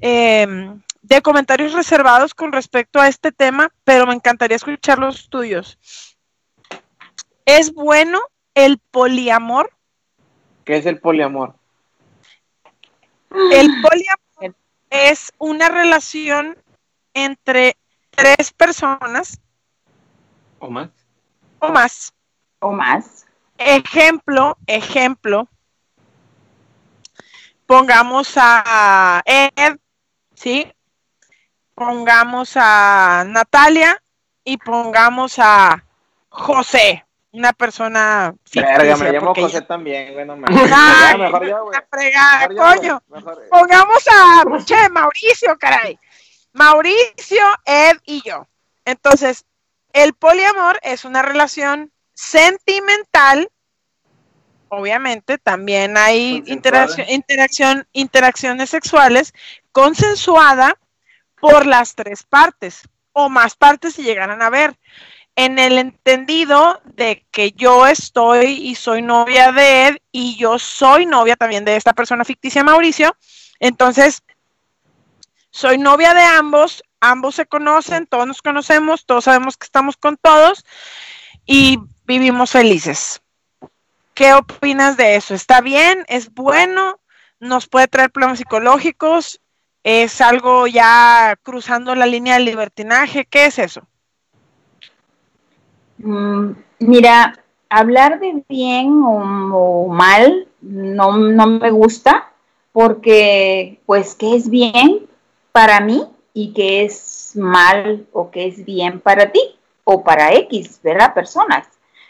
em, 0.00 0.80
de 1.02 1.20
comentarios 1.20 1.72
reservados 1.72 2.32
con 2.32 2.52
respecto 2.52 3.00
a 3.00 3.08
este 3.08 3.32
tema, 3.32 3.72
pero 3.82 4.06
me 4.06 4.14
encantaría 4.14 4.56
escuchar 4.56 5.00
los 5.00 5.28
tuyos. 5.28 5.80
¿Es 7.44 7.74
bueno 7.74 8.20
el 8.54 8.78
poliamor? 8.78 9.72
¿Qué 10.70 10.76
es 10.76 10.86
el 10.86 11.00
poliamor? 11.00 11.56
El 13.50 13.66
poliamor 13.82 14.54
es 14.88 15.32
una 15.38 15.68
relación 15.68 16.56
entre 17.12 17.76
tres 18.10 18.52
personas. 18.52 19.40
¿O 20.60 20.70
más? 20.70 20.90
O 21.58 21.70
más. 21.70 22.12
O 22.60 22.70
más. 22.70 23.26
Ejemplo, 23.58 24.56
ejemplo. 24.68 25.48
Pongamos 27.66 28.34
a 28.36 29.22
Ed, 29.24 29.76
¿sí? 30.34 30.72
Pongamos 31.74 32.52
a 32.54 33.24
Natalia 33.26 34.00
y 34.44 34.56
pongamos 34.56 35.34
a 35.40 35.84
José, 36.28 37.04
una 37.32 37.52
persona 37.52 38.34
Verga, 38.52 38.96
me 38.96 39.12
llamo 39.12 39.34
José 39.34 39.62
también, 39.62 40.14
bueno, 40.14 40.36
Ay, 40.46 41.18
mejor 41.18 41.46
yo, 41.46 41.64
güey. 41.64 41.80
Fregada, 41.90 42.48
coño. 42.48 43.02
Pongamos 43.50 44.04
a 44.08 44.44
che, 44.64 44.88
Mauricio, 44.88 45.56
caray. 45.58 45.98
Mauricio, 46.52 47.42
Ed 47.64 47.98
y 48.04 48.22
yo. 48.22 48.46
Entonces, 48.84 49.44
el 49.92 50.14
poliamor 50.14 50.78
es 50.82 51.04
una 51.04 51.22
relación 51.22 51.92
sentimental, 52.14 53.50
obviamente, 54.68 55.38
también 55.38 55.96
hay 55.96 56.42
interacción, 56.46 57.08
interacción, 57.08 57.86
interacciones 57.92 58.70
sexuales 58.70 59.32
consensuada 59.72 60.76
por 61.40 61.66
las 61.66 61.94
tres 61.94 62.22
partes 62.24 62.82
o 63.12 63.28
más 63.28 63.56
partes 63.56 63.94
si 63.94 64.02
llegaran 64.02 64.42
a 64.42 64.50
ver. 64.50 64.76
En 65.36 65.58
el 65.58 65.78
entendido 65.78 66.80
de 66.84 67.24
que 67.30 67.52
yo 67.52 67.86
estoy 67.86 68.46
y 68.46 68.74
soy 68.74 69.00
novia 69.00 69.52
de 69.52 69.86
Ed 69.86 69.96
y 70.12 70.36
yo 70.36 70.58
soy 70.58 71.06
novia 71.06 71.36
también 71.36 71.64
de 71.64 71.76
esta 71.76 71.92
persona 71.92 72.24
ficticia 72.24 72.64
Mauricio, 72.64 73.16
entonces 73.58 74.22
soy 75.50 75.78
novia 75.78 76.14
de 76.14 76.22
ambos, 76.22 76.82
ambos 77.00 77.34
se 77.34 77.46
conocen, 77.46 78.06
todos 78.06 78.26
nos 78.26 78.42
conocemos, 78.42 79.06
todos 79.06 79.24
sabemos 79.24 79.56
que 79.56 79.64
estamos 79.64 79.96
con 79.96 80.16
todos 80.16 80.64
y 81.46 81.78
vivimos 82.04 82.50
felices. 82.50 83.22
¿Qué 84.14 84.34
opinas 84.34 84.96
de 84.96 85.16
eso? 85.16 85.34
¿Está 85.34 85.60
bien? 85.60 86.04
¿Es 86.08 86.32
bueno? 86.32 87.00
¿Nos 87.38 87.68
puede 87.68 87.88
traer 87.88 88.10
problemas 88.10 88.38
psicológicos? 88.38 89.40
¿Es 89.82 90.20
algo 90.20 90.66
ya 90.66 91.36
cruzando 91.42 91.94
la 91.94 92.06
línea 92.06 92.34
del 92.34 92.44
libertinaje? 92.44 93.24
¿Qué 93.24 93.46
es 93.46 93.58
eso? 93.58 93.88
Mm, 96.02 96.52
mira, 96.78 97.34
hablar 97.68 98.20
de 98.20 98.42
bien 98.48 99.02
o, 99.04 99.88
mal 99.88 100.48
no, 100.62 101.16
no, 101.16 101.46
me 101.46 101.70
gusta 101.70 102.32
porque 102.72 103.80
pues 103.86 104.14
qué 104.14 104.34
es 104.36 104.48
bien 104.48 105.06
para 105.52 105.80
mí 105.80 106.04
y 106.32 106.52
qué 106.52 106.84
es 106.84 107.32
mal 107.34 108.06
o 108.12 108.30
qué 108.30 108.46
es 108.46 108.64
bien 108.64 109.00
para 109.00 109.30
ti 109.30 109.40
o 109.84 110.02
para 110.02 110.34
X, 110.34 110.80
¿verdad? 110.82 111.14
Personas. 111.14 111.66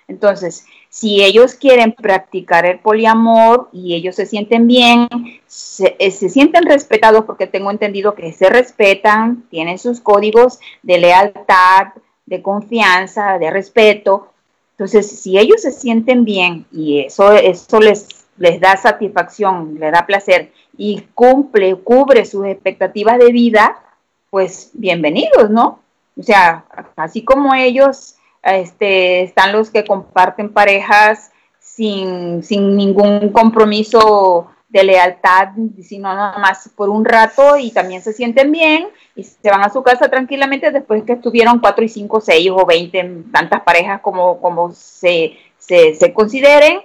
Entonces, 0.07 0.66
si 0.88 1.22
ellos 1.22 1.55
quieren 1.55 1.93
practicar 1.93 2.66
el 2.66 2.80
poliamor 2.80 3.70
y 3.72 3.95
ellos 3.95 4.16
se 4.16 4.26
sienten 4.26 4.66
bien, 4.66 5.09
se, 5.47 5.97
eh, 5.99 6.11
sienten 6.11 6.64
respetados 6.66 7.24
porque 7.24 7.47
tengo 7.47 7.70
entendido 7.70 8.14
que 8.14 8.32
se 8.32 8.51
respetan, 8.51 9.45
tienen 9.51 9.78
sus 9.78 10.01
códigos 10.01 10.59
de 10.82 10.99
lealtad, 10.99 11.88
de 12.31 12.41
confianza, 12.41 13.39
de 13.39 13.51
respeto. 13.51 14.28
Entonces, 14.72 15.20
si 15.20 15.37
ellos 15.37 15.61
se 15.61 15.72
sienten 15.72 16.24
bien 16.24 16.64
y 16.72 17.01
eso, 17.01 17.33
eso 17.33 17.81
les, 17.81 18.07
les 18.39 18.61
da 18.61 18.76
satisfacción, 18.76 19.76
les 19.78 19.93
da 19.93 20.07
placer 20.07 20.53
y 20.78 21.03
cumple, 21.12 21.74
cubre 21.76 22.24
sus 22.24 22.47
expectativas 22.47 23.18
de 23.18 23.33
vida, 23.33 23.83
pues 24.31 24.70
bienvenidos, 24.72 25.51
¿no? 25.51 25.81
O 26.16 26.22
sea, 26.22 26.64
así 26.97 27.24
como 27.24 27.53
ellos 27.53 28.14
este, 28.45 29.22
están 29.22 29.53
los 29.53 29.70
que 29.70 29.85
comparten 29.85 30.53
parejas 30.53 31.33
sin, 31.59 32.41
ningún 32.76 33.31
compromiso 33.31 34.49
de 34.71 34.85
lealtad, 34.85 35.49
sino 35.83 36.14
nada 36.14 36.39
más 36.39 36.71
por 36.77 36.89
un 36.89 37.05
rato 37.05 37.57
y 37.57 37.73
también 37.73 38.03
se 38.03 38.12
sienten 38.12 38.53
bien 38.53 38.89
y 39.16 39.25
se 39.25 39.51
van 39.51 39.62
a 39.62 39.71
su 39.71 39.83
casa 39.83 40.09
tranquilamente 40.09 40.71
después 40.71 41.03
que 41.03 41.14
estuvieron 41.14 41.59
cuatro 41.59 41.85
y 41.85 41.89
cinco, 41.89 42.21
seis 42.21 42.51
o 42.53 42.64
veinte, 42.64 43.25
tantas 43.33 43.62
parejas 43.62 44.01
como, 44.01 44.41
como 44.41 44.71
se, 44.73 45.37
se, 45.59 46.12
consideren 46.14 46.83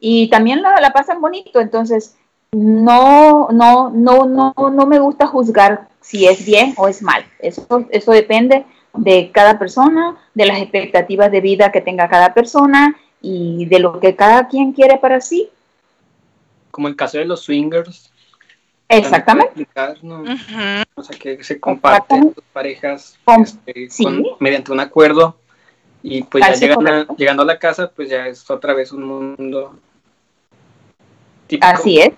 y 0.00 0.28
también 0.30 0.62
la, 0.62 0.80
la, 0.80 0.92
pasan 0.92 1.20
bonito. 1.20 1.60
Entonces, 1.60 2.16
no, 2.52 3.48
no, 3.50 3.90
no, 3.90 4.24
no, 4.26 4.54
no 4.56 4.86
me 4.86 4.98
gusta 4.98 5.26
juzgar 5.26 5.88
si 6.00 6.26
es 6.26 6.44
bien 6.46 6.72
o 6.78 6.88
es 6.88 7.02
mal. 7.02 7.22
Eso, 7.38 7.86
eso 7.90 8.12
depende 8.12 8.64
de 8.94 9.30
cada 9.30 9.58
persona, 9.58 10.16
de 10.34 10.46
las 10.46 10.58
expectativas 10.58 11.30
de 11.30 11.42
vida 11.42 11.70
que 11.70 11.82
tenga 11.82 12.08
cada 12.08 12.32
persona 12.32 12.96
y 13.20 13.66
de 13.66 13.78
lo 13.78 14.00
que 14.00 14.16
cada 14.16 14.48
quien 14.48 14.72
quiere 14.72 14.96
para 14.96 15.20
sí. 15.20 15.50
Como 16.76 16.88
el 16.88 16.94
caso 16.94 17.16
de 17.16 17.24
los 17.24 17.40
swingers. 17.40 18.12
Exactamente. 18.86 19.66
O 20.94 21.02
sea, 21.02 21.18
que 21.18 21.42
se 21.42 21.58
comparten 21.58 22.34
sus 22.34 22.44
parejas 22.52 23.18
este, 23.64 24.22
mediante 24.38 24.72
un 24.72 24.80
acuerdo 24.80 25.38
y 26.02 26.22
pues 26.24 26.44
ya 26.44 27.06
llegando 27.16 27.42
a 27.42 27.46
la 27.46 27.58
casa, 27.58 27.90
pues 27.96 28.10
ya 28.10 28.26
es 28.26 28.50
otra 28.50 28.74
vez 28.74 28.92
un 28.92 29.04
mundo 29.04 29.78
típico. 31.46 31.66
Así 31.66 31.98
es. 31.98 32.12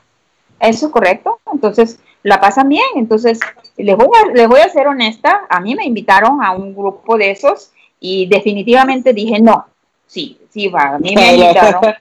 Eso 0.59 0.87
es 0.87 0.93
correcto. 0.93 1.39
Entonces, 1.53 2.01
la 2.25 2.41
pasan 2.41 2.69
bien. 2.69 2.83
Entonces, 2.97 3.39
les 3.77 3.97
voy, 3.97 4.09
a, 4.09 4.33
les 4.33 4.49
voy 4.49 4.59
a 4.59 4.69
ser 4.71 4.89
honesta, 4.89 5.43
a 5.49 5.61
mí 5.61 5.77
me 5.77 5.85
invitaron 5.85 6.43
a 6.43 6.51
un 6.51 6.75
grupo 6.75 7.17
de 7.17 7.31
esos 7.31 7.71
y 8.01 8.27
definitivamente 8.27 9.13
dije, 9.13 9.41
no, 9.41 9.67
sí, 10.09 10.41
sí 10.51 10.67
va, 10.67 10.97
a 10.97 10.99
mí 10.99 11.15
me 11.15 11.35
invitaron. 11.37 11.95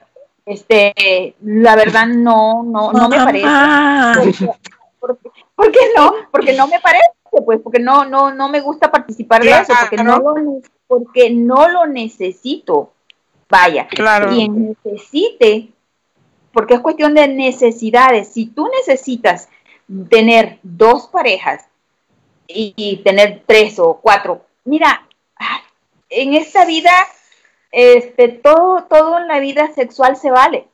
Este, 0.48 1.36
la 1.44 1.76
verdad 1.76 2.08
no, 2.08 2.64
no, 2.64 2.94
no 2.94 3.10
me 3.10 3.18
parece. 3.18 4.48
¿Por 5.56 5.72
qué, 5.72 5.80
no? 5.96 6.14
Porque 6.32 6.54
no 6.54 6.68
me 6.68 6.80
parece, 6.80 7.10
pues, 7.46 7.60
porque 7.62 7.80
no, 7.80 8.06
no, 8.06 8.34
no 8.34 8.48
me 8.48 8.62
gusta 8.62 8.90
participar 8.90 9.44
de 9.44 9.52
eso, 9.52 9.74
porque 9.82 10.04
no 10.04 10.20
lo, 10.20 10.36
porque 10.88 11.30
no 11.30 11.68
lo 11.68 11.86
necesito. 11.86 12.94
Vaya, 13.50 13.88
claro. 13.88 14.30
quien 14.30 14.76
necesite, 14.84 15.70
porque 16.54 16.76
es 16.76 16.80
cuestión 16.80 17.14
de 17.14 17.28
necesidades. 17.28 18.30
Si 18.30 18.46
tú 18.48 18.70
necesitas 18.80 19.50
tener 20.10 20.60
dos 20.64 21.08
parejas 21.08 21.66
y, 22.48 23.02
tener 23.04 23.44
tres 23.46 23.80
o 23.80 24.00
cuatro. 24.02 24.46
Mira, 24.64 25.06
en 26.10 26.34
esta 26.34 26.64
vida, 26.66 26.92
este, 27.72 28.30
todo, 28.30 28.84
todo 28.90 29.20
en 29.20 29.28
la 29.28 29.40
vida 29.40 29.72
sexual 29.74 30.16
se 30.16 30.32
vale. 30.32 30.68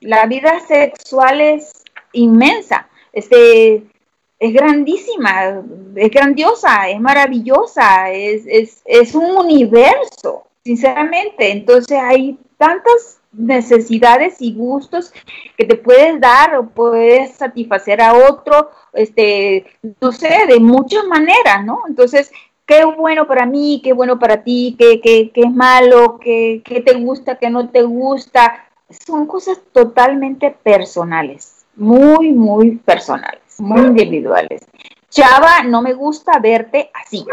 La 0.00 0.26
vida 0.26 0.60
sexual 0.60 1.40
es 1.40 1.72
inmensa, 2.12 2.88
este, 3.12 3.82
es 4.38 4.52
grandísima, 4.52 5.62
es 5.96 6.10
grandiosa, 6.10 6.88
es 6.90 7.00
maravillosa, 7.00 8.10
es, 8.10 8.42
es, 8.46 8.82
es 8.84 9.14
un 9.14 9.36
universo, 9.36 10.46
sinceramente. 10.64 11.50
Entonces 11.50 11.98
hay 11.98 12.38
tantas 12.58 13.20
necesidades 13.32 14.36
y 14.40 14.54
gustos 14.54 15.12
que 15.56 15.64
te 15.64 15.76
puedes 15.76 16.20
dar 16.20 16.56
o 16.56 16.68
puedes 16.68 17.34
satisfacer 17.34 18.00
a 18.00 18.14
otro, 18.14 18.70
este, 18.92 19.66
no 20.00 20.12
sé, 20.12 20.46
de 20.48 20.60
muchas 20.60 21.04
maneras, 21.04 21.64
¿no? 21.64 21.82
Entonces, 21.88 22.30
qué 22.66 22.84
bueno 22.84 23.26
para 23.26 23.46
mí, 23.46 23.80
qué 23.82 23.92
bueno 23.92 24.18
para 24.18 24.42
ti, 24.42 24.76
qué, 24.78 25.00
qué, 25.00 25.30
qué 25.32 25.42
es 25.42 25.52
malo, 25.52 26.18
qué, 26.18 26.62
qué 26.64 26.80
te 26.80 26.94
gusta, 26.94 27.36
qué 27.36 27.50
no 27.50 27.68
te 27.68 27.82
gusta, 27.82 28.66
son 29.06 29.26
cosas 29.26 29.60
totalmente 29.72 30.50
personales. 30.50 31.66
muy, 31.76 32.32
muy 32.32 32.76
personales, 32.76 33.42
muy 33.58 33.80
individuales. 33.80 34.64
Chava, 35.08 35.62
no 35.64 35.82
me 35.82 35.92
gusta 35.92 36.38
verte 36.38 36.90
así. 36.94 37.24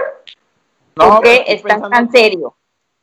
No, 0.95 1.15
porque 1.15 1.43
estás 1.47 1.81
tan 1.89 2.11
serio. 2.11 2.55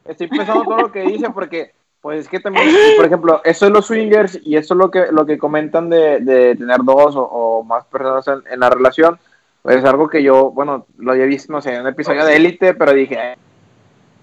Estoy 0.05 0.29
pensando 0.29 0.64
todo 0.64 0.79
lo 0.79 0.93
que 0.93 1.03
dice 1.03 1.31
porque, 1.31 1.72
pues 2.01 2.20
es 2.20 2.29
que 2.29 2.41
también, 2.41 2.68
por 2.97 3.07
ejemplo, 3.07 3.41
eso 3.45 3.66
es 3.66 3.72
los 3.72 3.87
swingers 3.87 4.41
y 4.43 4.57
eso 4.57 4.74
es 4.74 4.79
lo 4.79 4.91
que, 4.91 5.07
lo 5.11 5.26
que 5.26 5.37
comentan 5.37 5.91
de, 5.91 6.55
tener 6.57 6.79
dos 6.85 7.14
o, 7.16 7.62
más 7.64 7.85
personas 7.87 8.26
en, 8.49 8.61
la 8.61 8.70
relación. 8.70 9.18
Pues 9.69 9.81
es 9.81 9.85
algo 9.85 10.09
que 10.09 10.23
yo, 10.23 10.51
bueno, 10.51 10.87
lo 10.97 11.12
había 11.12 11.27
visto, 11.27 11.53
no 11.53 11.61
sé, 11.61 11.75
en 11.75 11.83
un 11.83 11.89
episodio 11.89 12.25
de 12.25 12.37
Élite, 12.37 12.73
pero 12.73 12.95
dije, 12.95 13.35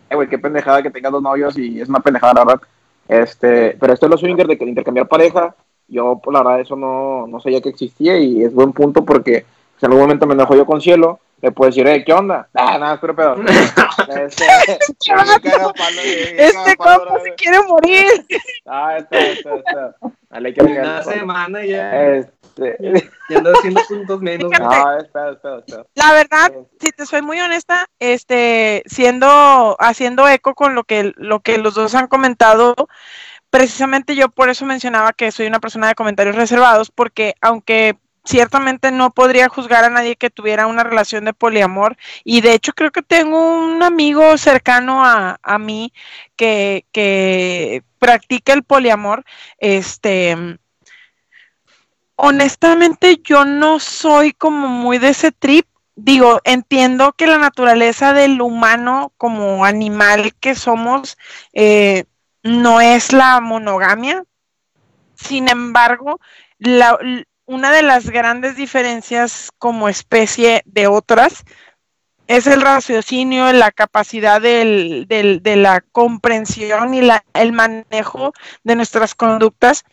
eh, 0.10 0.16
güey, 0.16 0.28
qué 0.28 0.40
pendejada 0.40 0.82
que 0.82 0.90
tenga 0.90 1.12
dos 1.12 1.22
novios 1.22 1.56
y 1.56 1.80
es 1.80 1.88
una 1.88 2.00
pendejada, 2.00 2.34
la 2.34 2.46
verdad. 2.46 2.62
Este, 3.08 3.78
pero 3.80 3.94
esto 3.94 4.08
es 4.08 4.10
los 4.10 4.22
swingers 4.22 4.50
de 4.50 4.58
intercambiar 4.66 5.08
pareja. 5.08 5.54
Yo, 5.88 6.20
pues, 6.24 6.34
la 6.34 6.42
verdad, 6.42 6.62
eso 6.62 6.76
no, 6.76 7.28
no 7.28 7.40
sabía 7.40 7.62
que 7.62 7.70
existía 7.70 8.18
y 8.18 8.42
es 8.42 8.56
buen 8.56 8.74
punto 8.74 9.06
porque 9.06 9.46
si 9.78 9.86
en 9.86 9.92
algún 9.92 10.06
momento 10.06 10.26
me 10.26 10.34
enojo 10.34 10.56
yo 10.56 10.66
con 10.66 10.82
cielo, 10.82 11.20
le 11.44 11.52
puedo 11.52 11.70
decir, 11.70 11.86
eh, 11.86 12.04
¿qué 12.04 12.12
onda? 12.12 12.50
Ah, 12.56 12.80
nada, 12.80 13.00
pero 13.00 13.16
pedo. 13.16 13.36
este, 14.26 14.46
este 16.38 16.76
compa 16.76 17.20
se 17.24 17.36
quiere 17.36 17.62
morir. 17.68 18.08
Ah, 18.66 18.98
está, 18.98 19.20
está, 19.20 19.56
está. 19.58 19.96
Dale, 20.28 20.54
que 20.56 20.64
Una 20.64 21.04
semana 21.04 21.64
ya. 21.64 22.16
Este. 22.16 22.35
Ya 22.58 23.38
ando 23.38 23.52
haciendo 23.54 23.82
puntos 23.88 24.22
menos. 24.22 24.52
No, 24.60 24.98
está, 24.98 25.32
está. 25.32 25.86
La 25.96 26.14
verdad, 26.14 26.52
si 26.80 26.92
te 26.92 27.06
soy 27.06 27.22
muy 27.22 27.40
honesta, 27.40 27.88
este, 28.00 28.84
siendo, 28.86 29.76
haciendo 29.80 30.28
eco 30.28 30.56
con 30.56 30.76
lo 30.76 30.84
que, 30.84 31.14
lo 31.18 31.42
que 31.42 31.58
los 31.58 31.74
dos 31.74 31.96
han 31.96 32.08
comentado, 32.08 32.76
precisamente 33.50 34.16
yo 34.16 34.30
por 34.30 34.50
eso 34.50 34.66
mencionaba 34.66 35.14
que 35.14 35.32
soy 35.32 35.48
una 35.48 35.60
persona 35.60 35.88
de 35.88 35.96
comentarios 35.96 36.36
reservados, 36.36 36.92
porque 36.92 37.36
aunque 37.42 37.98
ciertamente 38.26 38.92
no 38.92 39.12
podría 39.12 39.50
juzgar 39.50 39.84
a 39.84 39.90
nadie 39.90 40.16
que 40.16 40.32
tuviera 40.32 40.66
una 40.66 40.84
relación 40.84 41.26
de 41.26 41.34
poliamor 41.34 41.96
y 42.24 42.42
de 42.42 42.54
hecho 42.54 42.74
creo 42.74 42.92
que 42.92 43.04
tengo 43.04 43.60
un 43.60 43.84
amigo 43.84 44.36
cercano 44.38 45.06
a, 45.06 45.38
a 45.44 45.60
mí 45.60 45.94
que, 46.36 46.86
que 46.92 47.84
practica 48.00 48.54
el 48.54 48.64
poliamor, 48.64 49.24
este 49.60 50.58
honestamente 52.16 53.22
yo 53.24 53.46
no 53.46 53.80
soy 53.80 54.34
como 54.34 54.68
muy 54.68 54.98
de 54.98 55.10
ese 55.10 55.32
trip. 55.32 55.68
Digo, 55.96 56.42
entiendo 56.44 57.14
que 57.14 57.28
la 57.28 57.38
naturaleza 57.38 58.14
del 58.14 58.42
humano 58.42 59.14
como 59.18 59.64
animal 59.64 60.34
que 60.36 60.56
somos 60.56 61.18
eh, 61.54 62.04
no 62.44 62.82
es 62.82 63.14
la 63.14 63.40
monogamia. 63.40 64.24
Sin 65.16 65.48
embargo, 65.48 66.20
una 67.46 67.72
de 67.72 67.82
las 67.82 68.10
grandes 68.10 68.58
diferencias 68.58 69.50
como 69.58 69.88
especie 69.88 70.62
de 70.66 70.88
otras 70.88 71.46
es 72.28 72.48
el 72.48 72.62
raciocinio, 72.62 73.54
la 73.54 73.72
capacidad 73.72 74.42
del, 74.42 75.06
de 75.08 75.56
la 75.56 75.82
comprensión 75.82 76.94
y 76.94 77.02
el 77.34 77.52
manejo 77.54 78.34
de 78.64 78.76
nuestras 78.76 79.16
conductas. 79.16 79.86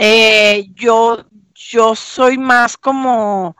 Eh, 0.00 0.68
yo, 0.74 1.26
yo 1.54 1.94
soy 1.96 2.38
más 2.38 2.76
como, 2.76 3.56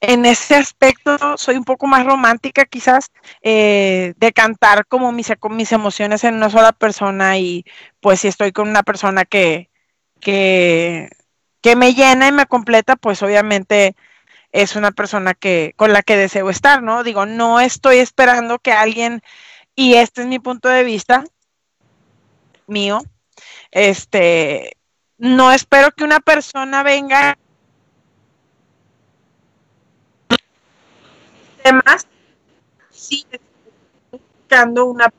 en 0.00 0.26
ese 0.26 0.56
aspecto, 0.56 1.36
soy 1.38 1.56
un 1.56 1.64
poco 1.64 1.86
más 1.86 2.06
romántica 2.06 2.64
quizás, 2.66 3.10
eh, 3.42 4.14
de 4.16 4.32
cantar 4.32 4.86
como 4.86 5.12
mis, 5.12 5.32
mis 5.50 5.72
emociones 5.72 6.24
en 6.24 6.34
una 6.36 6.50
sola 6.50 6.72
persona 6.72 7.38
y 7.38 7.64
pues 8.00 8.20
si 8.20 8.28
estoy 8.28 8.52
con 8.52 8.68
una 8.68 8.82
persona 8.82 9.24
que, 9.24 9.70
que 10.20 11.10
que 11.62 11.76
me 11.76 11.94
llena 11.94 12.28
y 12.28 12.32
me 12.32 12.46
completa, 12.46 12.96
pues 12.96 13.22
obviamente 13.22 13.96
es 14.52 14.76
una 14.76 14.90
persona 14.92 15.34
que 15.34 15.72
con 15.76 15.92
la 15.92 16.02
que 16.02 16.16
deseo 16.16 16.50
estar, 16.50 16.82
¿no? 16.82 17.04
Digo, 17.04 17.24
no 17.24 17.60
estoy 17.60 17.98
esperando 17.98 18.58
que 18.58 18.72
alguien 18.72 19.22
y 19.76 19.94
este 19.94 20.22
es 20.22 20.26
mi 20.26 20.38
punto 20.40 20.68
de 20.68 20.84
vista 20.84 21.24
mío, 22.66 23.00
este 23.70 24.76
no 25.22 25.52
espero 25.52 25.90
que 25.92 26.04
una 26.04 26.20
persona 26.20 26.82
venga 26.82 27.38
además 31.64 32.06
sí 32.90 33.24
buscando 34.10 34.84
una 34.84 35.10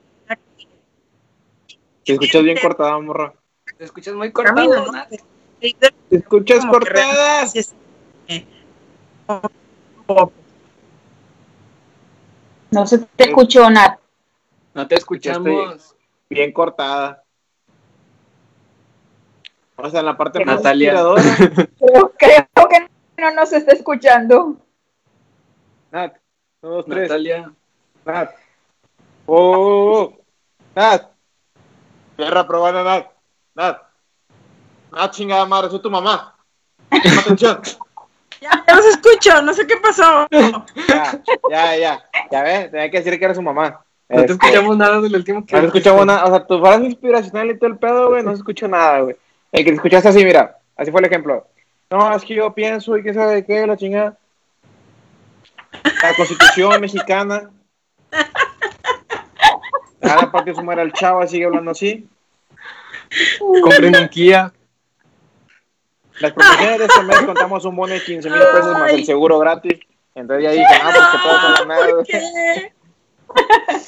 te 2.04 2.14
escuchas 2.14 2.43
bien 2.43 2.58
cortada 2.62 2.99
morra 2.99 3.34
te 3.78 3.86
escuchas 3.86 4.14
muy 4.14 4.32
cortada 4.32 5.08
¿Te 6.10 6.18
escuchas 6.18 6.66
cortadas? 6.66 7.54
No 12.70 12.86
se 12.86 12.97
te 12.97 13.24
escuchó 13.24 13.70
nada. 13.70 13.97
No 14.74 14.86
te 14.86 14.95
escuchamos. 14.95 15.95
Bien 16.30 16.51
cortada. 16.51 17.22
O 19.76 19.89
sea, 19.89 19.99
en 19.99 20.05
la 20.05 20.17
parte 20.17 20.43
más 20.45 20.57
Natalia. 20.57 20.93
Creo, 20.93 22.13
creo 22.17 22.69
que 22.69 22.88
no 23.17 23.32
nos 23.32 23.51
está 23.53 23.74
escuchando. 23.74 24.57
Nat, 25.91 26.15
dos, 26.61 26.86
tres. 26.86 27.09
Natalia. 27.09 27.51
Nat. 28.05 28.32
Oh, 29.26 29.36
oh, 29.36 30.01
oh. 30.01 30.17
Nat. 30.76 31.03
Tierra 32.15 32.47
probada, 32.47 32.84
Nat. 32.84 33.07
Nat. 33.55 33.82
Ah, 34.91 35.09
chingada 35.09 35.45
madre, 35.45 35.69
soy 35.69 35.82
tu 35.82 35.89
mamá. 35.89 36.36
Atención. 36.89 37.61
Ya, 38.41 38.61
ya 38.67 38.76
los 38.76 38.86
escucho, 38.88 39.41
no 39.41 39.53
sé 39.53 39.65
qué 39.65 39.78
pasó. 39.78 40.28
Ya, 40.30 41.17
ya, 41.49 41.78
ya. 41.78 42.03
Ya 42.30 42.43
ves, 42.43 42.71
tenía 42.71 42.91
que 42.91 42.97
decir 42.97 43.17
que 43.17 43.24
era 43.24 43.34
su 43.34 43.41
mamá. 43.41 43.86
No 44.09 44.17
te 44.17 44.34
este, 44.34 44.34
escuchamos 44.34 44.76
nada 44.76 44.99
del 44.99 45.15
último 45.15 45.45
que. 45.45 45.55
No 45.55 45.61
te 45.61 45.67
escuchamos 45.67 46.05
nada. 46.05 46.26
O 46.26 46.28
sea, 46.28 46.45
tu 46.45 46.59
frase 46.59 46.86
inspiracional 46.86 47.51
y 47.51 47.57
todo 47.57 47.69
el 47.69 47.78
pedo, 47.78 48.09
güey, 48.09 48.21
no 48.21 48.32
se 48.32 48.38
escuchó 48.39 48.67
nada, 48.67 48.99
güey. 48.99 49.15
El 49.54 49.64
que 49.64 49.70
te 49.70 49.76
escuchaste 49.76 50.10
así, 50.10 50.26
mira. 50.26 50.58
Así 50.76 50.91
fue 50.91 50.99
el 50.99 51.06
ejemplo. 51.06 51.47
No, 51.91 52.14
es 52.16 52.24
que 52.24 52.34
yo 52.34 52.54
pienso 52.54 52.97
y 52.97 53.04
qué 53.04 53.14
sabe 53.14 53.36
de 53.36 53.45
qué, 53.45 53.68
la 53.68 53.78
chingada. 53.78 54.18
La 56.01 56.16
constitución 56.16 56.82
mexicana. 56.82 57.51
Cada 60.01 60.32
parte 60.32 60.56
sumar 60.56 60.80
al 60.80 60.91
chavo 60.91 61.26
sigue 61.28 61.45
hablando 61.45 61.70
así. 61.72 62.10
Compren 63.62 63.95
un 63.95 64.10
Kia. 64.10 64.51
Las 66.20 66.32
promociones 66.34 66.80
de 66.80 66.86
este 66.86 67.04
mes 67.04 67.22
contamos 67.22 67.66
un 67.66 67.76
bono 67.76 67.93
de 67.93 68.04
15 68.04 68.30
mil 68.30 68.39
pesos 68.39 68.74
más 68.74 68.91
el 68.91 69.06
seguro 69.06 69.38
gratis. 69.38 69.80
Entonces 70.16 70.43
ya 70.45 70.51
dije, 70.51 70.66
ah, 70.82 70.91
pues 70.93 71.08
que 71.08 71.18
puedo 71.20 71.66
nada. 71.66 71.88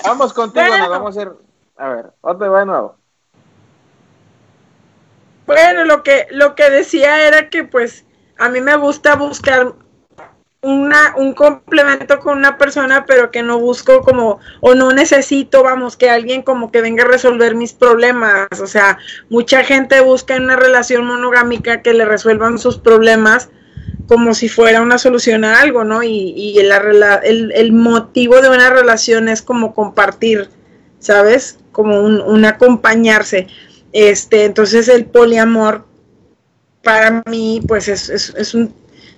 Vamos 0.06 0.34
contigo, 0.34 0.78
nos 0.78 0.90
vamos 0.90 1.18
a 1.18 1.22
hacer. 1.22 1.34
A 1.78 1.90
ver, 1.90 2.14
otro 2.22 2.54
de 2.54 2.66
nuevo. 2.66 2.98
Bueno, 5.46 5.86
lo 5.86 6.04
que, 6.04 6.28
lo 6.32 6.56
que 6.56 6.70
decía 6.70 7.28
era 7.28 7.50
que 7.50 7.64
pues 7.64 8.06
a 8.38 8.50
mí 8.50 8.62
me 8.62 8.76
gusta 8.76 9.16
buscar 9.16 9.74
una, 10.66 11.14
un 11.16 11.34
complemento 11.34 12.20
con 12.20 12.40
una 12.40 12.58
persona, 12.58 13.06
pero 13.06 13.30
que 13.30 13.44
no 13.44 13.60
busco 13.60 14.02
como, 14.02 14.40
o 14.62 14.74
no 14.74 14.92
necesito, 14.92 15.62
vamos, 15.64 15.96
que 15.96 16.10
alguien 16.10 16.42
como 16.42 16.72
que 16.72 16.82
venga 16.82 17.04
a 17.04 17.08
resolver 17.08 17.54
mis 17.54 17.74
problemas. 17.74 18.48
O 18.60 18.66
sea, 18.66 18.98
mucha 19.30 19.64
gente 19.64 20.02
busca 20.02 20.36
en 20.36 20.46
una 20.46 20.56
relación 20.56 21.06
monogámica 21.06 21.84
que 21.84 21.94
le 21.94 22.06
resuelvan 22.06 22.58
sus 22.58 22.80
problemas 22.80 23.50
como 24.08 24.34
si 24.34 24.50
fuera 24.50 24.82
una 24.82 24.98
solución 24.98 25.46
a 25.46 25.62
algo, 25.62 25.84
¿no? 25.84 26.04
Y, 26.04 26.34
y 26.36 26.62
la, 26.64 26.78
el, 27.24 27.52
el, 27.52 27.72
motivo 27.72 28.42
de 28.42 28.50
una 28.50 28.70
relación 28.70 29.30
es 29.30 29.42
como 29.42 29.74
compartir, 29.74 30.50
¿sabes? 31.00 31.60
Como 31.72 32.02
un, 32.02 32.22
un 32.22 32.46
acompañarse. 32.46 33.48
Este, 33.96 34.44
entonces 34.44 34.90
el 34.90 35.06
poliamor 35.06 35.86
para 36.84 37.24
mí, 37.28 37.62
pues 37.66 37.88
es, 37.88 38.10
es, 38.10 38.34
es 38.36 38.54
un 38.54 38.74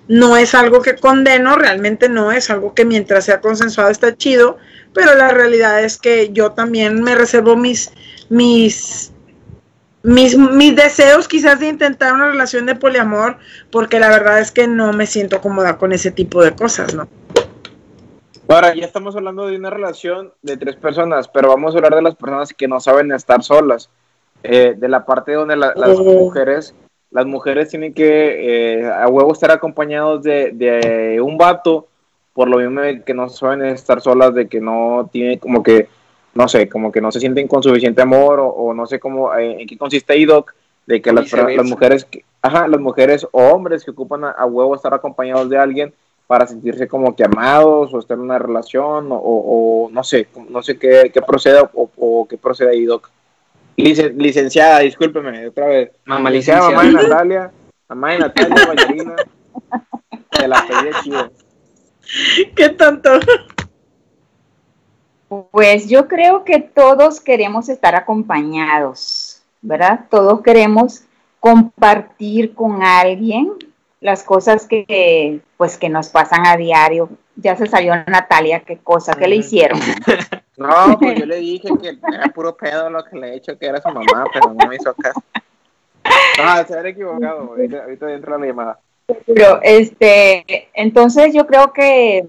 no 0.06 0.36
es 0.36 0.54
algo 0.54 0.82
que 0.82 0.94
condeno, 0.94 1.56
realmente 1.56 2.08
no 2.08 2.30
es 2.30 2.48
algo 2.48 2.74
que 2.74 2.84
mientras 2.84 3.24
sea 3.24 3.40
consensuado 3.40 3.90
está 3.90 4.16
chido, 4.16 4.56
pero 4.94 5.16
la 5.16 5.30
realidad 5.30 5.82
es 5.82 5.98
que 5.98 6.30
yo 6.32 6.52
también 6.52 7.02
me 7.02 7.16
reservo 7.16 7.56
mis, 7.56 7.92
mis, 8.30 9.12
mis, 10.04 10.38
mis 10.38 10.76
deseos 10.76 11.26
quizás 11.26 11.58
de 11.58 11.66
intentar 11.66 12.14
una 12.14 12.30
relación 12.30 12.64
de 12.64 12.76
poliamor, 12.76 13.36
porque 13.72 13.98
la 13.98 14.10
verdad 14.10 14.38
es 14.38 14.52
que 14.52 14.68
no 14.68 14.92
me 14.92 15.06
siento 15.06 15.40
cómoda 15.40 15.76
con 15.76 15.92
ese 15.92 16.12
tipo 16.12 16.40
de 16.40 16.54
cosas, 16.54 16.94
¿no? 16.94 17.08
Ahora, 18.48 18.74
ya 18.76 18.86
estamos 18.86 19.16
hablando 19.16 19.46
de 19.48 19.56
una 19.56 19.70
relación 19.70 20.32
de 20.40 20.56
tres 20.56 20.76
personas, 20.76 21.26
pero 21.26 21.48
vamos 21.48 21.74
a 21.74 21.78
hablar 21.78 21.96
de 21.96 22.02
las 22.02 22.14
personas 22.14 22.54
que 22.54 22.68
no 22.68 22.78
saben 22.78 23.10
estar 23.12 23.42
solas, 23.42 23.90
eh, 24.42 24.74
de 24.76 24.88
la 24.88 25.04
parte 25.04 25.32
donde 25.32 25.56
las 25.56 25.74
oh. 25.76 26.04
mujeres 26.04 26.74
las 27.10 27.26
mujeres 27.26 27.68
tienen 27.68 27.94
que 27.94 28.80
eh, 28.80 28.86
a 28.86 29.08
huevo 29.08 29.32
estar 29.32 29.50
acompañados 29.50 30.22
de, 30.22 31.20
un 31.22 31.38
vato, 31.38 31.86
por 32.34 32.48
lo 32.48 32.58
mismo 32.58 32.82
que 33.04 33.14
no 33.14 33.28
saben 33.28 33.64
estar 33.64 34.00
solas, 34.00 34.34
de 34.34 34.48
que 34.48 34.60
no 34.60 35.08
tienen 35.10 35.38
como 35.38 35.62
que, 35.62 35.88
no 36.34 36.48
sé, 36.48 36.68
como 36.68 36.92
que 36.92 37.00
no 37.00 37.10
se 37.10 37.20
sienten 37.20 37.48
con 37.48 37.62
suficiente 37.62 38.02
amor 38.02 38.40
o, 38.40 38.74
no 38.74 38.86
sé 38.86 39.00
cómo, 39.00 39.34
eh, 39.34 39.62
en 39.62 39.66
qué 39.66 39.78
consiste 39.78 40.16
IDOC, 40.16 40.54
de 40.86 41.02
que 41.02 41.12
las, 41.12 41.30
las, 41.32 41.66
mujeres, 41.66 42.06
ajá, 42.40 42.68
las 42.68 42.80
mujeres 42.80 43.26
o 43.30 43.42
hombres 43.42 43.84
que 43.84 43.90
ocupan 43.90 44.24
a, 44.24 44.46
huevo 44.46 44.74
estar 44.74 44.92
acompañados 44.94 45.48
de 45.50 45.58
alguien 45.58 45.92
para 46.26 46.46
sentirse 46.46 46.88
como 46.88 47.16
que 47.16 47.24
amados 47.24 47.92
o 47.92 47.98
estar 47.98 48.16
en 48.16 48.24
una 48.24 48.38
relación 48.38 49.08
o, 49.10 49.88
no 49.90 50.04
sé, 50.04 50.28
no 50.50 50.62
sé 50.62 50.78
qué, 50.78 51.10
qué 51.12 51.22
proceda 51.22 51.70
o, 51.74 52.26
qué 52.28 52.36
procede 52.36 52.70
ahí, 52.70 52.86
Licenciada, 53.78 54.80
discúlpeme, 54.80 55.46
otra 55.46 55.66
vez. 55.66 55.90
Mamá 56.04 56.30
licenciada. 56.30 56.70
Mamá 56.70 56.82
de 56.82 56.92
Natalia, 56.92 57.52
mamá 57.88 58.10
de 58.10 58.18
Natalia, 58.18 58.66
bailarina, 58.66 59.16
de 60.40 60.48
la 60.48 60.66
pedí 60.66 60.90
chido. 61.04 61.30
Qué 62.56 62.70
tonto. 62.70 63.20
Pues 65.52 65.88
yo 65.88 66.08
creo 66.08 66.44
que 66.44 66.58
todos 66.58 67.20
queremos 67.20 67.68
estar 67.68 67.94
acompañados, 67.94 69.42
¿verdad? 69.62 70.06
Todos 70.10 70.42
queremos 70.42 71.04
compartir 71.38 72.54
con 72.54 72.82
alguien 72.82 73.52
las 74.00 74.24
cosas 74.24 74.66
que 74.66 75.40
pues 75.56 75.78
que 75.78 75.88
nos 75.88 76.08
pasan 76.08 76.46
a 76.46 76.56
diario. 76.56 77.10
Ya 77.36 77.54
se 77.56 77.66
salió 77.66 77.94
Natalia, 78.08 78.60
qué 78.60 78.78
cosa, 78.78 79.12
¿qué 79.14 79.28
le 79.28 79.36
hicieron? 79.36 79.78
No, 80.58 80.98
pues 80.98 81.20
yo 81.20 81.24
le 81.24 81.36
dije 81.36 81.68
que 81.80 81.96
era 82.12 82.26
puro 82.34 82.56
pedo 82.56 82.90
lo 82.90 83.04
que 83.04 83.16
le 83.16 83.28
he 83.28 83.36
hecho, 83.36 83.56
que 83.56 83.66
era 83.66 83.80
su 83.80 83.88
mamá, 83.88 84.26
pero 84.32 84.52
no 84.52 84.68
me 84.68 84.74
hizo 84.74 84.92
caso. 84.92 85.22
No, 86.36 86.66
se 86.66 86.76
había 86.76 86.90
equivocado, 86.90 87.42
ahorita, 87.42 87.84
ahorita 87.84 88.12
entra 88.12 88.38
la 88.38 88.46
llamada. 88.46 88.80
Pero, 89.24 89.60
este, 89.62 90.68
entonces 90.74 91.32
yo 91.32 91.46
creo 91.46 91.72
que 91.72 92.26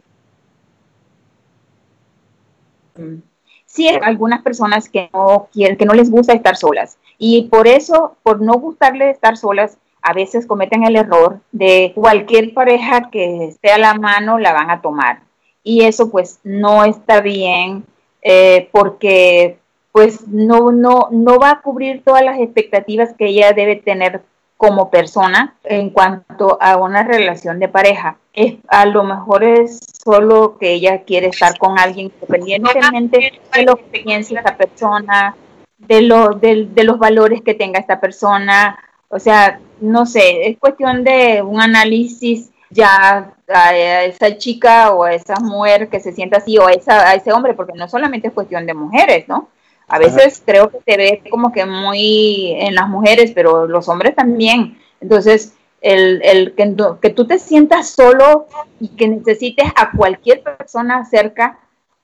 sí 3.66 3.88
hay 3.88 4.00
algunas 4.04 4.44
personas 4.44 4.90
que 4.90 5.10
no 5.12 5.48
quieren, 5.52 5.76
que 5.76 5.86
no 5.86 5.96
les 5.96 6.12
gusta 6.12 6.34
estar 6.34 6.56
solas. 6.56 7.00
Y 7.18 7.48
por 7.50 7.68
eso, 7.68 8.16
por 8.22 8.42
no 8.42 8.54
gustarle 8.54 9.10
estar 9.10 9.38
solas, 9.38 9.80
a 10.04 10.14
veces 10.14 10.46
cometen 10.46 10.84
el 10.84 10.96
error 10.96 11.40
de 11.52 11.94
cualquier 11.96 12.54
pareja 12.54 13.10
que 13.10 13.48
esté 13.48 13.72
a 13.72 13.80
la 13.80 13.96
mano 13.96 14.38
la 14.38 14.54
van 14.54 14.70
a 14.70 14.82
tomar. 14.82 15.22
Y 15.64 15.84
eso 15.86 16.12
pues 16.12 16.40
no 16.44 16.86
está 16.86 17.22
bien 17.22 17.86
eh, 18.22 18.70
porque 18.72 19.58
pues 19.92 20.28
no, 20.28 20.72
no, 20.72 21.10
no 21.12 21.40
va 21.40 21.52
a 21.52 21.62
cubrir 21.62 22.04
todas 22.04 22.24
las 22.24 22.40
expectativas 22.40 23.14
que 23.18 23.28
ella 23.28 23.52
debe 23.54 23.76
tener 23.76 24.22
como 24.60 24.90
persona 24.90 25.56
en 25.64 25.90
cuanto 25.90 26.58
a 26.62 26.76
una 26.76 27.04
relación 27.04 27.60
de 27.60 27.70
pareja. 27.70 28.18
Es, 28.34 28.56
a 28.68 28.86
lo 28.86 29.04
mejor 29.04 29.44
es 29.44 29.80
solo 30.04 30.58
que 30.60 30.74
ella 30.74 31.04
quiere 31.04 31.28
estar 31.28 31.58
con 31.58 31.80
alguien 31.80 32.12
independientemente 32.14 33.40
de 33.54 33.64
lo 33.64 33.78
que 33.78 34.02
piense 34.02 34.36
esta 34.36 34.58
persona, 34.58 35.36
de, 35.78 36.02
lo, 36.02 36.32
de, 36.32 36.68
de 36.72 36.84
los 36.84 37.00
valores 37.00 37.42
que 37.42 37.54
tenga 37.54 37.80
esta 37.80 38.02
persona. 38.02 38.78
O 39.08 39.18
sea, 39.18 39.62
no 39.80 40.06
sé, 40.06 40.50
es 40.50 40.58
cuestión 40.60 41.06
de 41.06 41.42
un 41.42 41.62
análisis 41.62 42.52
ya 42.70 43.34
a 43.50 44.04
esa 44.04 44.38
chica 44.38 44.91
o 44.91 45.04
a 45.04 45.14
esa 45.14 45.36
mujer 45.39 45.89
que 45.89 46.00
se 46.00 46.12
sienta 46.12 46.38
así 46.38 46.58
o 46.58 46.68
a, 46.68 46.72
esa, 46.72 47.10
a 47.10 47.16
ese 47.16 47.34
hombre, 47.34 47.54
porque 47.54 47.74
no 47.74 47.88
solamente 47.88 48.28
es 48.28 48.34
cuestión 48.34 48.66
de 48.66 48.74
mujeres, 48.74 49.28
¿no? 49.28 49.50
A 49.88 49.97
veces 49.97 50.41
creo 50.45 50.70
que 50.70 50.80
se 50.86 50.97
ve 50.97 51.24
como 51.32 51.52
que 51.52 51.66
muy 51.66 52.54
en 52.60 52.76
las 52.76 52.88
mujeres, 52.88 53.32
pero 53.34 53.68
los 53.68 53.89
hombres 53.89 54.16
también. 54.16 54.78
Entonces, 55.02 55.56
el, 55.82 56.22
el 56.24 56.54
que, 56.54 56.76
que, 57.02 57.10
tú 57.10 57.26
te 57.26 57.39
sientas 57.39 57.89
solo 57.89 58.47
y 58.80 58.89
que 58.89 59.08
necesites 59.08 59.68
a 59.76 59.91
cualquier 59.91 60.43
persona 60.43 61.06
cerca, 61.06 61.58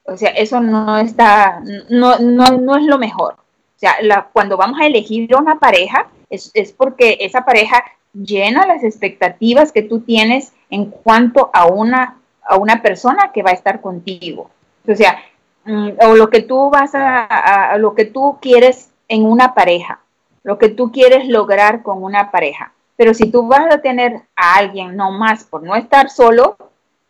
o 0.04 0.18
sea, 0.18 0.32
eso 0.32 0.62
no 0.62 0.98
está, 0.98 1.62
no, 1.90 2.18
no, 2.18 2.58
no 2.58 2.76
es 2.76 2.86
lo 2.86 2.98
mejor. 2.98 3.34
O 3.34 3.80
sea, 3.80 3.96
la, 4.02 4.30
cuando 4.34 4.58
vamos 4.58 4.80
a 4.80 4.88
elegir 4.88 5.36
una 5.36 5.60
pareja, 5.60 6.08
es, 6.32 6.50
es 6.56 6.72
porque 6.72 7.18
esa 7.20 7.46
pareja 7.46 7.84
llena 8.14 8.66
las 8.66 8.84
expectativas 8.84 9.72
que 9.72 9.84
tú 9.84 10.00
tienes 10.00 10.54
en 10.70 10.86
cuanto 10.92 11.50
a 11.54 11.68
una, 11.68 12.18
a 12.44 12.58
una 12.58 12.82
persona 12.82 13.32
que 13.34 13.44
va 13.44 13.52
a 13.52 13.54
estar 13.54 13.82
contigo. 13.82 14.50
O 14.88 14.96
sea, 14.96 15.18
Mm, 15.66 15.94
o 16.00 16.16
lo 16.16 16.30
que 16.30 16.42
tú 16.44 16.70
vas 16.70 16.92
a, 16.94 17.76
lo 17.80 17.96
que 17.96 18.06
tú 18.06 18.38
quieres 18.40 18.92
en 19.08 19.26
una 19.26 19.56
pareja, 19.56 20.00
lo 20.44 20.60
que 20.60 20.70
tú 20.70 20.92
quieres 20.92 21.28
lograr 21.28 21.82
con 21.82 22.04
una 22.04 22.32
pareja. 22.32 22.72
Pero 22.96 23.14
si 23.14 23.32
tú 23.32 23.48
vas 23.48 23.74
a 23.74 23.82
tener 23.82 24.22
a 24.36 24.56
alguien 24.58 24.96
no 24.96 25.12
más 25.12 25.44
por 25.44 25.64
no 25.64 25.76
estar 25.76 26.10
solo, 26.10 26.56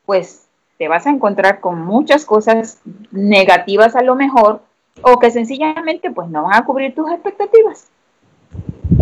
pues 0.06 0.48
te 0.78 0.88
vas 0.88 1.06
a 1.06 1.10
encontrar 1.10 1.60
con 1.60 1.86
muchas 1.86 2.26
cosas 2.26 2.80
negativas 3.12 3.96
a 3.96 4.02
lo 4.04 4.16
mejor 4.16 4.62
o 5.02 5.20
que 5.20 5.32
sencillamente 5.32 6.10
pues 6.12 6.30
no 6.30 6.44
van 6.44 6.56
a 6.56 6.66
cubrir 6.66 6.96
tus 6.96 7.12
expectativas. 7.12 7.90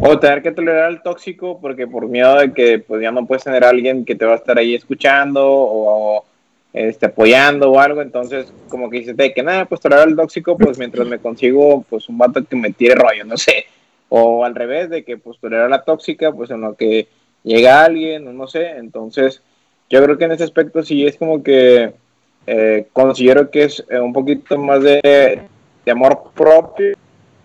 O 0.01 0.19
tener 0.19 0.41
que 0.41 0.51
tolerar 0.51 0.85
al 0.85 1.01
tóxico 1.01 1.59
porque 1.61 1.87
por 1.87 2.07
miedo 2.07 2.37
de 2.37 2.53
que 2.53 2.79
pues 2.79 3.01
ya 3.01 3.11
no 3.11 3.25
puedes 3.25 3.43
tener 3.43 3.63
a 3.63 3.69
alguien 3.69 4.05
que 4.05 4.15
te 4.15 4.25
va 4.25 4.33
a 4.33 4.37
estar 4.37 4.57
ahí 4.57 4.75
escuchando 4.75 5.41
o, 5.45 6.25
este, 6.73 7.05
apoyando 7.05 7.71
o 7.71 7.79
algo, 7.79 8.01
entonces 8.01 8.51
como 8.67 8.89
que 8.89 8.99
dices, 8.99 9.15
de 9.15 9.33
que 9.33 9.43
nada, 9.43 9.65
pues 9.65 9.79
tolerar 9.79 10.07
el 10.07 10.15
tóxico, 10.15 10.57
pues 10.57 10.77
mientras 10.77 11.07
me 11.07 11.19
consigo 11.19 11.85
pues 11.89 12.09
un 12.09 12.17
vato 12.17 12.43
que 12.43 12.55
me 12.55 12.71
tire 12.71 12.95
rollo, 12.95 13.23
no 13.25 13.37
sé, 13.37 13.65
o 14.09 14.43
al 14.43 14.55
revés, 14.55 14.89
de 14.89 15.03
que 15.03 15.17
pues 15.17 15.39
tolerar 15.39 15.69
la 15.69 15.83
tóxica, 15.83 16.31
pues 16.31 16.49
en 16.49 16.61
lo 16.61 16.75
que 16.75 17.07
llega 17.43 17.83
alguien, 17.83 18.35
no 18.35 18.47
sé, 18.47 18.71
entonces 18.77 19.41
yo 19.89 20.03
creo 20.03 20.17
que 20.17 20.25
en 20.25 20.31
ese 20.31 20.43
aspecto 20.43 20.81
sí 20.81 21.05
es 21.05 21.17
como 21.17 21.43
que 21.43 21.93
eh, 22.47 22.87
considero 22.91 23.49
que 23.51 23.63
es 23.65 23.85
eh, 23.89 23.99
un 23.99 24.11
poquito 24.11 24.57
más 24.57 24.81
de, 24.81 25.41
amor 25.89 26.31
propio, 26.33 26.95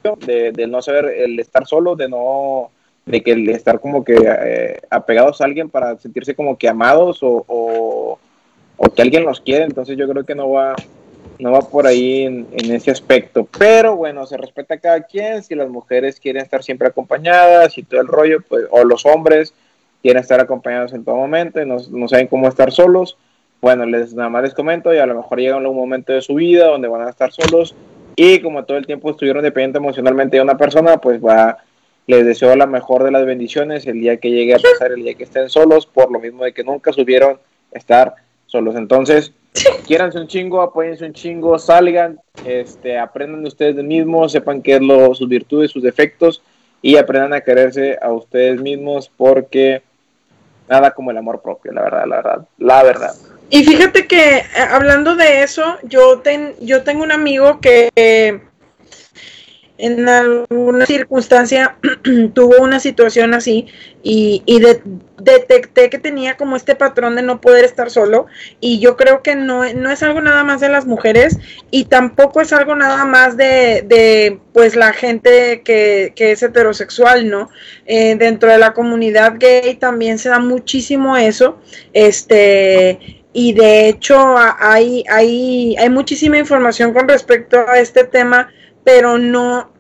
de, 0.02 0.66
no 0.66 0.82
saber 0.82 1.06
el 1.06 1.38
estar 1.40 1.66
solo, 1.66 1.96
de 1.96 2.08
no 2.08 2.70
de 3.06 3.22
que 3.22 3.32
el 3.32 3.48
estar 3.48 3.80
como 3.80 4.04
que 4.04 4.16
eh, 4.16 4.80
apegados 4.90 5.40
a 5.40 5.44
alguien 5.44 5.70
para 5.70 5.96
sentirse 5.96 6.34
como 6.34 6.58
que 6.58 6.68
amados 6.68 7.20
o 7.22 8.18
o 8.78 8.88
que 8.88 9.02
alguien 9.02 9.24
los 9.24 9.40
quiere, 9.40 9.64
entonces 9.64 9.98
yo 9.98 10.08
creo 10.08 10.24
que 10.24 10.36
no 10.36 10.50
va, 10.50 10.74
no 11.38 11.50
va 11.50 11.60
por 11.60 11.86
ahí 11.86 12.22
en, 12.22 12.46
ese 12.52 12.92
aspecto. 12.92 13.46
Pero 13.58 13.96
bueno, 13.96 14.24
se 14.24 14.36
respeta 14.36 14.74
a 14.74 14.78
cada 14.78 15.02
quien, 15.02 15.42
si 15.42 15.54
las 15.54 15.68
mujeres 15.68 16.18
quieren 16.20 16.42
estar 16.42 16.62
siempre 16.62 16.88
acompañadas 16.88 17.76
y 17.76 17.82
todo 17.82 18.00
el 18.00 18.06
rollo, 18.06 18.38
pues, 18.48 18.66
o 18.70 18.84
los 18.84 19.04
hombres 19.04 19.52
quieren 20.00 20.22
estar 20.22 20.40
acompañados 20.40 20.92
en 20.92 21.04
todo 21.04 21.16
momento 21.16 21.60
y 21.60 21.66
no, 21.66 21.76
no 21.90 22.06
saben 22.06 22.28
cómo 22.28 22.48
estar 22.48 22.70
solos, 22.70 23.18
bueno, 23.60 23.84
les 23.84 24.14
nada 24.14 24.28
más 24.28 24.44
les 24.44 24.54
comento 24.54 24.94
y 24.94 24.98
a 24.98 25.06
lo 25.06 25.16
mejor 25.16 25.40
llega 25.40 25.56
un 25.56 25.76
momento 25.76 26.12
de 26.12 26.22
su 26.22 26.36
vida 26.36 26.66
donde 26.68 26.86
van 26.86 27.02
a 27.02 27.10
estar 27.10 27.32
solos 27.32 27.74
y 28.20 28.40
como 28.40 28.64
todo 28.64 28.78
el 28.78 28.86
tiempo 28.86 29.12
estuvieron 29.12 29.44
dependientes 29.44 29.78
emocionalmente 29.78 30.38
de 30.38 30.42
una 30.42 30.58
persona, 30.58 30.96
pues 30.96 31.24
va, 31.24 31.58
les 32.08 32.26
deseo 32.26 32.56
la 32.56 32.66
mejor 32.66 33.04
de 33.04 33.12
las 33.12 33.24
bendiciones 33.24 33.86
el 33.86 34.00
día 34.00 34.16
que 34.16 34.28
llegue 34.28 34.56
a 34.56 34.58
pasar, 34.58 34.90
el 34.90 35.04
día 35.04 35.14
que 35.14 35.22
estén 35.22 35.48
solos, 35.48 35.86
por 35.86 36.10
lo 36.10 36.18
mismo 36.18 36.42
de 36.42 36.52
que 36.52 36.64
nunca 36.64 36.92
subieron 36.92 37.38
estar 37.70 38.16
solos. 38.46 38.74
Entonces, 38.74 39.32
quieranse 39.86 40.18
un 40.18 40.26
chingo, 40.26 40.62
apóyense 40.62 41.04
un 41.04 41.12
chingo, 41.12 41.60
salgan, 41.60 42.18
este, 42.44 42.98
aprendan 42.98 43.42
de 43.42 43.48
ustedes 43.50 43.76
mismos, 43.84 44.32
sepan 44.32 44.62
qué 44.62 44.74
es 44.74 44.80
lo, 44.80 45.14
sus 45.14 45.28
virtudes, 45.28 45.70
sus 45.70 45.84
defectos 45.84 46.42
y 46.82 46.96
aprendan 46.96 47.34
a 47.34 47.42
quererse 47.42 48.00
a 48.02 48.10
ustedes 48.10 48.60
mismos 48.60 49.12
porque 49.16 49.82
nada 50.68 50.90
como 50.90 51.12
el 51.12 51.18
amor 51.18 51.40
propio, 51.40 51.70
la 51.70 51.82
verdad, 51.82 52.04
la 52.04 52.16
verdad, 52.16 52.48
la 52.58 52.82
verdad. 52.82 53.14
Y 53.50 53.64
fíjate 53.64 54.06
que 54.06 54.36
eh, 54.38 54.44
hablando 54.70 55.16
de 55.16 55.42
eso, 55.42 55.78
yo, 55.82 56.20
ten, 56.20 56.54
yo 56.60 56.82
tengo 56.82 57.02
un 57.02 57.12
amigo 57.12 57.60
que 57.60 57.90
en 59.78 60.08
alguna 60.08 60.86
circunstancia 60.86 61.76
tuvo 62.34 62.62
una 62.62 62.80
situación 62.80 63.32
así 63.32 63.66
y, 64.02 64.42
detecté 65.20 65.90
que 65.90 65.98
tenía 65.98 66.36
como 66.36 66.56
este 66.56 66.76
patrón 66.76 67.16
de 67.16 67.22
no 67.22 67.40
poder 67.40 67.64
estar 67.64 67.90
solo 67.90 68.26
y 68.60 68.78
yo 68.78 68.96
creo 68.96 69.20
que 69.22 69.34
no, 69.34 69.64
no 69.74 69.90
es 69.90 70.02
algo 70.04 70.20
nada 70.20 70.44
más 70.44 70.60
de 70.60 70.68
las 70.68 70.86
mujeres 70.86 71.38
y 71.72 71.86
tampoco 71.86 72.40
es 72.40 72.52
algo 72.52 72.76
nada 72.76 73.04
más 73.04 73.36
de, 73.36 73.84
de 73.86 74.38
pues 74.52 74.76
la 74.76 74.92
gente 74.92 75.62
que, 75.62 76.12
que, 76.14 76.32
es 76.32 76.42
heterosexual, 76.42 77.28
¿no? 77.28 77.50
Eh, 77.86 78.14
dentro 78.16 78.50
de 78.50 78.58
la 78.58 78.74
comunidad 78.74 79.34
gay 79.38 79.74
también 79.74 80.18
se 80.18 80.28
da 80.28 80.38
muchísimo 80.38 81.16
eso, 81.16 81.58
este, 81.92 83.17
y 83.38 83.52
de 83.52 83.88
hecho 83.88 84.36
hay, 84.36 85.04
hay, 85.08 85.76
hay 85.76 85.90
muchísima 85.90 86.38
información 86.38 86.92
con 86.92 87.06
respecto 87.06 87.68
a 87.68 87.78
este 87.78 88.02
tema 88.02 88.50
pero 88.82 89.16
no 89.16 89.72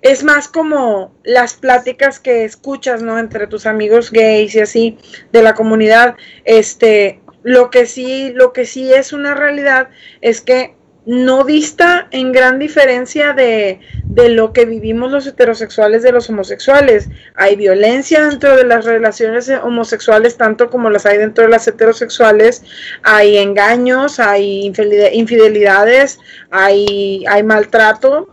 es 0.00 0.24
más 0.24 0.48
como 0.48 1.14
las 1.22 1.52
pláticas 1.52 2.18
que 2.18 2.44
escuchas, 2.44 3.02
¿no? 3.02 3.18
Entre 3.18 3.46
tus 3.46 3.66
amigos 3.66 4.10
gays 4.10 4.54
y 4.54 4.60
así 4.60 4.98
de 5.32 5.42
la 5.42 5.52
comunidad. 5.54 6.16
Este, 6.46 7.20
lo 7.42 7.68
que 7.68 7.84
sí, 7.84 8.32
lo 8.34 8.54
que 8.54 8.64
sí 8.64 8.90
es 8.90 9.12
una 9.12 9.34
realidad 9.34 9.90
es 10.22 10.40
que 10.40 10.77
no 11.08 11.42
dista 11.44 12.06
en 12.10 12.32
gran 12.32 12.58
diferencia 12.58 13.32
de, 13.32 13.80
de, 14.04 14.28
lo 14.28 14.52
que 14.52 14.66
vivimos 14.66 15.10
los 15.10 15.26
heterosexuales 15.26 16.02
de 16.02 16.12
los 16.12 16.28
homosexuales. 16.28 17.08
Hay 17.34 17.56
violencia 17.56 18.28
dentro 18.28 18.54
de 18.54 18.64
las 18.64 18.84
relaciones 18.84 19.48
homosexuales, 19.48 20.36
tanto 20.36 20.68
como 20.68 20.90
las 20.90 21.06
hay 21.06 21.16
dentro 21.16 21.44
de 21.44 21.50
las 21.50 21.66
heterosexuales. 21.66 22.62
Hay 23.02 23.38
engaños, 23.38 24.20
hay 24.20 24.70
infidelidades, 25.14 26.20
hay, 26.50 27.24
hay 27.26 27.42
maltrato 27.42 28.28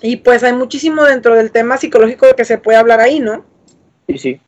y 0.00 0.16
pues 0.16 0.42
hay 0.44 0.54
muchísimo 0.54 1.04
dentro 1.04 1.34
del 1.34 1.50
tema 1.50 1.76
psicológico 1.76 2.34
que 2.34 2.46
se 2.46 2.56
puede 2.56 2.78
hablar 2.78 3.00
ahí, 3.00 3.20
¿no? 3.20 3.44
Sí, 4.08 4.16
sí. 4.16 4.40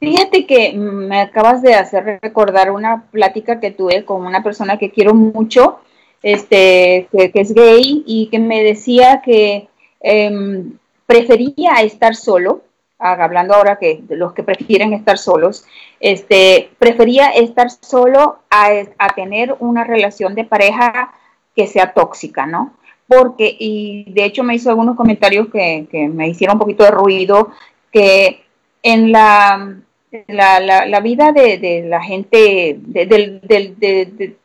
Fíjate 0.00 0.46
que 0.46 0.74
me 0.74 1.20
acabas 1.20 1.60
de 1.60 1.74
hacer 1.74 2.20
recordar 2.22 2.70
una 2.70 3.06
plática 3.10 3.58
que 3.58 3.72
tuve 3.72 4.04
con 4.04 4.24
una 4.24 4.44
persona 4.44 4.78
que 4.78 4.90
quiero 4.90 5.12
mucho, 5.12 5.80
este, 6.22 7.08
que, 7.10 7.32
es 7.34 7.52
gay 7.52 8.04
y 8.06 8.28
que 8.30 8.38
me 8.38 8.62
decía 8.62 9.22
que 9.24 9.68
em, 10.00 10.78
prefería 11.06 11.82
estar 11.82 12.14
solo, 12.14 12.62
ah, 13.00 13.16
hablando 13.20 13.54
ahora 13.54 13.78
que 13.78 14.02
los 14.10 14.34
que 14.34 14.44
prefieren 14.44 14.92
estar 14.92 15.18
solos, 15.18 15.64
este, 15.98 16.70
prefería 16.78 17.30
estar 17.30 17.68
solo 17.70 18.38
a, 18.50 18.68
a 18.98 19.14
tener 19.16 19.56
una 19.58 19.82
relación 19.82 20.36
de 20.36 20.44
pareja 20.44 21.12
que 21.56 21.66
sea 21.66 21.92
tóxica, 21.92 22.46
¿no? 22.46 22.74
Porque, 23.08 23.56
y 23.58 24.12
de 24.12 24.24
hecho 24.24 24.44
me 24.44 24.54
hizo 24.54 24.70
algunos 24.70 24.96
comentarios 24.96 25.48
que, 25.48 25.88
que 25.90 26.06
me 26.08 26.28
hicieron 26.28 26.54
un 26.56 26.60
poquito 26.60 26.84
de 26.84 26.90
ruido, 26.92 27.50
que 27.90 28.44
en 28.82 29.10
la, 29.10 29.80
la, 30.26 30.60
la, 30.86 31.00
vida 31.00 31.32
de, 31.32 31.58
de, 31.58 31.82
la 31.88 32.02
gente, 32.02 32.78
de, 32.80 33.06
de, 33.06 34.36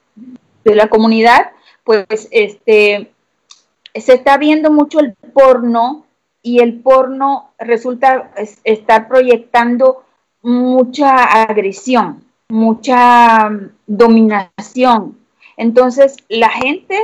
de, 0.64 0.76
la 0.76 0.88
comunidad, 0.88 1.51
pues 1.84 2.05
este, 2.32 3.11
se 3.93 4.14
está 4.14 4.38
viendo 4.38 4.72
mucho 4.72 4.99
el 4.99 5.14
porno 5.34 6.05
y 6.41 6.59
el 6.59 6.80
porno 6.82 7.51
resulta 7.59 8.32
estar 8.64 9.07
proyectando 9.07 10.03
mucha 10.41 11.24
agresión, 11.43 12.24
mucha 12.49 13.49
dominación. 13.88 15.18
Entonces, 15.55 16.18
la 16.28 16.49
gente 16.49 16.97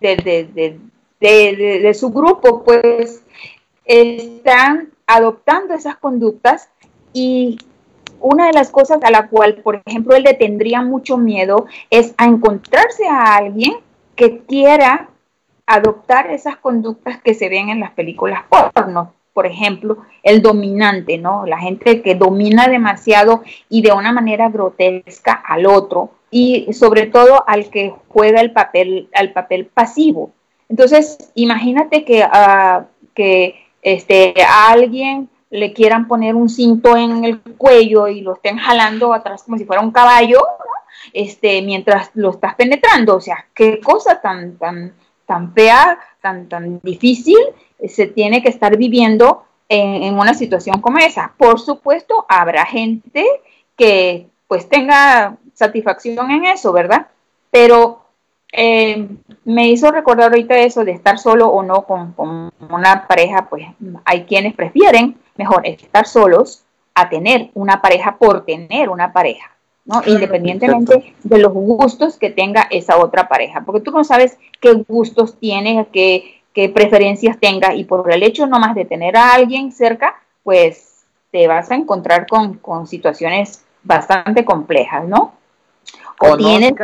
de, 0.00 0.78
de 1.20 1.94
su 1.94 2.10
grupo, 2.10 2.64
pues, 2.64 3.22
están 3.84 4.90
adoptando 5.06 5.74
esas 5.74 5.96
conductas 5.96 6.68
y 7.12 7.58
una 8.24 8.46
de 8.46 8.54
las 8.54 8.70
cosas 8.70 8.98
a 9.02 9.10
la 9.10 9.28
cual, 9.28 9.56
por 9.56 9.82
ejemplo, 9.84 10.16
él 10.16 10.22
le 10.22 10.34
tendría 10.34 10.80
mucho 10.80 11.18
miedo 11.18 11.66
es 11.90 12.14
a 12.16 12.24
encontrarse 12.24 13.06
a 13.06 13.36
alguien 13.36 13.74
que 14.16 14.38
quiera 14.38 15.10
adoptar 15.66 16.30
esas 16.30 16.56
conductas 16.56 17.20
que 17.20 17.34
se 17.34 17.48
ven 17.48 17.68
en 17.68 17.80
las 17.80 17.90
películas 17.92 18.44
porno. 18.48 19.12
Por 19.34 19.46
ejemplo, 19.46 19.98
el 20.22 20.40
dominante, 20.40 21.18
¿no? 21.18 21.44
La 21.44 21.58
gente 21.58 22.00
que 22.00 22.14
domina 22.14 22.68
demasiado 22.68 23.42
y 23.68 23.82
de 23.82 23.92
una 23.92 24.12
manera 24.12 24.48
grotesca 24.48 25.32
al 25.32 25.66
otro 25.66 26.10
y 26.30 26.72
sobre 26.72 27.06
todo 27.06 27.44
al 27.46 27.68
que 27.68 27.92
juega 28.08 28.40
el 28.40 28.52
papel, 28.52 29.08
al 29.12 29.32
papel 29.32 29.66
pasivo. 29.66 30.30
Entonces, 30.68 31.30
imagínate 31.34 32.04
que, 32.04 32.24
uh, 32.24 32.84
que 33.12 33.56
este, 33.82 34.34
alguien 34.70 35.28
le 35.54 35.72
quieran 35.72 36.08
poner 36.08 36.34
un 36.34 36.48
cinto 36.48 36.96
en 36.96 37.24
el 37.24 37.40
cuello 37.40 38.08
y 38.08 38.22
lo 38.22 38.34
estén 38.34 38.58
jalando 38.58 39.14
atrás 39.14 39.44
como 39.44 39.56
si 39.56 39.64
fuera 39.64 39.82
un 39.82 39.92
caballo, 39.92 40.44
este, 41.12 41.62
mientras 41.62 42.10
lo 42.14 42.30
estás 42.30 42.56
penetrando. 42.56 43.14
O 43.14 43.20
sea, 43.20 43.46
qué 43.54 43.78
cosa 43.78 44.20
tan, 44.20 44.58
tan, 44.58 44.94
tan 45.26 45.54
fea, 45.54 46.00
tan, 46.20 46.48
tan 46.48 46.80
difícil 46.82 47.38
se 47.86 48.08
tiene 48.08 48.42
que 48.42 48.48
estar 48.48 48.76
viviendo 48.76 49.44
en, 49.68 50.02
en 50.02 50.18
una 50.18 50.34
situación 50.34 50.80
como 50.80 50.98
esa. 50.98 51.34
Por 51.38 51.60
supuesto, 51.60 52.26
habrá 52.28 52.66
gente 52.66 53.24
que 53.76 54.26
pues 54.48 54.68
tenga 54.68 55.36
satisfacción 55.52 56.32
en 56.32 56.46
eso, 56.46 56.72
¿verdad? 56.72 57.06
Pero 57.52 58.02
eh, 58.50 59.08
me 59.44 59.68
hizo 59.68 59.92
recordar 59.92 60.30
ahorita 60.30 60.58
eso 60.58 60.84
de 60.84 60.92
estar 60.92 61.16
solo 61.16 61.46
o 61.46 61.62
no 61.62 61.82
con, 61.82 62.12
con, 62.12 62.52
una 62.70 63.06
pareja, 63.06 63.48
pues 63.48 63.66
hay 64.04 64.24
quienes 64.24 64.54
prefieren 64.54 65.16
mejor 65.36 65.66
estar 65.66 66.06
solos 66.06 66.64
a 66.94 67.08
tener 67.08 67.50
una 67.54 67.82
pareja 67.82 68.16
por 68.16 68.44
tener 68.44 68.88
una 68.88 69.12
pareja, 69.12 69.50
¿no? 69.84 70.02
Independientemente 70.06 71.14
de 71.22 71.38
los 71.38 71.52
gustos 71.52 72.16
que 72.18 72.30
tenga 72.30 72.66
esa 72.70 72.98
otra 72.98 73.28
pareja, 73.28 73.62
porque 73.64 73.80
tú 73.80 73.90
no 73.90 74.04
sabes 74.04 74.38
qué 74.60 74.72
gustos 74.86 75.36
tiene, 75.38 75.86
qué, 75.92 76.42
qué 76.52 76.68
preferencias 76.68 77.38
tenga, 77.38 77.74
y 77.74 77.84
por 77.84 78.10
el 78.12 78.22
hecho 78.22 78.46
nomás 78.46 78.74
de 78.74 78.84
tener 78.84 79.16
a 79.16 79.34
alguien 79.34 79.72
cerca, 79.72 80.14
pues 80.44 81.04
te 81.32 81.48
vas 81.48 81.70
a 81.70 81.74
encontrar 81.74 82.28
con, 82.28 82.54
con 82.58 82.86
situaciones 82.86 83.64
bastante 83.82 84.44
complejas, 84.44 85.06
¿no? 85.06 85.34
O, 86.20 86.36
tienes 86.36 86.74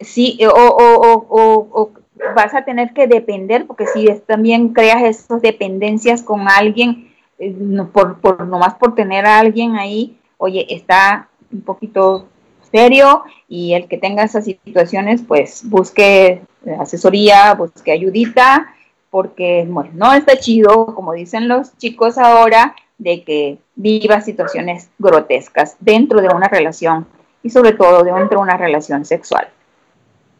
sí, 0.00 0.38
o, 0.46 0.52
o, 0.52 1.70
o, 1.72 1.90
vas 2.34 2.54
a 2.54 2.64
tener 2.64 2.92
que 2.92 3.06
depender, 3.06 3.66
porque 3.66 3.86
si 3.86 4.06
también 4.26 4.70
creas 4.70 5.02
esas 5.02 5.42
dependencias 5.42 6.22
con 6.22 6.48
alguien, 6.48 7.12
eh, 7.38 7.54
por, 7.92 8.20
por, 8.20 8.46
nomás 8.46 8.74
por 8.74 8.94
tener 8.94 9.26
a 9.26 9.38
alguien 9.38 9.76
ahí, 9.76 10.18
oye, 10.38 10.66
está 10.74 11.28
un 11.52 11.62
poquito 11.62 12.26
serio 12.70 13.24
y 13.48 13.74
el 13.74 13.88
que 13.88 13.98
tenga 13.98 14.22
esas 14.22 14.44
situaciones, 14.44 15.22
pues 15.26 15.62
busque 15.64 16.42
asesoría, 16.78 17.54
busque 17.54 17.92
ayudita, 17.92 18.74
porque 19.10 19.66
bueno, 19.68 19.90
no 19.94 20.12
está 20.12 20.38
chido, 20.38 20.86
como 20.94 21.12
dicen 21.12 21.48
los 21.48 21.76
chicos 21.78 22.16
ahora, 22.18 22.74
de 22.98 23.24
que 23.24 23.58
viva 23.74 24.20
situaciones 24.20 24.90
grotescas 24.98 25.76
dentro 25.80 26.20
de 26.20 26.28
una 26.28 26.48
relación 26.48 27.06
y 27.42 27.50
sobre 27.50 27.72
todo 27.72 28.04
dentro 28.04 28.28
de 28.28 28.36
una 28.36 28.56
relación 28.56 29.04
sexual. 29.04 29.48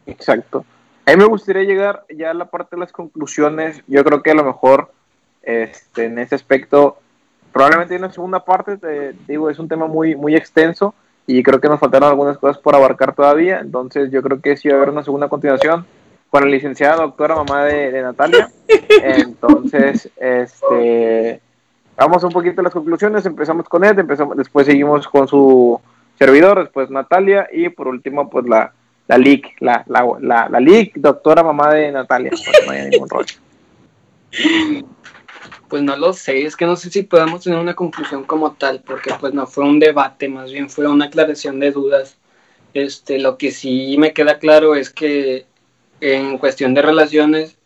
Exacto. 0.05 0.63
A 1.05 1.11
mí 1.11 1.17
me 1.17 1.25
gustaría 1.25 1.63
llegar 1.63 2.05
ya 2.15 2.31
a 2.31 2.33
la 2.33 2.45
parte 2.45 2.75
de 2.75 2.79
las 2.79 2.91
conclusiones. 2.91 3.81
Yo 3.87 4.03
creo 4.03 4.21
que 4.21 4.31
a 4.31 4.35
lo 4.35 4.43
mejor 4.43 4.91
este, 5.41 6.05
en 6.05 6.19
ese 6.19 6.35
aspecto, 6.35 6.97
probablemente 7.51 7.95
en 7.95 8.03
una 8.03 8.13
segunda 8.13 8.45
parte, 8.45 8.77
te, 8.77 9.13
digo, 9.27 9.49
es 9.49 9.59
un 9.59 9.67
tema 9.67 9.87
muy, 9.87 10.15
muy 10.15 10.35
extenso 10.35 10.93
y 11.25 11.41
creo 11.43 11.59
que 11.59 11.69
nos 11.69 11.79
faltaron 11.79 12.09
algunas 12.09 12.37
cosas 12.37 12.57
por 12.59 12.75
abarcar 12.75 13.15
todavía. 13.15 13.59
Entonces 13.59 14.11
yo 14.11 14.21
creo 14.21 14.39
que 14.41 14.57
sí 14.57 14.69
va 14.69 14.75
a 14.75 14.77
haber 14.77 14.89
una 14.89 15.03
segunda 15.03 15.27
continuación 15.27 15.85
con 16.29 16.43
la 16.43 16.49
licenciada 16.49 16.97
doctora 16.97 17.35
mamá 17.35 17.65
de, 17.65 18.01
Natalia. 18.01 18.49
Entonces, 19.03 20.09
este, 20.15 21.41
vamos 21.97 22.23
un 22.23 22.31
poquito 22.31 22.61
a 22.61 22.63
las 22.63 22.73
conclusiones. 22.73 23.25
Empezamos 23.25 23.67
con 23.67 23.83
él, 23.83 23.99
empezamos, 23.99 24.37
después 24.37 24.65
seguimos 24.65 25.07
con 25.07 25.27
su 25.27 25.79
servidor, 26.17 26.59
después 26.59 26.89
Natalia 26.89 27.47
y 27.51 27.69
por 27.69 27.87
último 27.87 28.29
pues 28.29 28.45
la 28.45 28.71
la 29.07 29.17
LIC, 29.17 29.55
la, 29.59 29.83
la, 29.87 30.07
la, 30.21 30.49
la 30.49 30.59
LIC, 30.59 30.95
doctora 30.95 31.43
mamá 31.43 31.73
de 31.73 31.91
Natalia, 31.91 32.31
pues 32.31 32.65
no 32.65 32.71
hay 32.71 32.89
ningún 32.89 33.09
rollo. 33.09 33.35
Pues 35.67 35.83
no 35.83 35.95
lo 35.95 36.13
sé, 36.13 36.45
es 36.45 36.55
que 36.55 36.65
no 36.65 36.75
sé 36.75 36.89
si 36.89 37.03
podemos 37.03 37.43
tener 37.43 37.59
una 37.59 37.75
conclusión 37.75 38.23
como 38.23 38.53
tal, 38.53 38.81
porque 38.85 39.13
pues 39.19 39.33
no 39.33 39.47
fue 39.47 39.63
un 39.63 39.79
debate, 39.79 40.27
más 40.27 40.51
bien 40.51 40.69
fue 40.69 40.87
una 40.87 41.05
aclaración 41.05 41.59
de 41.59 41.71
dudas. 41.71 42.17
Este, 42.73 43.19
lo 43.19 43.37
que 43.37 43.51
sí 43.51 43.95
me 43.97 44.13
queda 44.13 44.39
claro 44.39 44.75
es 44.75 44.89
que 44.89 45.45
en 46.01 46.37
cuestión 46.37 46.73
de 46.73 46.81
relaciones, 46.81 47.57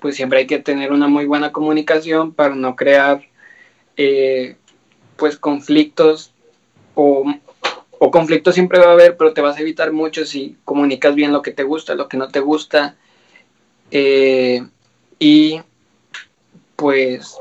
pues 0.00 0.16
siempre 0.16 0.40
hay 0.40 0.46
que 0.46 0.58
tener 0.58 0.92
una 0.92 1.08
muy 1.08 1.26
buena 1.26 1.52
comunicación 1.52 2.32
para 2.32 2.54
no 2.54 2.76
crear 2.76 3.22
eh, 3.96 4.56
pues 5.16 5.36
conflictos 5.38 6.34
o 6.94 7.24
o 8.06 8.10
conflicto 8.10 8.52
siempre 8.52 8.78
va 8.78 8.88
a 8.88 8.92
haber, 8.92 9.16
pero 9.16 9.32
te 9.32 9.40
vas 9.40 9.56
a 9.56 9.60
evitar 9.60 9.90
mucho 9.90 10.26
si 10.26 10.58
comunicas 10.66 11.14
bien 11.14 11.32
lo 11.32 11.40
que 11.40 11.52
te 11.52 11.62
gusta, 11.62 11.94
lo 11.94 12.06
que 12.06 12.18
no 12.18 12.28
te 12.28 12.40
gusta. 12.40 12.96
Eh, 13.90 14.62
y 15.18 15.62
pues, 16.76 17.38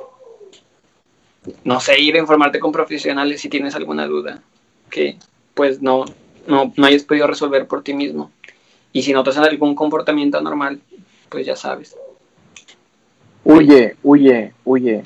no 1.65 1.81
sé, 1.81 1.99
ir 1.99 2.15
a 2.15 2.19
informarte 2.19 2.61
con 2.61 2.71
profesionales 2.71 3.41
si 3.41 3.49
tienes 3.49 3.75
alguna 3.75 4.07
duda 4.07 4.41
que 4.89 5.17
pues 5.53 5.81
no, 5.81 6.05
no, 6.47 6.71
no 6.77 6.85
hayas 6.85 7.03
podido 7.03 7.27
resolver 7.27 7.67
por 7.67 7.83
ti 7.83 7.93
mismo. 7.93 8.31
Y 8.93 9.01
si 9.01 9.11
notas 9.11 9.35
algún 9.35 9.75
comportamiento 9.75 10.37
anormal, 10.37 10.79
pues 11.27 11.45
ya 11.45 11.57
sabes. 11.57 11.97
Huye, 13.43 13.97
huye, 14.01 14.53
huye. 14.63 15.03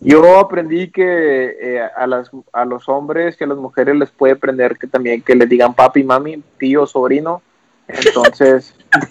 Yo 0.00 0.38
aprendí 0.38 0.90
que 0.90 1.56
eh, 1.60 1.82
a, 1.94 2.06
las, 2.06 2.30
a 2.52 2.64
los 2.64 2.88
hombres 2.88 3.36
y 3.38 3.44
a 3.44 3.46
las 3.46 3.58
mujeres 3.58 3.96
les 3.96 4.10
puede 4.10 4.34
prender 4.36 4.78
que 4.78 4.86
también 4.86 5.22
que 5.22 5.34
les 5.34 5.48
digan 5.48 5.74
papi, 5.74 6.02
mami, 6.02 6.42
tío, 6.58 6.86
sobrino. 6.86 7.42
Entonces, 7.86 8.74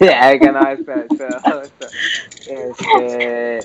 Este, 2.50 3.60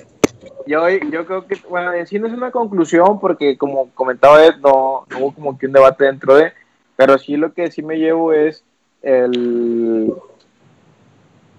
yo, 0.66 0.88
yo 0.88 1.26
creo 1.26 1.46
que, 1.46 1.56
bueno, 1.68 1.92
en 1.92 2.06
sí 2.06 2.18
no 2.18 2.28
es 2.28 2.32
una 2.32 2.50
conclusión 2.50 3.18
porque 3.18 3.56
como 3.58 3.90
comentaba 3.90 4.44
Ed, 4.44 4.56
no, 4.62 5.06
no 5.10 5.18
hubo 5.18 5.34
como 5.34 5.58
que 5.58 5.66
un 5.66 5.72
debate 5.72 6.04
dentro 6.04 6.36
de, 6.36 6.52
pero 6.94 7.18
sí 7.18 7.36
lo 7.36 7.52
que 7.52 7.70
sí 7.70 7.82
me 7.82 7.98
llevo 7.98 8.32
es 8.32 8.62
el 9.02 10.12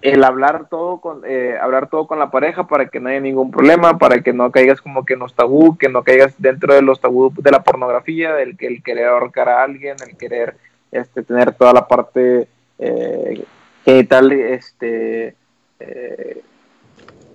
el 0.00 0.22
hablar 0.22 0.68
todo 0.68 1.00
con 1.00 1.22
eh, 1.26 1.56
hablar 1.60 1.88
todo 1.88 2.06
con 2.06 2.18
la 2.18 2.30
pareja 2.30 2.68
para 2.68 2.88
que 2.88 3.00
no 3.00 3.08
haya 3.08 3.20
ningún 3.20 3.50
problema 3.50 3.98
para 3.98 4.20
que 4.20 4.32
no 4.32 4.52
caigas 4.52 4.80
como 4.80 5.04
que 5.04 5.14
en 5.14 5.20
los 5.20 5.34
tabú 5.34 5.76
que 5.76 5.88
no 5.88 6.04
caigas 6.04 6.34
dentro 6.38 6.74
de 6.74 6.82
los 6.82 7.00
tabú 7.00 7.32
de 7.36 7.50
la 7.50 7.64
pornografía 7.64 8.32
del 8.34 8.56
que 8.56 8.68
el 8.68 8.82
querer 8.82 9.08
ahorcar 9.08 9.48
a 9.48 9.62
alguien 9.64 9.96
el 10.06 10.16
querer 10.16 10.56
este 10.92 11.22
tener 11.22 11.52
toda 11.52 11.72
la 11.72 11.88
parte 11.88 12.46
eh, 12.78 13.44
genital 13.84 14.30
este 14.30 15.34
eh, 15.80 16.42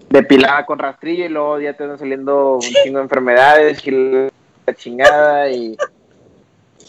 depilada 0.10 0.66
con 0.66 0.80
rastrillo 0.80 1.26
y 1.26 1.30
luego 1.30 1.60
ya 1.60 1.74
te 1.74 1.84
están 1.84 2.00
saliendo 2.00 2.56
un 2.56 2.62
chingo 2.62 3.00
de 3.00 3.04
enfermedades 3.04 3.86
y 3.86 3.92
la 3.92 4.74
chingada 4.76 5.50
y, 5.50 5.76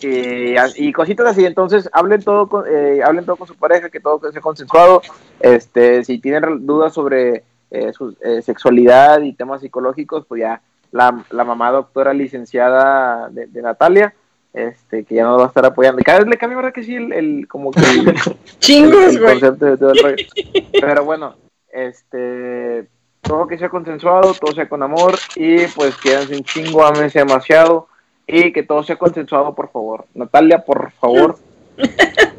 y, 0.06 0.92
cositas 0.92 1.26
así. 1.26 1.44
Entonces, 1.44 1.88
hablen 1.92 2.22
todo 2.22 2.48
con, 2.48 2.64
eh, 2.68 3.00
hablen 3.04 3.24
todo 3.24 3.36
con 3.36 3.46
su 3.46 3.54
pareja, 3.54 3.90
que 3.90 4.00
todo 4.00 4.30
sea 4.30 4.40
consensuado. 4.40 5.02
Este, 5.40 6.04
si 6.04 6.18
tienen 6.18 6.66
dudas 6.66 6.92
sobre 6.92 7.44
eh, 7.70 7.92
su 7.92 8.16
eh, 8.20 8.42
sexualidad 8.42 9.20
y 9.22 9.32
temas 9.32 9.60
psicológicos, 9.60 10.26
pues 10.26 10.42
ya 10.42 10.62
la, 10.90 11.24
la 11.30 11.44
mamá 11.44 11.70
doctora 11.70 12.12
licenciada 12.12 13.28
de, 13.30 13.62
Natalia, 13.62 14.14
este, 14.52 15.04
que 15.04 15.16
ya 15.16 15.24
nos 15.24 15.40
va 15.40 15.44
a 15.44 15.48
estar 15.48 15.64
apoyando. 15.64 16.02
Cada 16.04 16.20
vez 16.20 16.28
le 16.28 16.36
cambia, 16.36 16.56
¿verdad? 16.56 16.72
Que 16.72 16.84
sí, 16.84 16.94
el, 16.94 17.12
el 17.12 17.48
como 17.48 17.70
que 17.72 17.80
Chingos, 18.58 19.18
güey. 19.18 19.40
Pero 20.80 21.04
bueno, 21.04 21.34
este, 21.72 22.88
todo 23.20 23.46
que 23.46 23.58
sea 23.58 23.68
consensuado, 23.68 24.34
todo 24.34 24.52
sea 24.52 24.68
con 24.68 24.82
amor 24.82 25.14
y 25.34 25.66
pues 25.68 25.96
quédense 25.96 26.36
un 26.36 26.44
chingo, 26.44 26.84
amense 26.84 27.18
demasiado 27.18 27.88
y 28.26 28.52
que 28.52 28.62
todo 28.62 28.82
sea 28.82 28.96
consensuado, 28.96 29.54
por 29.54 29.70
favor. 29.70 30.06
Natalia, 30.14 30.64
por 30.64 30.90
favor. 30.92 31.38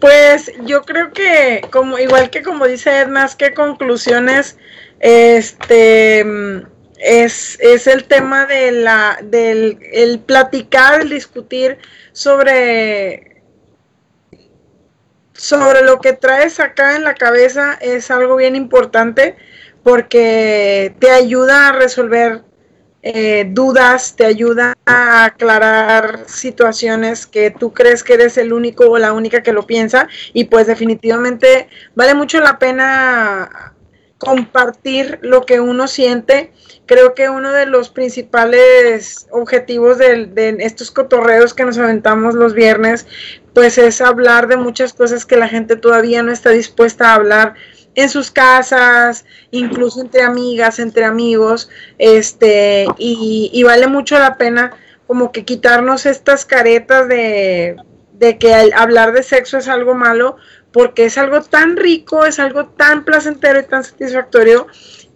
Pues 0.00 0.52
yo 0.66 0.82
creo 0.82 1.12
que, 1.12 1.62
como 1.70 1.98
igual 1.98 2.28
que 2.28 2.42
como 2.42 2.66
dice 2.66 3.00
Ed, 3.00 3.08
más 3.08 3.34
que 3.34 3.54
conclusiones, 3.54 4.58
este 5.00 6.20
es, 6.98 7.58
es 7.58 7.86
el 7.86 8.04
tema 8.04 8.44
de 8.46 8.72
la, 8.72 9.18
del 9.22 9.78
el 9.92 10.20
platicar, 10.20 11.00
el 11.00 11.08
discutir 11.08 11.78
sobre 12.12 13.42
sobre 15.32 15.82
lo 15.82 16.00
que 16.00 16.12
traes 16.12 16.60
acá 16.60 16.96
en 16.96 17.04
la 17.04 17.14
cabeza 17.14 17.76
es 17.80 18.10
algo 18.10 18.36
bien 18.36 18.56
importante 18.56 19.36
porque 19.82 20.94
te 20.98 21.10
ayuda 21.10 21.68
a 21.68 21.72
resolver 21.72 22.42
eh, 23.06 23.46
dudas, 23.50 24.16
te 24.16 24.24
ayuda 24.24 24.78
a 24.86 25.26
aclarar 25.26 26.24
situaciones 26.26 27.26
que 27.26 27.50
tú 27.50 27.74
crees 27.74 28.02
que 28.02 28.14
eres 28.14 28.38
el 28.38 28.54
único 28.54 28.88
o 28.88 28.96
la 28.96 29.12
única 29.12 29.42
que 29.42 29.52
lo 29.52 29.66
piensa 29.66 30.08
y 30.32 30.44
pues 30.44 30.66
definitivamente 30.66 31.68
vale 31.94 32.14
mucho 32.14 32.40
la 32.40 32.58
pena 32.58 33.74
compartir 34.16 35.18
lo 35.20 35.44
que 35.44 35.60
uno 35.60 35.86
siente. 35.86 36.54
Creo 36.86 37.14
que 37.14 37.28
uno 37.28 37.52
de 37.52 37.66
los 37.66 37.90
principales 37.90 39.26
objetivos 39.30 39.98
de, 39.98 40.24
de, 40.24 40.56
estos 40.60 40.90
cotorreos 40.90 41.52
que 41.52 41.66
nos 41.66 41.76
aventamos 41.76 42.34
los 42.34 42.54
viernes, 42.54 43.06
pues 43.52 43.76
es 43.76 44.00
hablar 44.00 44.48
de 44.48 44.56
muchas 44.56 44.94
cosas 44.94 45.26
que 45.26 45.36
la 45.36 45.48
gente 45.48 45.76
todavía 45.76 46.22
no 46.22 46.32
está 46.32 46.50
dispuesta 46.50 47.10
a 47.10 47.16
hablar 47.16 47.54
en 47.94 48.08
sus 48.08 48.30
casas, 48.30 49.24
incluso 49.50 50.00
entre 50.00 50.22
amigas, 50.22 50.78
entre 50.78 51.04
amigos, 51.04 51.70
este, 51.98 52.86
y, 52.98 53.62
vale 53.64 53.86
mucho 53.86 54.18
la 54.18 54.36
pena 54.36 54.72
como 55.06 55.32
que 55.32 55.44
quitarnos 55.44 56.06
estas 56.06 56.44
caretas 56.44 57.08
de, 57.08 57.76
de 58.12 58.38
que 58.38 58.72
hablar 58.74 59.12
de 59.12 59.22
sexo 59.22 59.58
es 59.58 59.68
algo 59.68 59.94
malo, 59.94 60.36
porque 60.72 61.04
es 61.04 61.18
algo 61.18 61.42
tan 61.42 61.76
rico, 61.76 62.24
es 62.24 62.38
algo 62.38 62.66
tan 62.66 63.04
placentero 63.04 63.60
y 63.60 63.64
tan 63.64 63.84
satisfactorio 63.84 64.66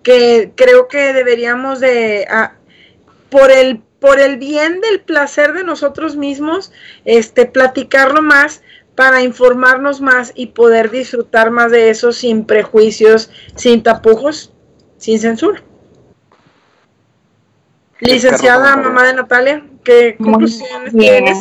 que 0.02 0.52
creo 0.54 0.88
que 0.88 1.12
deberíamos 1.12 1.80
de, 1.80 2.26
ah, 2.30 2.54
por 3.30 3.50
el 3.50 3.82
por 4.00 4.20
el 4.20 4.36
bien 4.36 4.80
del 4.80 5.00
placer 5.00 5.52
de 5.52 5.64
nosotros 5.64 6.16
mismos, 6.16 6.72
este, 7.04 7.46
platicarlo 7.46 8.22
más 8.22 8.62
para 8.98 9.22
informarnos 9.22 10.00
más 10.00 10.32
y 10.34 10.46
poder 10.46 10.90
disfrutar 10.90 11.52
más 11.52 11.70
de 11.70 11.88
eso 11.88 12.10
sin 12.10 12.44
prejuicios, 12.44 13.30
sin 13.54 13.80
tapujos, 13.80 14.52
sin 14.96 15.20
censura. 15.20 15.62
Licenciada 18.00 18.74
mamá 18.76 19.06
de 19.06 19.14
Natalia, 19.14 19.64
¿qué 19.84 20.16
conclusiones 20.16 20.92
tienes? 20.92 21.40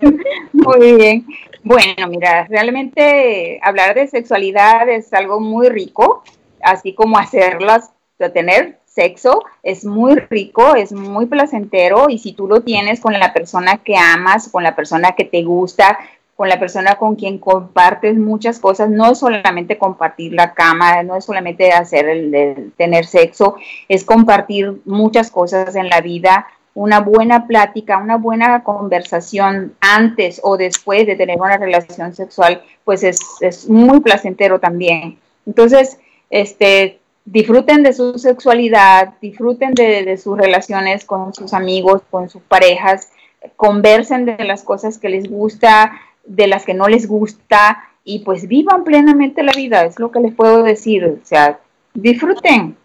Muy 0.54 0.94
bien. 0.94 1.26
Bueno, 1.62 2.08
mira, 2.08 2.46
realmente 2.48 3.60
hablar 3.62 3.94
de 3.94 4.06
sexualidad 4.06 4.88
es 4.88 5.12
algo 5.12 5.38
muy 5.38 5.68
rico, 5.68 6.24
así 6.62 6.94
como 6.94 7.18
hacerlas, 7.18 7.92
tener 8.32 8.78
sexo 8.94 9.42
es 9.62 9.84
muy 9.84 10.14
rico, 10.14 10.76
es 10.76 10.92
muy 10.92 11.26
placentero 11.26 12.08
y 12.08 12.18
si 12.18 12.32
tú 12.32 12.46
lo 12.46 12.62
tienes 12.62 13.00
con 13.00 13.12
la 13.14 13.32
persona 13.32 13.78
que 13.78 13.96
amas, 13.96 14.48
con 14.48 14.62
la 14.62 14.76
persona 14.76 15.12
que 15.12 15.24
te 15.24 15.42
gusta, 15.42 15.98
con 16.36 16.48
la 16.48 16.58
persona 16.58 16.96
con 16.96 17.14
quien 17.16 17.38
compartes 17.38 18.16
muchas 18.16 18.58
cosas, 18.58 18.90
no 18.90 19.12
es 19.12 19.18
solamente 19.18 19.78
compartir 19.78 20.32
la 20.32 20.52
cama, 20.52 21.02
no 21.02 21.16
es 21.16 21.24
solamente 21.24 21.72
hacer 21.72 22.08
el, 22.08 22.72
tener 22.76 23.06
sexo, 23.06 23.56
es 23.88 24.04
compartir 24.04 24.80
muchas 24.84 25.30
cosas 25.30 25.76
en 25.76 25.88
la 25.88 26.00
vida, 26.00 26.46
una 26.74 27.00
buena 27.00 27.46
plática, 27.46 27.98
una 27.98 28.16
buena 28.16 28.64
conversación 28.64 29.74
antes 29.80 30.40
o 30.42 30.56
después 30.56 31.06
de 31.06 31.14
tener 31.14 31.40
una 31.40 31.56
relación 31.56 32.14
sexual, 32.14 32.62
pues 32.84 33.04
es, 33.04 33.20
es 33.40 33.68
muy 33.68 34.00
placentero 34.00 34.58
también. 34.58 35.18
Entonces, 35.46 35.98
este, 36.30 36.98
disfruten 37.24 37.82
de 37.82 37.92
su 37.92 38.18
sexualidad, 38.18 39.14
disfruten 39.20 39.72
de, 39.74 40.16
sus 40.16 40.36
relaciones 40.36 41.04
con 41.04 41.32
sus 41.34 41.54
amigos, 41.54 42.02
con 42.10 42.28
sus 42.28 42.42
parejas, 42.42 43.10
conversen 43.56 44.24
de 44.26 44.44
las 44.44 44.62
cosas 44.62 44.98
que 44.98 45.08
les 45.08 45.28
gusta, 45.28 45.92
de 46.24 46.46
las 46.46 46.64
que 46.64 46.74
no 46.74 46.88
les 46.88 47.06
gusta 47.06 47.84
y 48.04 48.20
pues 48.20 48.46
vivan 48.48 48.84
plenamente 48.84 49.42
la 49.42 49.52
vida, 49.52 49.84
es 49.84 49.98
lo 49.98 50.10
que 50.10 50.20
les 50.20 50.34
puedo 50.34 50.62
decir, 50.62 51.04
o 51.04 51.24
sea, 51.24 51.58
disfruten. 51.94 52.76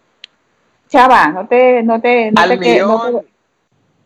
Chava, 0.88 1.28
no 1.28 1.48
te, 1.48 1.84
no 1.84 2.02
te, 2.02 2.32
al 2.36 2.58
millón, 2.58 3.22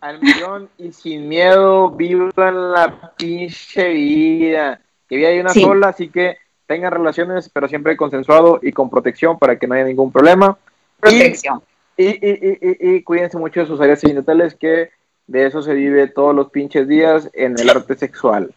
al 0.01 0.19
millón 0.19 0.69
y 0.77 0.91
sin 0.91 1.29
miedo, 1.29 1.91
vivan 1.91 2.71
la 2.73 3.13
pinche 3.15 3.89
vida, 3.89 4.81
que 5.07 5.15
vida 5.15 5.29
hay 5.29 5.39
una 5.39 5.53
sola, 5.53 5.89
así 5.89 6.09
que 6.09 6.37
tengan 6.67 6.91
relaciones, 6.91 7.49
pero 7.49 7.67
siempre 7.67 7.97
consensuado 7.97 8.59
y 8.61 8.71
con 8.71 8.89
protección 8.89 9.37
para 9.39 9.57
que 9.57 9.67
no 9.67 9.75
haya 9.75 9.85
ningún 9.85 10.11
problema. 10.11 10.57
Protección. 10.99 11.61
Y, 11.95 12.05
y, 12.05 12.57
y, 12.61 12.95
y, 12.95 13.03
cuídense 13.03 13.37
mucho 13.37 13.59
de 13.59 13.67
sus 13.67 13.79
áreas 13.79 14.01
genitales, 14.01 14.55
que 14.55 14.89
de 15.27 15.45
eso 15.45 15.61
se 15.61 15.73
vive 15.73 16.07
todos 16.07 16.33
los 16.35 16.49
pinches 16.49 16.87
días 16.87 17.29
en 17.33 17.59
el 17.59 17.69
arte 17.69 17.95
sexual. 17.95 18.53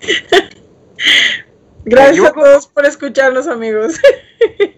Gracias 1.84 2.26
a 2.26 2.32
todos 2.32 2.66
por 2.66 2.84
escucharnos, 2.84 3.48
amigos. 3.48 4.00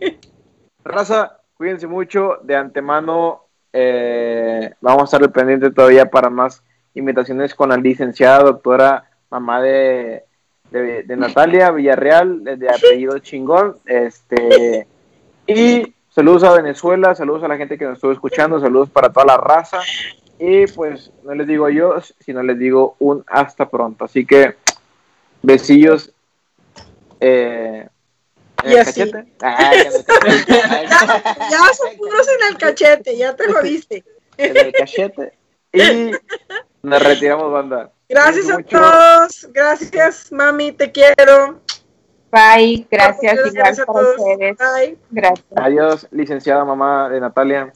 Raza, 0.84 1.38
cuídense 1.54 1.86
mucho. 1.86 2.38
De 2.42 2.54
antemano, 2.54 3.46
eh, 3.72 4.72
vamos 4.80 5.02
a 5.02 5.16
estar 5.16 5.32
pendiente 5.32 5.70
todavía 5.70 6.10
para 6.10 6.30
más 6.30 6.62
invitaciones 6.94 7.54
con 7.54 7.70
la 7.70 7.76
licenciada 7.76 8.44
doctora 8.44 9.10
mamá 9.30 9.62
de 9.62 10.24
de, 10.72 11.16
Natalia 11.16 11.70
Villarreal, 11.70 12.42
de 12.42 12.68
apellido 12.68 13.18
chingón. 13.18 13.76
Este, 13.84 14.86
y 15.46 15.94
saludos 16.10 16.44
a 16.44 16.52
Venezuela, 16.52 17.14
saludos 17.14 17.44
a 17.44 17.48
la 17.48 17.56
gente 17.56 17.78
que 17.78 17.84
nos 17.84 17.94
estuvo 17.94 18.12
escuchando, 18.12 18.60
saludos 18.60 18.90
para 18.90 19.12
toda 19.12 19.26
la 19.26 19.36
raza. 19.36 19.80
Y 20.38 20.66
pues 20.68 21.12
no 21.22 21.34
les 21.34 21.46
digo 21.46 21.68
yo, 21.68 21.94
sino 22.18 22.42
les 22.42 22.58
digo 22.58 22.96
un 22.98 23.24
hasta 23.28 23.68
pronto. 23.68 24.04
Así 24.04 24.26
que 24.26 24.56
besillos. 25.42 26.12
Eh, 27.20 27.86
¿En 28.64 28.70
el 28.70 28.84
cachete? 28.84 29.24
Ah, 29.42 29.72
ya, 31.50 31.58
son 31.74 31.96
puros 31.96 32.26
en 32.28 32.52
el 32.52 32.58
cachete, 32.58 33.16
ya 33.16 33.36
te 33.36 33.52
jodiste. 33.52 34.04
En 34.36 34.56
el 34.56 34.72
cachete. 34.72 35.32
Y 35.72 36.12
nos 36.82 37.02
retiramos, 37.02 37.52
banda. 37.52 37.90
Gracias 38.08 38.50
a 38.50 38.58
todos. 38.58 39.48
Gracias, 39.52 40.30
mami, 40.32 40.72
te 40.72 40.92
quiero. 40.92 41.60
Bye, 42.30 42.86
gracias, 42.90 43.52
gracias, 43.52 43.80
a 43.80 43.84
todos. 43.84 44.16
Bye. 44.16 44.98
Gracias. 45.10 45.46
Adiós, 45.54 46.08
licenciada 46.10 46.64
mamá 46.64 47.08
de 47.10 47.20
Natalia. 47.20 47.72